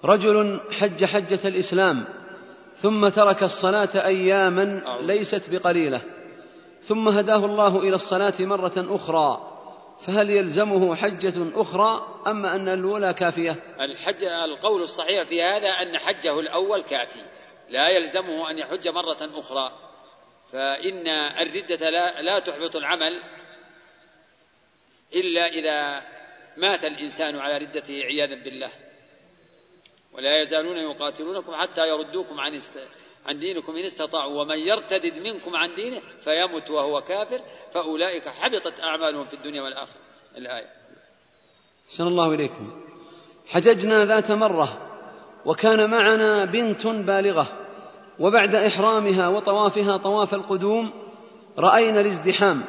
رجل 0.05 0.61
حج 0.71 1.05
حجة 1.05 1.47
الإسلام. 1.47 2.18
ثم 2.81 3.09
ترك 3.09 3.43
الصلاة 3.43 4.05
أياما 4.05 4.83
ليست 5.01 5.49
بقليلة. 5.51 6.01
ثم 6.81 7.07
هداه 7.07 7.45
الله 7.45 7.79
إلى 7.79 7.95
الصلاة 7.95 8.33
مرة 8.39 8.73
أخرى. 8.77 9.55
فهل 10.07 10.29
يلزمه 10.29 10.95
حجة 10.95 11.61
أخرى 11.61 12.21
أم 12.27 12.45
أن 12.45 12.69
الأولى 12.69 13.13
كافية؟ 13.13 13.51
الحج 13.79 14.23
القول 14.23 14.81
الصحيح 14.81 15.27
في 15.27 15.41
هذا 15.41 15.69
أن 15.69 15.97
حجه 15.97 16.39
الأول 16.39 16.81
كافي. 16.81 17.25
لا 17.69 17.89
يلزمه 17.89 18.51
أن 18.51 18.57
يحج 18.57 18.87
مرة 18.87 19.39
أخرى. 19.39 19.71
فإن 20.51 21.07
الردة 21.41 21.89
لا, 21.89 22.21
لا 22.21 22.39
تحبط 22.39 22.75
العمل 22.75 23.21
إلا 25.15 25.45
إذا 25.47 26.01
مات 26.57 26.85
الإنسان 26.85 27.35
على 27.35 27.57
ردته 27.57 27.93
عياذا 28.03 28.43
بالله. 28.43 28.71
ولا 30.13 30.41
يزالون 30.41 30.77
يقاتلونكم 30.77 31.55
حتى 31.55 31.89
يردوكم 31.89 32.39
عن 32.39 32.55
است... 32.55 32.79
عن 33.25 33.39
دينكم. 33.39 33.75
إن 33.75 33.85
استطاعوا 33.85 34.41
ومن 34.41 34.57
يرتدد 34.57 35.17
منكم 35.27 35.55
عن 35.55 35.75
دينه 35.75 36.01
فيمت 36.23 36.69
وهو 36.69 37.01
كافر. 37.01 37.41
فأولئك 37.73 38.27
حبطت 38.27 38.79
أعمالهم 38.79 39.25
في 39.25 39.33
الدنيا 39.33 39.61
والآخرة. 39.61 39.99
الآية. 40.37 40.67
سن 41.87 42.07
الله 42.07 42.33
إليكم. 42.33 42.81
حججنا 43.47 44.05
ذات 44.05 44.31
مرة 44.31 44.89
وكان 45.45 45.89
معنا 45.89 46.45
بنت 46.45 46.87
بالغة 46.87 47.47
وبعد 48.19 48.55
إحرامها 48.55 49.27
وطوافها 49.27 49.97
طواف 49.97 50.33
القدوم 50.33 50.93
رأينا 51.57 51.99
الازدحام 51.99 52.63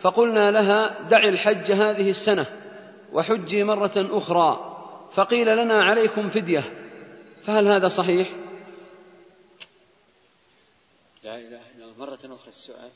فقلنا 0.00 0.50
لها 0.50 1.08
دع 1.08 1.28
الحج 1.28 1.72
هذه 1.72 2.10
السنة 2.10 2.46
وحجي 3.12 3.64
مرة 3.64 3.92
أخرى. 3.96 4.69
فقيل 5.14 5.56
لنا 5.56 5.82
عليكم 5.82 6.30
فدية 6.30 6.64
فهل 7.42 7.68
هذا 7.68 7.88
صحيح؟ 7.88 8.28
لا 11.24 11.38
إله 11.38 11.60
إلا 11.76 11.84
الله 11.84 11.94
مرة 11.98 12.18
أخرى 12.34 12.48
السؤال 12.48 12.90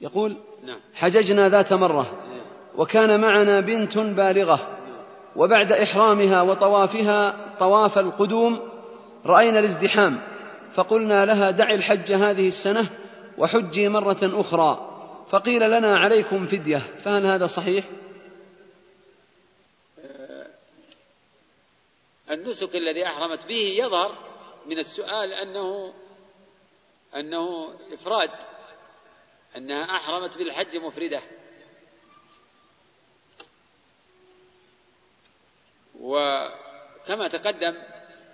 يقول 0.00 0.36
نعم. 0.64 0.80
حججنا 0.94 1.48
ذات 1.48 1.72
مرة 1.72 2.02
نعم. 2.28 2.42
وكان 2.76 3.20
معنا 3.20 3.60
بنت 3.60 3.98
بالغة 3.98 4.78
وبعد 5.36 5.72
إحرامها 5.72 6.42
وطوافها 6.42 7.54
طواف 7.58 7.98
القدوم 7.98 8.68
رأينا 9.26 9.58
الازدحام 9.58 10.20
فقلنا 10.74 11.26
لها 11.26 11.50
دع 11.50 11.70
الحج 11.70 12.12
هذه 12.12 12.48
السنة 12.48 12.90
وحجي 13.38 13.88
مرة 13.88 14.18
أخرى 14.22 14.88
فقيل 15.30 15.70
لنا 15.70 15.98
عليكم 15.98 16.46
فدية 16.46 16.96
فهل 17.04 17.26
هذا 17.26 17.46
صحيح؟ 17.46 17.84
النسك 22.32 22.76
الذي 22.76 23.06
أحرمت 23.06 23.46
به 23.46 23.74
يظهر 23.78 24.32
من 24.66 24.78
السؤال 24.78 25.32
أنه 25.32 25.94
أنه 27.16 27.74
إفراد 27.92 28.30
أنها 29.56 29.96
أحرمت 29.96 30.38
بالحج 30.38 30.76
مفردة. 30.76 31.22
وكما 36.00 37.28
تقدم 37.28 37.76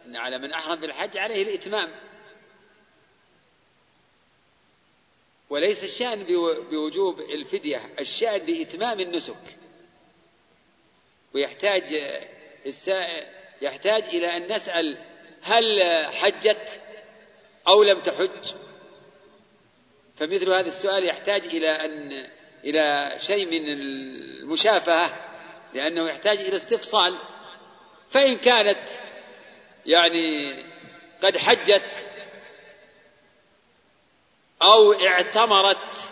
أن 0.07 0.17
على 0.17 0.39
من 0.39 0.53
أحرم 0.53 0.81
بالحج 0.81 1.19
عليه 1.19 1.43
الإتمام. 1.43 2.01
وليس 5.51 5.85
الشأن 5.85 6.25
بوجوب 6.71 7.21
الفدية 7.21 7.95
الشأن 7.99 8.39
بإتمام 8.39 9.01
النسك. 9.01 9.59
ويحتاج 11.35 11.95
يحتاج 13.63 14.03
إلى 14.05 14.37
أن 14.37 14.53
نسأل 14.53 14.99
هل 15.43 15.83
حجت 16.13 16.81
أو 17.69 17.83
لم 17.83 18.01
تحج. 18.01 18.55
فمثل 20.17 20.51
هذا 20.51 20.67
السؤال 20.67 21.05
يحتاج 21.05 21.47
إلى 21.47 21.71
أن 21.71 22.29
إلى 22.65 23.15
شيء 23.19 23.47
من 23.47 23.69
المشافهة 23.69 25.29
لأنه 25.75 26.09
يحتاج 26.09 26.39
إلى 26.39 26.57
استفصال. 26.57 27.19
فإن 28.11 28.37
كانت 28.37 28.89
يعني 29.87 30.65
قد 31.23 31.37
حجت 31.37 32.09
أو 34.63 34.93
اعتمرت 34.93 36.11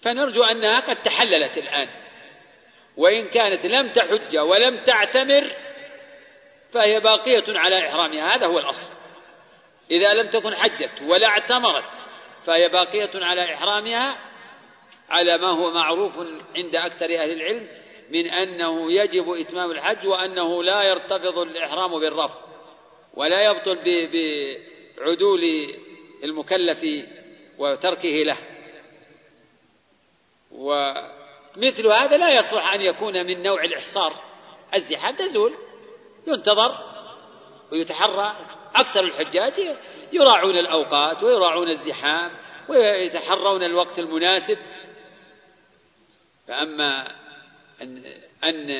فنرجو 0.00 0.44
أنها 0.44 0.80
قد 0.80 1.02
تحللت 1.02 1.58
الآن. 1.58 2.07
وإن 2.98 3.28
كانت 3.28 3.66
لم 3.66 3.88
تحج 3.88 4.36
ولم 4.36 4.82
تعتمر 4.82 5.52
فهي 6.70 7.00
باقية 7.00 7.44
على 7.48 7.88
إحرامها 7.88 8.36
هذا 8.36 8.46
هو 8.46 8.58
الأصل. 8.58 8.88
إذا 9.90 10.14
لم 10.14 10.28
تكن 10.28 10.54
حجت 10.54 11.02
ولا 11.02 11.26
اعتمرت 11.26 12.06
فهي 12.46 12.68
باقية 12.68 13.10
على 13.14 13.54
إحرامها 13.54 14.18
على 15.08 15.38
ما 15.38 15.48
هو 15.48 15.70
معروف 15.70 16.12
عند 16.56 16.76
أكثر 16.76 17.04
أهل 17.04 17.30
العلم 17.30 17.68
من 18.10 18.30
أنه 18.30 18.92
يجب 18.92 19.30
إتمام 19.30 19.70
الحج 19.70 20.06
وأنه 20.06 20.62
لا 20.62 20.82
يرتبط 20.82 21.38
الإحرام 21.38 22.00
بالرفض 22.00 22.40
ولا 23.14 23.42
يبطل 23.42 24.08
بعدول 24.98 25.42
المكلف 26.24 26.86
وتركه 27.58 28.08
له. 28.22 28.36
ومثل 31.56 31.86
هذا 31.86 32.16
لا 32.16 32.38
يصلح 32.38 32.72
أن 32.72 32.80
يكون 32.80 33.26
من 33.26 33.42
نوع 33.42 33.64
الإحصار. 33.64 34.22
الزحام 34.74 35.14
تزول 35.14 35.54
ينتظر 36.26 36.78
ويتحرى. 37.72 38.36
أكثر 38.74 39.00
الحجاج 39.00 39.76
يراعون 40.12 40.56
الأوقات 40.56 41.22
ويراعون 41.22 41.68
الزحام 41.68 42.30
ويتحرون 42.68 43.62
الوقت 43.62 43.98
المناسب. 43.98 44.58
فأما 46.48 47.14
أن 47.82 48.04
أن 48.44 48.70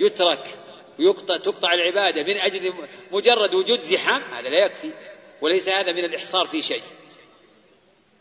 يترك 0.00 0.58
ويقطع 0.98 1.36
تقطع 1.36 1.72
العبادة 1.72 2.22
من 2.22 2.36
أجل 2.36 2.74
مجرد 3.12 3.54
وجود 3.54 3.80
زحام 3.80 4.22
هذا 4.22 4.48
لا 4.48 4.58
يكفي 4.58 4.92
وليس 5.40 5.68
هذا 5.68 5.92
من 5.92 6.04
الإحصار 6.04 6.46
في 6.46 6.62
شيء. 6.62 6.82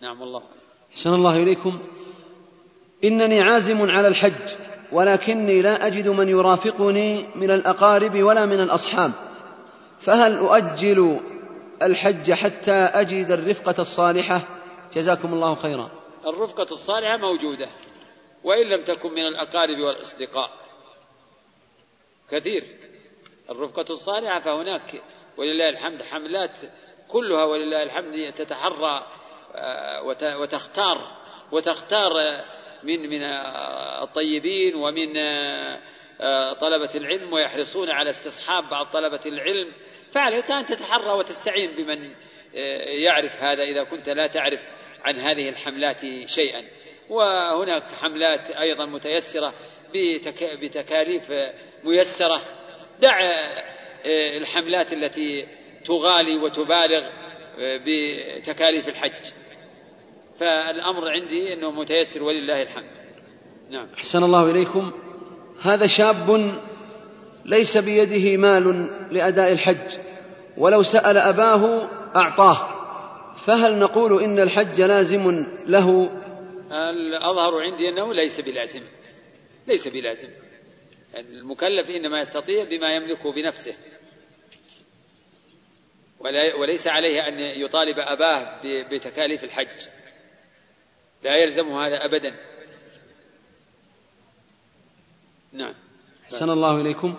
نعم 0.02 0.24
الله 0.24 0.44
أحسن 0.92 1.14
الله 1.14 1.36
إليكم. 1.36 1.88
إنني 3.04 3.42
عازم 3.42 3.92
على 3.92 4.08
الحج 4.08 4.56
ولكني 4.92 5.62
لا 5.62 5.88
أجد 5.88 6.08
من 6.08 6.30
يرافقني 6.30 7.28
من 7.36 7.52
الأقارب 7.52 8.24
ولا 8.24 8.46
من 8.46 8.60
الأصحاب. 8.60 9.12
فهل 10.00 10.38
أؤجل 10.38 11.20
الحج 11.82 12.32
حتى 12.32 12.72
أجد 12.72 13.32
الرفقة 13.32 13.82
الصالحة؟ 13.82 14.48
جزاكم 14.94 15.34
الله 15.34 15.56
خيرا. 15.56 15.92
الرفقة 16.28 16.68
الصالحة 16.72 17.18
موجودة 17.18 17.70
وإن 18.44 18.70
لم 18.70 18.84
تكن 18.84 19.12
من 19.12 19.28
الأقارب 19.28 19.80
والأصدقاء. 19.80 20.50
كثير. 22.32 22.64
الرفقة 23.50 23.86
الصالحة 23.90 24.40
فهناك 24.40 25.02
ولله 25.38 25.70
الحمد 25.70 26.02
حملات 26.04 26.58
كلها 27.08 27.44
ولله 27.44 27.84
الحمد 27.84 28.34
تتحرى 28.34 29.06
آه، 29.56 30.04
وتختار 30.42 30.98
وتختار 31.52 32.12
من 32.84 33.10
من 33.10 33.23
الطيبين 34.03 34.76
ومن 34.76 35.18
آه، 36.22 36.53
طلبة 36.53 36.89
العلم 36.95 37.34
ويحرصون 37.34 37.89
على 37.89 38.10
استصحاب 38.10 38.69
بعض 38.69 38.85
طلبة 38.85 39.19
العلم. 39.26 39.72
فعليك 40.11 40.51
أن 40.51 40.65
تتحرى 40.65 41.14
وتستعين 41.14 41.72
بمن 41.76 42.11
آه، 42.56 42.84
يعرف 42.84 43.35
هذا 43.35 43.64
إذا 43.64 43.84
كنت 43.84 44.10
لا 44.10 44.27
تعرف 44.27 44.60
عن 45.03 45.15
هذه 45.15 45.49
الحملات 45.49 46.01
شيئا. 46.26 46.65
وهناك 47.10 47.84
حملات 48.01 48.51
أيضا 48.51 48.85
متيسرة 48.85 49.53
بتكاليف 50.61 51.23
ميسرة. 51.84 52.41
دع 52.99 53.19
الحملات 54.38 54.93
التي 54.93 55.47
تغالي 55.85 56.35
وتبالغ 56.35 57.10
آه، 57.60 57.80
بتكاليف 57.85 58.88
الحج. 58.88 59.39
فالأمر 60.40 61.10
عندي 61.11 61.53
أنه 61.53 61.72
متيسر 61.72 62.24
ولله 62.24 62.61
الحمد. 62.61 62.91
نعم. 63.70 63.88
أحسن 63.98 64.24
الله 64.24 64.52
إليكم. 64.52 64.91
هذا 65.61 65.88
شاب 65.88 66.60
ليس 67.45 67.78
بيده 67.78 68.38
مال 68.38 68.90
لأداء 69.11 69.52
الحج. 69.52 69.98
ولو 70.57 70.82
سأل 70.82 71.18
أباه 71.18 71.90
أعطاه. 72.16 72.76
فهل 73.45 73.80
نقول 73.80 74.24
إن 74.24 74.40
الحج 74.40 74.82
لازم 74.82 75.45
له؟ 75.66 76.10
الأظهر 76.72 77.61
عندي 77.61 77.90
أنه 77.90 78.14
ليس 78.14 78.41
بلازم. 78.41 78.82
ليس 79.68 79.88
بلازم. 79.88 80.30
المكلف 81.18 81.90
إنما 81.90 82.20
يستطيع 82.20 82.64
بما 82.64 82.95
يملكه 82.95 83.34
بنفسه. 83.34 83.74
وليس 86.60 86.88
عليه 86.88 87.28
أن 87.28 87.40
يطالب 87.40 87.99
أباه 87.99 88.61
بتكاليف 88.91 89.44
الحج. 89.44 89.88
لا 91.24 91.36
يلزمه 91.36 91.88
هذا 91.88 92.06
أبدا. 92.06 92.36
نعم. 95.54 95.74
أحسن 96.26 96.50
الله 96.50 96.82
إليكم. 96.82 97.18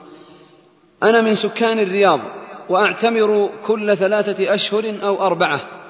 أنا 1.03 1.21
من 1.21 1.35
سكان 1.35 1.79
الرياض 1.79 2.21
وأعتمر 2.69 3.61
كل 3.67 3.97
ثلاثة 3.97 4.55
أشهر 4.55 5.01
أو 5.03 5.27
أربعة. 5.27 5.81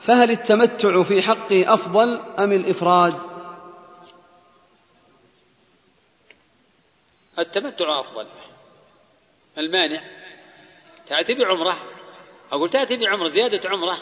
فهل 0.00 0.30
التمتع 0.30 1.02
في 1.02 1.22
حقي 1.22 1.74
أفضل 1.74 2.20
أم 2.38 2.52
الإفراد؟ 2.52 3.14
التمتع 7.38 8.00
أفضل. 8.00 8.26
المانع. 9.58 10.02
تأتي 11.06 11.34
بعمرة 11.34 11.76
أقول 12.52 12.68
تأتي 12.68 12.96
بعمرة 12.96 13.28
زيادة 13.28 13.70
عمرة. 13.70 13.98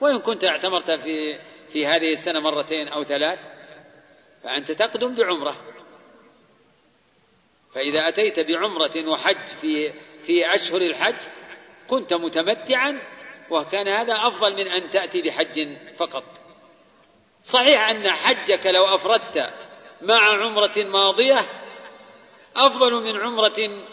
وإن 0.00 0.18
كنت 0.18 0.44
اعتمرت 0.44 0.90
في 0.90 1.38
في 1.72 1.86
هذه 1.86 2.12
السنة 2.12 2.40
مرتين 2.40 2.88
أو 2.88 3.04
ثلاث 3.04 3.38
فأنت 4.44 4.72
تقدم 4.72 5.14
بعمرة. 5.14 5.56
فإذا 7.74 8.08
أتيت 8.08 8.40
بعمرة 8.40 9.08
وحج 9.08 9.46
في 9.46 9.92
في 10.22 10.54
أشهر 10.54 10.80
الحج 10.80 11.20
كنت 11.88 12.14
متمتعا 12.14 12.98
وكان 13.50 13.88
هذا 13.88 14.14
أفضل 14.14 14.56
من 14.56 14.68
أن 14.68 14.90
تأتي 14.90 15.22
بحج 15.22 15.76
فقط. 15.96 16.24
صحيح 17.44 17.88
أن 17.88 18.10
حجك 18.10 18.66
لو 18.66 18.94
أفردت 18.94 19.52
مع 20.02 20.44
عمرة 20.44 20.74
ماضية 20.76 21.40
أفضل 22.56 22.92
من 22.92 23.20
عمرة 23.20 23.84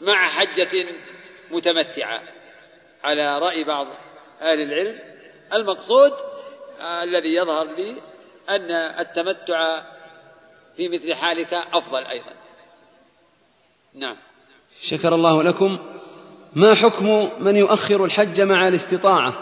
مع 0.00 0.28
حجة 0.28 0.86
متمتعة. 1.50 2.22
على 3.04 3.38
رأي 3.38 3.64
بعض 3.64 3.86
أهل 4.40 4.60
العلم 4.60 4.98
المقصود 5.52 6.12
الذي 6.80 7.34
يظهر 7.34 7.64
لي 7.64 8.02
أن 8.48 8.70
التمتع 8.70 9.82
في 10.76 10.88
مثل 10.88 11.14
حالك 11.14 11.54
أفضل 11.54 12.04
أيضا. 12.04 12.32
نعم. 13.94 14.16
شكر 14.80 15.14
الله 15.14 15.42
لكم. 15.42 15.78
ما 16.54 16.74
حكم 16.74 17.30
من 17.44 17.56
يؤخر 17.56 18.04
الحج 18.04 18.40
مع 18.40 18.68
الاستطاعة 18.68 19.38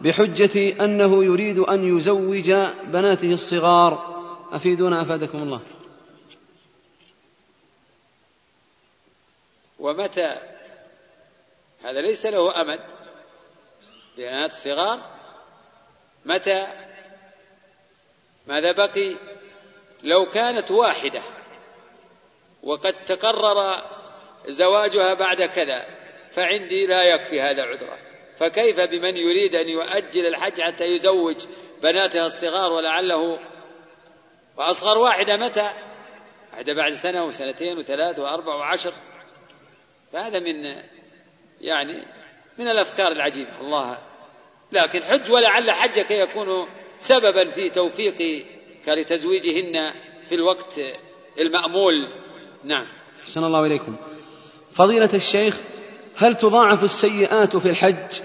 بحجة 0.00 0.84
أنه 0.84 1.24
يريد 1.24 1.58
أن 1.58 1.96
يزوج 1.96 2.50
بناته 2.84 3.32
الصغار؟ 3.32 4.12
أفيدونا 4.52 5.02
أفادكم 5.02 5.38
الله. 5.38 5.60
ومتى؟ 9.78 10.36
هذا 11.84 12.00
ليس 12.00 12.26
له 12.26 12.60
أمد. 12.60 12.80
بنات 14.16 14.52
صغار 14.52 15.21
متى؟ 16.24 16.66
ماذا 18.46 18.72
بقي؟ 18.72 19.16
لو 20.02 20.26
كانت 20.26 20.70
واحدة 20.70 21.22
وقد 22.62 23.04
تقرر 23.04 23.82
زواجها 24.46 25.14
بعد 25.14 25.42
كذا 25.42 25.86
فعندي 26.32 26.86
لا 26.86 27.02
يكفي 27.02 27.40
هذا 27.40 27.62
عذرا. 27.62 27.98
فكيف 28.38 28.80
بمن 28.80 29.16
يريد 29.16 29.54
أن 29.54 29.68
يؤجل 29.68 30.26
الحج 30.26 30.60
حتى 30.60 30.84
يزوج 30.84 31.46
بناتها 31.82 32.26
الصغار 32.26 32.72
ولعله؟ 32.72 33.38
وأصغر 34.56 34.98
واحدة 34.98 35.36
متى؟ 35.36 35.70
واحدة 36.52 36.74
بعد 36.74 36.92
سنة 36.92 37.24
وسنتين 37.24 37.78
وثلاث 37.78 38.18
وأربع 38.18 38.54
وعشر. 38.54 38.92
فهذا 40.12 40.38
من 40.38 40.82
يعني 41.60 42.06
من 42.58 42.68
الأفكار 42.68 43.12
العجيبة. 43.12 43.60
الله 43.60 44.11
لكن 44.72 45.04
حج 45.04 45.30
ولعل 45.30 45.70
حجك 45.70 46.10
يكون 46.10 46.68
سببا 46.98 47.50
في 47.50 47.70
توفيقك 47.70 48.46
لتزويجهن 48.88 49.92
في 50.28 50.34
الوقت 50.34 50.80
المأمول. 51.38 52.08
نعم. 52.64 52.86
أحسن 53.20 53.44
الله 53.44 53.66
إليكم. 53.66 53.96
فضيلة 54.74 55.10
الشيخ 55.14 55.60
هل 56.16 56.34
تضاعف 56.34 56.84
السيئات 56.84 57.56
في 57.56 57.70
الحج؟ 57.70 58.20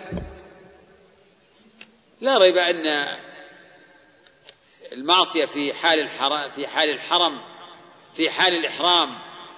لا 2.21 2.37
ريب 2.37 2.57
أن 2.57 3.07
المعصية 4.93 5.45
في 5.45 5.73
حال 5.73 5.99
الحرام 5.99 6.49
في 6.49 6.67
حال 6.67 6.89
الحرم 6.89 7.41
في 8.13 8.29
حال 8.29 8.53
الإحرام 8.53 9.17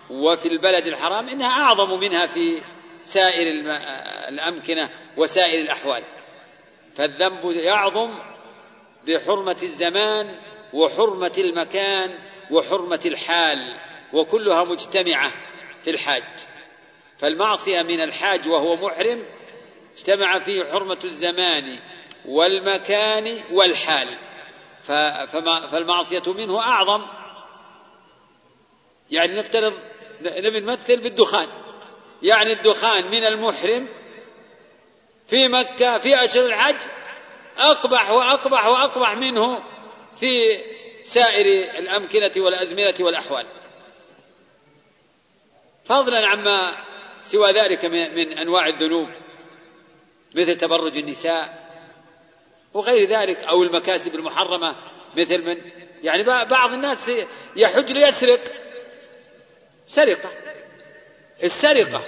وفي 0.09 0.47
البلد 0.47 0.87
الحرام 0.87 1.29
إنها 1.29 1.61
أعظم 1.61 1.99
منها 1.99 2.27
في 2.27 2.61
سائر 3.03 3.47
الأمكنة 4.29 4.89
وسائر 5.17 5.61
الأحوال. 5.61 6.03
فالذنب 6.95 7.51
يعظم 7.51 8.19
بحرمة 9.07 9.57
الزمان 9.63 10.39
وحرمة 10.73 11.33
المكان 11.37 12.17
وحرمة 12.51 13.01
الحال 13.05 13.79
وكلها 14.13 14.63
مجتمعة 14.63 15.33
في 15.83 15.89
الحاج. 15.89 16.39
فالمعصية 17.19 17.81
من 17.81 18.01
الحاج 18.01 18.47
وهو 18.47 18.75
محرم 18.75 19.25
اجتمع 19.93 20.39
فيه 20.39 20.63
حرمة 20.63 20.99
الزمان 21.03 21.79
والمكان 22.25 23.43
والحال. 23.51 24.17
فالمعصية 25.71 26.33
منه 26.33 26.59
أعظم. 26.59 27.05
يعني 29.11 29.39
نفترض 29.39 29.73
نمثل 30.21 31.01
بالدخان. 31.01 31.47
يعني 32.23 32.53
الدخان 32.53 33.05
من 33.05 33.25
المحرم 33.25 33.87
في 35.29 35.47
مكة 35.47 35.97
في 35.97 36.23
أشهر 36.23 36.45
الحج 36.45 36.77
أقبح 37.57 38.11
وأقبح 38.11 38.65
وأقبح 38.65 39.13
منه 39.13 39.63
في 40.19 40.61
سائر 41.03 41.45
الأمكنة 41.79 42.31
والأزمنة 42.37 42.93
والأحوال. 42.99 43.45
فضلا 45.85 46.27
عما 46.27 46.75
سوى 47.21 47.51
ذلك 47.51 47.85
من 47.85 48.37
أنواع 48.37 48.67
الذنوب 48.67 49.09
مثل 50.35 50.55
تبرج 50.55 50.97
النساء 50.97 51.69
وغير 52.73 53.09
ذلك 53.09 53.43
أو 53.43 53.63
المكاسب 53.63 54.15
المحرمة 54.15 54.75
مثل 55.17 55.41
من 55.41 55.71
يعني 56.03 56.23
بعض 56.23 56.73
الناس 56.73 57.11
يحج 57.55 57.91
ليسرق. 57.91 58.41
سرقة. 59.85 60.31
السرقة 61.43 62.03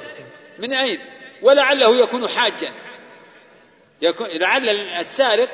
من 0.60 0.74
أين؟ 0.74 1.00
ولعله 1.42 2.04
يكون 2.04 2.28
حاجا. 2.28 2.91
يكون 4.02 4.28
لعل 4.28 4.70
السارق 4.70 5.50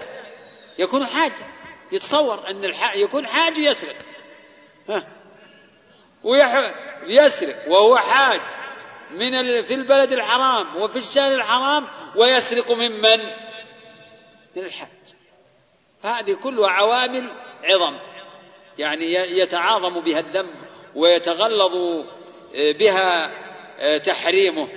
يكون 0.79 1.05
حاجا 1.05 1.45
يتصور 1.91 2.49
أن. 2.49 2.73
يكون 2.95 3.27
حاج 3.27 3.57
يسرق 3.57 3.95
ها؟ 4.89 5.07
ويسرق 6.23 7.67
وهو 7.67 7.97
حاج 7.97 8.41
من 9.11 9.33
ال... 9.33 9.65
في 9.65 9.73
البلد 9.73 10.11
الحرام 10.11 10.75
وفي 10.75 10.97
الشهر 10.97 11.33
الحرام 11.33 11.87
ويسرق 12.15 12.71
ممن؟ 12.71 13.19
من 14.55 14.63
الحاج 14.63 14.89
فهذه 16.03 16.33
كلها 16.33 16.69
عوامل 16.69 17.31
عظم. 17.63 17.99
يعني 18.77 19.13
يتعاظم 19.13 19.99
بها 19.99 20.19
الذنب 20.19 20.55
ويتغلظ 20.95 22.05
بها 22.55 23.31
تحريمه. 23.97 24.69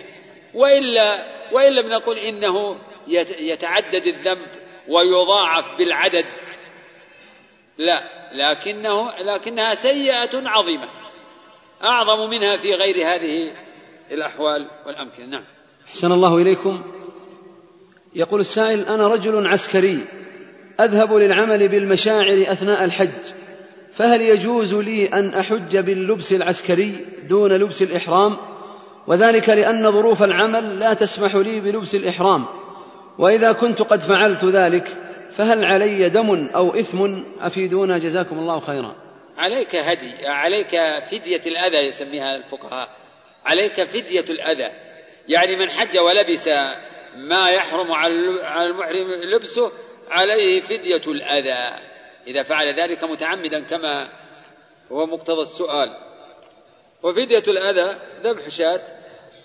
وإلا 0.54 1.39
والا 1.52 1.82
بنقول 1.82 2.18
إنه 2.18 2.76
يتعدد 3.40 4.06
الذنب 4.06 4.46
ويضاعف 4.88 5.78
بالعدد 5.78 6.26
لا 7.78 8.02
لكنه 8.32 9.10
لكنها 9.20 9.74
سيئة 9.74 10.48
عظيمة 10.48 10.88
أعظم 11.84 12.30
منها 12.30 12.56
في 12.56 12.74
غير 12.74 12.96
هذه 12.96 13.52
الأحوال 14.10 14.70
والأمكنة. 14.86 15.26
نعم. 15.26 15.44
أحسن 15.88 16.12
الله 16.12 16.36
إليكم. 16.36 16.82
يقول 18.14 18.40
السائل 18.40 18.84
أنا 18.84 19.08
رجل 19.08 19.46
عسكري 19.46 20.04
أذهب 20.80 21.14
للعمل 21.14 21.68
بالمشاعر 21.68 22.44
أثناء 22.48 22.84
الحج 22.84 23.34
فهل 23.94 24.22
يجوز 24.22 24.74
لي 24.74 25.06
أن 25.06 25.34
أحج 25.34 25.76
باللبس 25.76 26.32
العسكري 26.32 27.06
دون 27.28 27.52
لبس 27.52 27.82
الإحرام؟ 27.82 28.36
وذلك 29.06 29.48
لأن 29.48 29.92
ظروف 29.92 30.22
العمل 30.22 30.78
لا 30.78 30.94
تسمح 30.94 31.36
لي 31.36 31.60
بلبس 31.60 31.94
الإحرام. 31.94 32.46
وإذا 33.18 33.52
كنت 33.52 33.82
قد 33.82 34.00
فعلت 34.00 34.44
ذلك 34.44 34.84
فهل 35.36 35.64
علي 35.64 36.08
دم 36.08 36.48
أو 36.54 36.74
إثم 36.74 37.22
أفيدونا 37.40 37.98
جزاكم 37.98 38.38
الله 38.38 38.60
خيرا. 38.60 38.96
عليك 39.38 39.76
هدي 39.76 40.26
عليك 40.26 40.70
فدية 41.10 41.42
الأذى 41.46 41.76
يسميها 41.76 42.36
الفقهاء. 42.36 42.88
عليك 43.44 43.84
فدية 43.84 44.24
الأذى. 44.30 44.70
يعني 45.28 45.56
من 45.56 45.70
حج 45.70 45.98
ولبس 45.98 46.48
ما 47.16 47.48
يحرم 47.48 47.92
على 47.92 48.66
المحرم 48.66 49.12
لبسه 49.34 49.72
عليه 50.10 50.60
فدية 50.60 51.12
الأذى. 51.12 51.80
إذا 52.26 52.42
فعل 52.42 52.74
ذلك 52.74 53.04
متعمدا 53.04 53.60
كما 53.60 54.08
هو 54.92 55.06
مقتضى 55.06 55.42
السؤال. 55.42 56.09
وفدية 57.02 57.42
الأذى 57.48 57.98
ذبح 58.22 58.48
شاة 58.48 58.82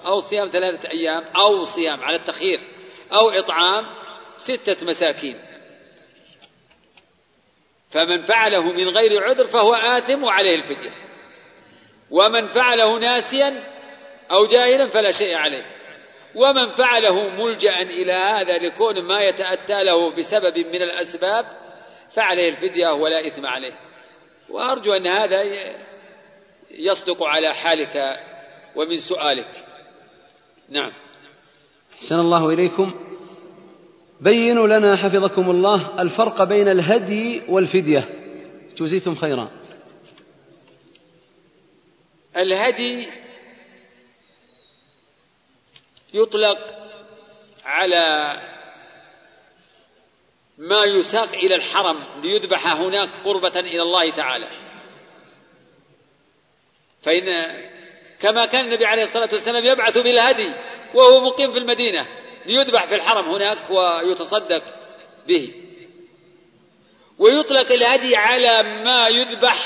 أو 0.05 0.19
صيام 0.19 0.47
ثلاثة 0.47 0.89
أيام 0.89 1.23
أو 1.35 1.63
صيام 1.63 2.03
على 2.03 2.15
التخيير 2.15 2.59
أو 3.13 3.29
إطعام 3.29 3.85
ستة 4.37 4.85
مساكين. 4.85 5.39
فمن 7.91 8.21
فعله 8.21 8.63
من 8.63 8.89
غير 8.89 9.23
عذر 9.23 9.45
فهو 9.45 9.73
آثم 9.73 10.23
وعليه 10.23 10.55
الفدية. 10.55 10.91
ومن 12.11 12.47
فعله 12.47 12.99
ناسيا 12.99 13.63
أو 14.31 14.45
جاهلا 14.45 14.89
فلا 14.89 15.11
شيء 15.11 15.35
عليه. 15.35 15.63
ومن 16.35 16.71
فعله 16.71 17.29
ملجأ 17.29 17.81
إلى 17.81 18.13
هذا 18.13 18.57
لكون 18.57 19.01
ما 19.01 19.21
يتأتى 19.21 19.83
له 19.83 20.11
بسبب 20.15 20.57
من 20.57 20.81
الأسباب 20.81 21.45
فعليه 22.13 22.49
الفدية 22.49 22.89
ولا 22.89 23.27
إثم 23.27 23.45
عليه. 23.45 23.73
وأرجو 24.49 24.93
أن 24.93 25.07
هذا 25.07 25.41
يصدق 26.75 27.23
على 27.23 27.53
حالك 27.53 28.19
ومن 28.75 28.97
سؤالك. 28.97 29.65
نعم. 30.69 30.91
أحسن 31.93 32.19
الله 32.19 32.49
إليكم. 32.49 32.93
بينوا 34.21 34.67
لنا 34.67 34.95
حفظكم 34.95 35.51
الله 35.51 36.01
الفرق 36.01 36.43
بين 36.43 36.67
الهدي 36.67 37.41
والفدية. 37.49 38.09
جزيتم 38.77 39.15
خيرا. 39.15 39.51
الهدي 42.37 43.07
يطلق 46.13 46.57
على 47.65 48.35
ما 50.57 50.83
يساق 50.83 51.33
إلى 51.33 51.55
الحرم 51.55 52.21
ليذبح 52.21 52.67
هناك 52.67 53.09
قربة 53.25 53.59
إلى 53.59 53.81
الله 53.81 54.11
تعالى. 54.11 54.64
فإن 57.05 57.55
كما 58.21 58.45
كان 58.45 58.65
النبي 58.65 58.85
عليه 58.85 59.03
الصلاة 59.03 59.29
والسلام 59.31 59.65
يبعث 59.65 59.97
بالهدي 59.97 60.53
وهو 60.93 61.21
مقيم 61.21 61.51
في 61.51 61.59
المدينة 61.59 62.07
ليذبح 62.45 62.85
في 62.85 62.95
الحرم 62.95 63.29
هناك 63.29 63.69
ويتصدق 63.69 64.63
به. 65.27 65.53
ويطلق 67.19 67.71
الهدي 67.71 68.15
على 68.15 68.63
ما 68.63 69.07
يذبح 69.07 69.57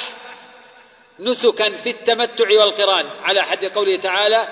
نسكا 1.20 1.78
في 1.78 1.90
التمتع 1.90 2.50
والقران. 2.50 3.08
على 3.08 3.44
حد 3.44 3.66
قوله 3.66 3.96
تعالى 3.96 4.48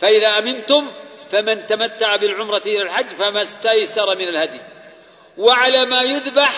فإذا 0.00 0.38
أمنتم 0.38 0.90
فمن 1.28 1.66
تمتع 1.66 2.16
بالعمرة 2.16 2.62
إلى 2.66 2.82
الحج 2.82 3.06
فما 3.06 3.42
استيسر 3.42 4.16
من 4.16 4.28
الهدي. 4.28 4.60
وعلى 5.38 5.84
ما 5.86 6.02
يذبح 6.02 6.52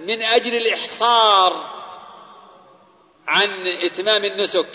من 0.00 0.22
أجل 0.22 0.54
الإحصار 0.54 1.81
عن 3.26 3.66
إتمام 3.66 4.24
النسك. 4.24 4.68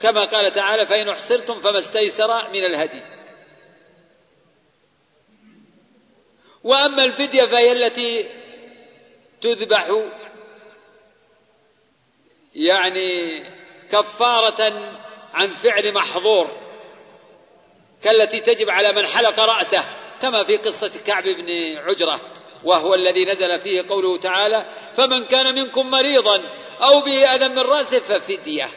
كما 0.00 0.24
قال 0.24 0.52
تعالى 0.52 0.86
فإن 0.86 1.08
أحصرتم 1.08 1.60
فما 1.60 1.78
استيسر 1.78 2.50
من 2.50 2.64
الهدي. 2.64 3.02
وأما 6.64 7.04
الفدية 7.04 7.46
فهي 7.46 7.72
التي 7.72 8.28
تذبح 9.40 9.88
يعني 12.54 13.42
كفارة 13.90 14.72
عن 15.32 15.54
فعل 15.54 15.94
محظور 15.94 16.60
كالتي 18.02 18.40
تجب 18.40 18.70
على 18.70 18.92
من 18.92 19.06
حلق 19.06 19.40
رأسه 19.40 19.84
كما 20.20 20.44
في 20.44 20.56
قصة 20.56 21.02
كعب 21.06 21.22
بن 21.22 21.78
عجرة. 21.78 22.39
وهو 22.64 22.94
الذي 22.94 23.24
نزل 23.24 23.60
فيه 23.60 23.84
قوله 23.88 24.18
تعالى 24.18 24.66
فمن 24.94 25.24
كان 25.24 25.54
منكم 25.54 25.90
مريضا 25.90 26.40
أو 26.82 27.00
به 27.00 27.34
أذى 27.34 27.48
من 27.48 27.58
رأسه 27.58 27.98
ففدية. 27.98 28.70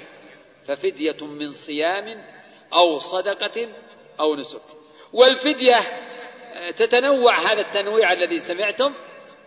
ففدية 0.67 1.17
من 1.21 1.49
صيام 1.49 2.25
أو 2.73 2.97
صدقة 2.97 3.69
أو 4.19 4.35
نسك. 4.35 4.61
والفدية 5.13 5.75
آه، 5.75 6.71
تتنوع 6.71 7.51
هذا 7.51 7.61
التنويع 7.61 8.13
الذي 8.13 8.39
سمعتم 8.39 8.93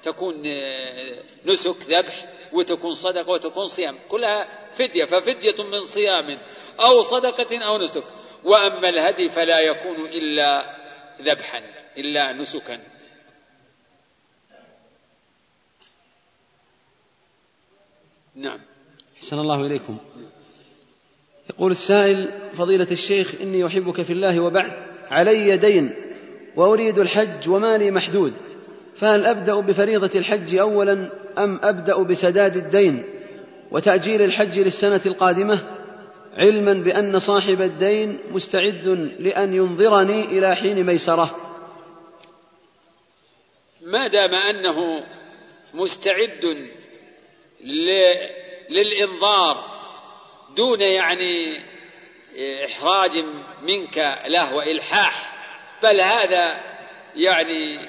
تكون 0.03 0.43
آه، 0.47 1.23
نسك 1.47 1.77
ذبح 1.91 2.27
وتكون 2.53 2.95
صدقة 2.95 3.31
وتكون 3.31 3.67
صيام. 3.67 3.99
كلها 4.09 4.49
فدية. 4.75 5.05
ففدية 5.05 5.65
من 5.65 5.81
صيام 5.81 6.39
أو 6.81 7.01
صدقة 7.01 7.65
أو 7.65 7.79
نسك. 7.79 8.05
وأما 8.45 8.89
الهدي 8.89 9.31
فلا 9.31 9.61
يكون 9.61 10.07
إلا 10.07 10.77
ذبحا 11.23 11.63
إلا 11.99 12.33
نسكا. 12.33 12.96
نعم. 18.37 18.59
أحسن 19.17 19.39
الله 19.39 19.67
إليكم. 19.67 19.99
يقول 21.51 21.71
السائل 21.71 22.29
فضيلة 22.59 22.91
الشيخ 22.91 23.35
إني 23.41 23.67
أحبك 23.67 24.03
في 24.03 24.13
الله 24.13 24.41
وبعد. 24.41 24.73
علي 25.11 25.57
دين 25.57 25.95
وأريد 26.57 26.99
الحج 26.99 27.49
ومالي 27.49 27.91
محدود. 27.91 28.35
فهل 28.97 29.27
أبدأ 29.27 29.61
بفريضة 29.61 30.11
الحج 30.19 30.55
أولا 30.55 31.11
أم 31.39 31.61
أبدأ 31.63 32.03
بسداد 32.03 32.57
الدين 32.57 33.05
وتأجيل 33.71 34.23
الحج 34.23 34.59
للسنة 34.59 35.01
القادمة؟ 35.07 35.77
علما 36.35 36.73
بأن 36.73 37.19
صاحب 37.19 37.63
الدين 37.63 38.19
مستعد 38.31 38.87
لأن 39.19 39.55
ينظرني 39.55 40.25
إلى 40.25 40.57
حين 40.57 40.87
ميسرة. 40.87 41.37
ما 43.83 44.09
دام 44.09 44.35
أنه 44.35 45.05
مستعد 45.75 46.69
للإنظار 48.71 49.77
دون 50.51 50.81
يعني 50.81 51.61
إحراج 52.65 53.25
منك 53.63 54.23
له 54.27 54.55
وإلحاح. 54.55 55.33
بل 55.83 56.01
هذا 56.01 56.61
يعني 57.15 57.89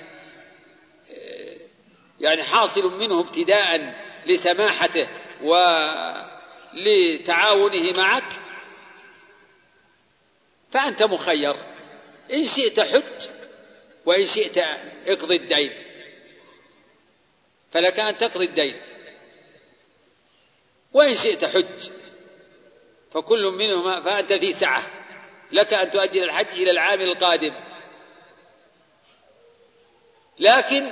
يعني 2.20 2.44
حاصل 2.44 2.98
منه 2.98 3.20
ابتداء 3.20 3.96
لسماحته 4.26 5.08
ولتعاونه 6.74 7.92
معك. 7.98 8.34
فأنت 10.72 11.04
مخير. 11.04 11.56
إن 12.34 12.46
شئت 12.46 12.80
حج 12.80 13.30
وإن 14.06 14.26
شئت 14.26 14.58
اقضي 15.08 15.36
الدين. 15.36 15.72
فلك 17.72 18.00
أن 18.00 18.18
تقضي 18.18 18.46
الدين. 18.46 18.82
وإن 20.98 21.16
شئت 21.16 21.46
حج. 21.46 21.90
فكل 23.14 23.44
منهما 23.44 24.02
فأنت 24.02 24.34
في 24.34 24.52
سعة. 24.52 24.92
لك 25.52 25.74
أن 25.74 25.90
تؤجل 25.90 26.24
الحج 26.24 26.50
إلى 26.52 26.72
العام 26.72 27.02
القادم. 27.02 27.54
لكن 30.40 30.92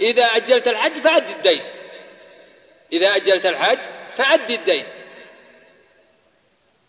إذا 0.00 0.24
أجلت 0.24 0.68
الحج 0.68 0.92
فأد 0.92 1.28
الدين. 1.28 1.62
إذا 2.92 3.16
أجلت 3.16 3.46
الحج 3.46 3.82
فأد 4.14 4.50
الدين. 4.50 4.86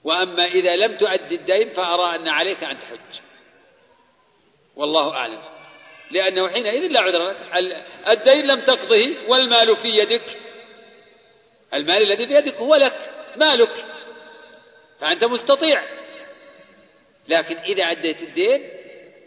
وأما 0.04 0.46
إذا 0.46 0.76
لم 0.76 0.98
تؤد 0.98 1.32
الدين 1.32 1.70
فأرى 1.70 2.16
أن 2.16 2.28
عليك 2.28 2.64
أن 2.64 2.78
تحج. 2.78 3.22
والله 4.76 5.14
أعلم. 5.14 5.42
لأنه 6.12 6.50
حينئذ 6.50 6.88
لا 6.88 7.02
عذر 7.02 7.30
لك. 7.30 7.38
الدين 8.08 8.48
لم 8.48 8.62
تقضه 8.62 9.30
والمال 9.30 9.78
في 9.78 9.90
يدك. 9.90 10.42
المال 11.74 12.12
الذي 12.12 12.26
بيدك 12.26 12.56
هو 12.56 12.76
لك 12.76 13.12
مالك. 13.38 13.86
فأنت 15.00 15.24
مستطيع. 15.24 15.84
لكن 17.28 17.58
إذا 17.58 17.84
أديت 17.84 18.24
الدين 18.24 18.62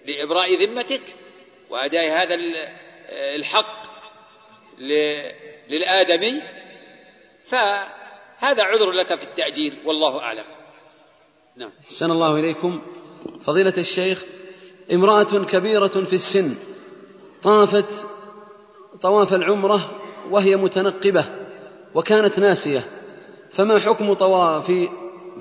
لإبراء 0.06 0.64
ذمتك 0.64 1.02
وأداء 1.70 2.10
هذا 2.10 2.34
الحق 3.36 3.82
للآدمي 5.68 6.42
فهذا 7.46 8.62
عذر 8.62 8.90
لك 8.90 9.14
في 9.14 9.24
التأجيل 9.24 9.78
والله 9.84 10.20
أعلم. 10.20 10.44
نعم. 11.56 11.72
أحسن 11.84 12.10
الله 12.10 12.36
إليكم. 12.36 12.82
فضيلة 13.46 13.74
الشيخ 13.78 14.24
امرأة 14.92 15.44
كبيرة 15.44 16.04
في 16.04 16.12
السن 16.12 16.56
طافت 17.42 18.06
طواف 19.02 19.32
العمرة 19.32 20.00
وهي 20.30 20.56
متنقبة. 20.56 21.47
وكانت 21.94 22.38
ناسية. 22.38 22.84
فما 23.50 23.78
حكم 23.78 24.12
طواف 24.12 24.66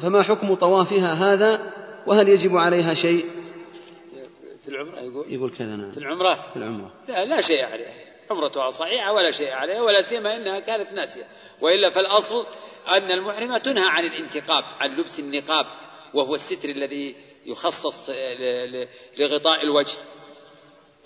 فما 0.02 0.24
حكم 0.24 0.56
طوافها 0.56 1.14
هذا؟ 1.14 1.74
وهل 2.08 2.30
يجب 2.30 2.58
عليها 2.58 2.94
شيء؟ 2.94 3.26
في 4.64 4.68
العمرة 4.68 5.00
يقول؟ 5.00 5.34
يقول 5.34 5.52
كذا 5.58 5.76
نعم. 5.76 5.92
في 5.92 5.98
العمرة؟ 5.98 6.48
في 6.54 6.56
العمرة. 6.56 6.94
لا 7.08 7.26
لا 7.26 7.42
شيء 7.42 7.66
عليها. 7.66 7.92
عمرتها 8.32 8.70
صحيحة 8.70 9.14
ولا 9.14 9.32
شيء 9.32 9.52
عليها 9.52 9.82
ولا 9.82 10.02
سيما 10.02 10.36
أنها 10.36 10.60
كانت 10.60 10.94
ناسية. 10.94 11.24
وإلا 11.62 11.90
فالأصل 11.90 12.46
أن 12.88 13.12
المحرمة 13.12 13.58
تنهى 13.58 13.90
عن 13.90 14.04
الانتقاب 14.04 14.64
عن 14.80 14.96
لبس 14.96 15.20
النقاب 15.20 15.66
وهو 16.14 16.36
الستر 16.36 16.70
الذي 16.70 17.16
يخصص 17.46 18.10
لغطاء 19.20 19.64
الوجه. 19.64 19.98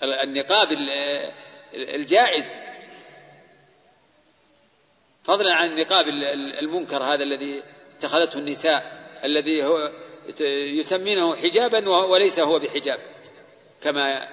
النقاب 0.02 0.68
الجائز. 1.74 2.62
فضلا 5.24 5.54
عن 5.54 5.70
النقاب 5.70 6.04
المنكر 6.62 7.02
هذا 7.02 7.22
الذي 7.22 7.62
اتخذته 7.96 8.38
النساء 8.38 9.02
الذي 9.24 9.64
هو 9.64 9.90
يسمينه 10.78 11.36
حجابا 11.36 11.88
وليس 11.88 12.40
هو 12.40 12.58
بحجاب. 12.58 12.98
كما 13.82 14.28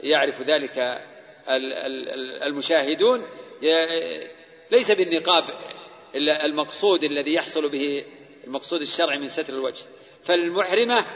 يعرف 0.00 0.42
ذلك 0.42 1.00
المشاهدون 2.46 3.26
ليس 4.70 4.90
بالنقاب 4.90 5.44
المقصود 6.44 7.04
الذي 7.04 7.34
يحصل 7.34 7.68
به 7.68 8.04
المقصود 8.44 8.80
الشرعي 8.80 9.18
من 9.18 9.28
ستر 9.28 9.52
الوجه. 9.52 9.84
فالمحرمة 10.24 11.06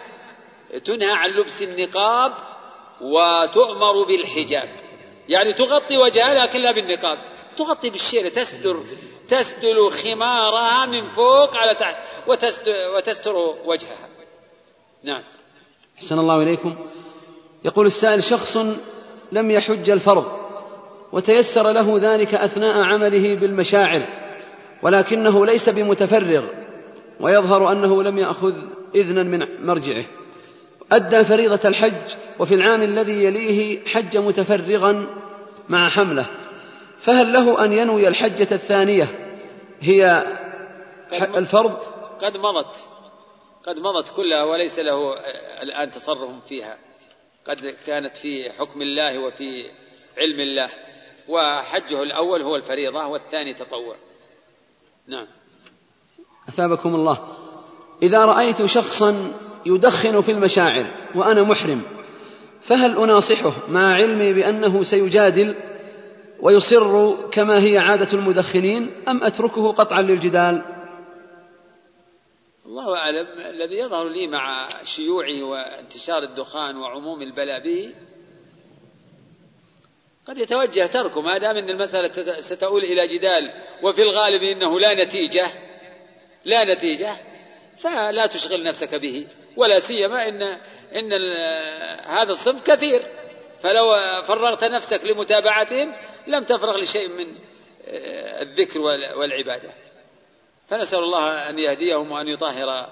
تنهى 0.85 1.13
عن 1.13 1.31
لبس 1.31 1.63
النقاب 1.63 2.33
وتؤمر 3.01 4.03
بالحجاب. 4.03 4.69
يعني 5.29 5.53
تغطي 5.53 5.97
وجهها 5.97 6.35
لكن 6.35 6.61
لا 6.61 6.73
بالنقاب. 6.73 7.34
تغطي 7.57 7.91
بالشيلة 7.91 8.29
تستر 8.29 8.81
تسدل 9.29 9.91
خمارها 9.91 10.87
من 10.87 11.09
فوق 11.09 11.57
على 11.57 11.75
تحت 11.75 11.97
وتستر 12.97 13.35
وجهها. 13.65 14.09
نعم. 15.05 15.23
أحسن 15.97 16.19
الله 16.19 16.43
إليكم. 16.43 16.77
يقول 17.65 17.87
السائل 17.87 18.25
شخص 18.25 18.57
لم 19.33 19.51
يحج 19.51 19.91
الفرض 19.91 20.25
وتيسر 21.13 21.73
له 21.73 21.99
ذلك 21.99 22.35
أثناء 22.35 22.83
عمله 22.83 23.35
بالمشاعر 23.41 24.09
ولكنه 24.83 25.47
ليس 25.47 25.69
بمتفرغ 25.69 26.47
ويظهر 27.21 27.73
أنه 27.73 28.03
لم 28.03 28.19
يأخذ 28.19 28.55
إذنا 28.95 29.23
من 29.23 29.67
مرجعه. 29.67 30.05
أدى 30.93 31.25
فريضة 31.25 31.69
الحج 31.69 32.15
وفي 32.39 32.55
العام 32.55 32.83
الذي 32.83 33.25
يليه 33.25 33.87
حج 33.87 34.17
متفرغا 34.17 35.07
مع 35.69 35.89
حمله. 35.89 36.31
فهل 37.05 37.33
له 37.33 37.65
أن 37.65 37.73
ينوي 37.73 38.09
الحجة 38.09 38.55
الثانية 38.55 39.09
هي 39.81 40.25
الفرض؟ 41.13 41.77
قد 42.21 42.37
مضت. 42.37 42.89
قد 43.67 43.79
مضت 43.79 44.17
كلها 44.17 44.45
وليس 44.45 44.79
له 44.79 45.15
الآن 45.63 45.91
تصرف 45.91 46.31
فيها. 46.49 46.79
قد 47.47 47.77
كانت 47.87 48.17
في 48.17 48.51
حكم 48.51 48.83
الله 48.83 49.19
وفي 49.19 49.65
علم 50.19 50.41
الله. 50.41 50.71
وحجه 51.29 52.03
الأول 52.03 52.43
هو 52.43 52.57
الفريضة 52.57 53.07
والثاني 53.07 53.55
تطوع. 53.55 53.97
نعم. 55.09 55.27
أثابكم 56.49 56.95
الله. 56.95 57.37
إذا 58.03 58.25
رأيت 58.25 58.65
شخصا 58.65 59.33
يدخن 59.67 60.21
في 60.21 60.33
المشاعر 60.33 60.87
وأنا 61.15 61.43
محرم 61.43 61.83
فهل 62.63 62.97
أناصحه 62.97 63.53
مع 63.69 63.95
علمي 63.95 64.33
بأنه 64.33 64.83
سيجادل؟ 64.83 65.74
ويصر 66.41 67.15
كما 67.31 67.65
هي 67.65 67.79
عادة 67.79 68.13
المدخنين 68.13 69.05
أم 69.09 69.25
أتركه 69.25 69.73
قطعا 69.73 70.03
للجدال؟ 70.03 70.63
الله 72.67 72.97
أعلم. 72.97 73.27
الذي 73.39 73.79
يظهر 73.79 74.09
لي 74.09 74.27
مع 74.27 74.69
شيوعه 74.83 75.43
وانتشار 75.43 76.23
الدخان 76.23 76.77
وعموم 76.77 77.23
البلاء 77.23 77.63
به 77.63 77.95
قد 80.27 80.39
يتوجه 80.39 80.87
تركه 80.87 81.21
ما 81.21 81.39
دام 81.39 81.57
إن 81.57 81.71
المسألة 81.71 82.41
ستؤول 82.41 82.83
إلى 82.83 83.07
جدال 83.07 83.53
وفي 83.83 84.03
الغالب 84.03 84.43
إنه 84.43 84.81
لا 84.81 85.05
نتيجة 85.05 85.47
لا 86.45 86.75
نتيجة 86.75 87.17
فلا 87.79 88.27
تشغل 88.27 88.65
نفسك 88.65 88.95
به 88.95 89.27
ولا 89.57 89.79
سيما 89.79 90.29
إن 90.29 90.43
إن 90.95 91.13
هذا 92.07 92.31
الصنف 92.31 92.63
كثير. 92.63 93.03
فلو 93.63 93.95
فرغت 94.23 94.65
نفسك 94.65 95.05
لمتابعتهم 95.05 95.95
لم 96.27 96.45
تفرغ 96.45 96.77
لشيء 96.81 97.09
من 97.09 97.27
آه، 97.87 98.43
الذكر 98.43 98.81
والعبادة. 99.19 99.71
فنسأل 100.69 100.99
الله 100.99 101.51
أن 101.51 101.59
يهديهم 101.59 102.11
وأن 102.13 102.29
يطهر 102.29 102.89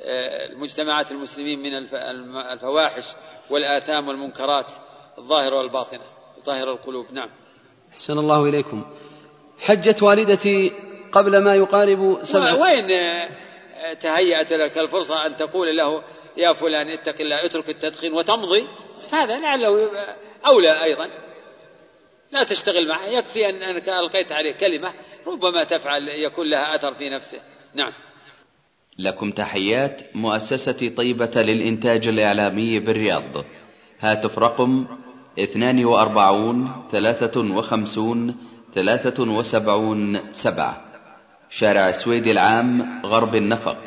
آه، 0.00 0.54
مجتمعات 0.54 1.12
المسلمين 1.12 1.58
من 1.58 1.74
الفواحش 2.36 3.04
والآثام 3.50 4.08
والمنكرات 4.08 4.72
الظاهرة 5.18 5.56
والباطنة. 5.56 6.04
يطهر 6.38 6.72
القلوب. 6.72 7.12
نعم. 7.12 7.30
أحسن 7.92 8.18
الله 8.18 8.44
إليكم. 8.44 8.84
حجت 9.58 10.02
والدتي 10.02 10.72
قبل 11.12 11.38
ما 11.38 11.54
يقارب 11.54 12.18
سبعة. 12.22 12.60
وين 12.60 12.90
آه، 12.90 13.28
تهيأت 14.00 14.52
لك 14.52 14.78
الفرصة 14.78 15.26
أن 15.26 15.36
تقول 15.36 15.76
له 15.76 16.02
يا 16.36 16.52
فلان 16.52 16.88
اتق 16.88 17.20
الله 17.20 17.44
اترك 17.46 17.68
التدخين 17.68 18.12
وتمضي. 18.12 18.68
هذا 19.12 19.40
لعله 19.40 19.90
أولى 20.46 20.84
أيضا. 20.84 21.25
لا 22.32 22.44
تشتغل 22.44 22.88
معه. 22.88 23.06
يكفي 23.06 23.48
أن 23.48 23.62
أنك 23.62 23.88
ألقيت 23.88 24.32
عليه 24.32 24.52
كلمة 24.52 24.92
ربما 25.26 25.64
تفعل 25.64 26.08
يكون 26.08 26.46
لها 26.46 26.74
أثر 26.74 26.94
في 26.94 27.10
نفسه. 27.10 27.38
نعم. 27.74 27.92
لكم 28.98 29.30
تحيات. 29.30 30.02
مؤسسة 30.14 30.94
طيبة 30.96 31.32
للإنتاج 31.36 32.08
الإعلامي 32.08 32.78
بالرياض. 32.80 33.44
هاتف 34.00 34.38
رقم 34.38 34.86
اثنان 35.38 35.84
وأربعون 35.84 36.88
ثلاثة 36.92 37.40
وخمسون 37.40 38.36
ثلاثة 38.74 39.22
وسبعون 39.22 40.32
سبعة. 40.32 40.84
شارع 41.50 41.88
السويد 41.88 42.26
العام 42.26 43.00
غرب 43.06 43.34
النفق. 43.34 43.78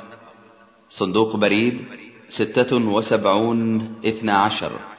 صندوق 0.90 1.36
بريد 1.36 1.86
ستة 2.30 2.76
وسبعون 2.76 3.82
اثنى 4.06 4.32
عشر. 4.32 4.99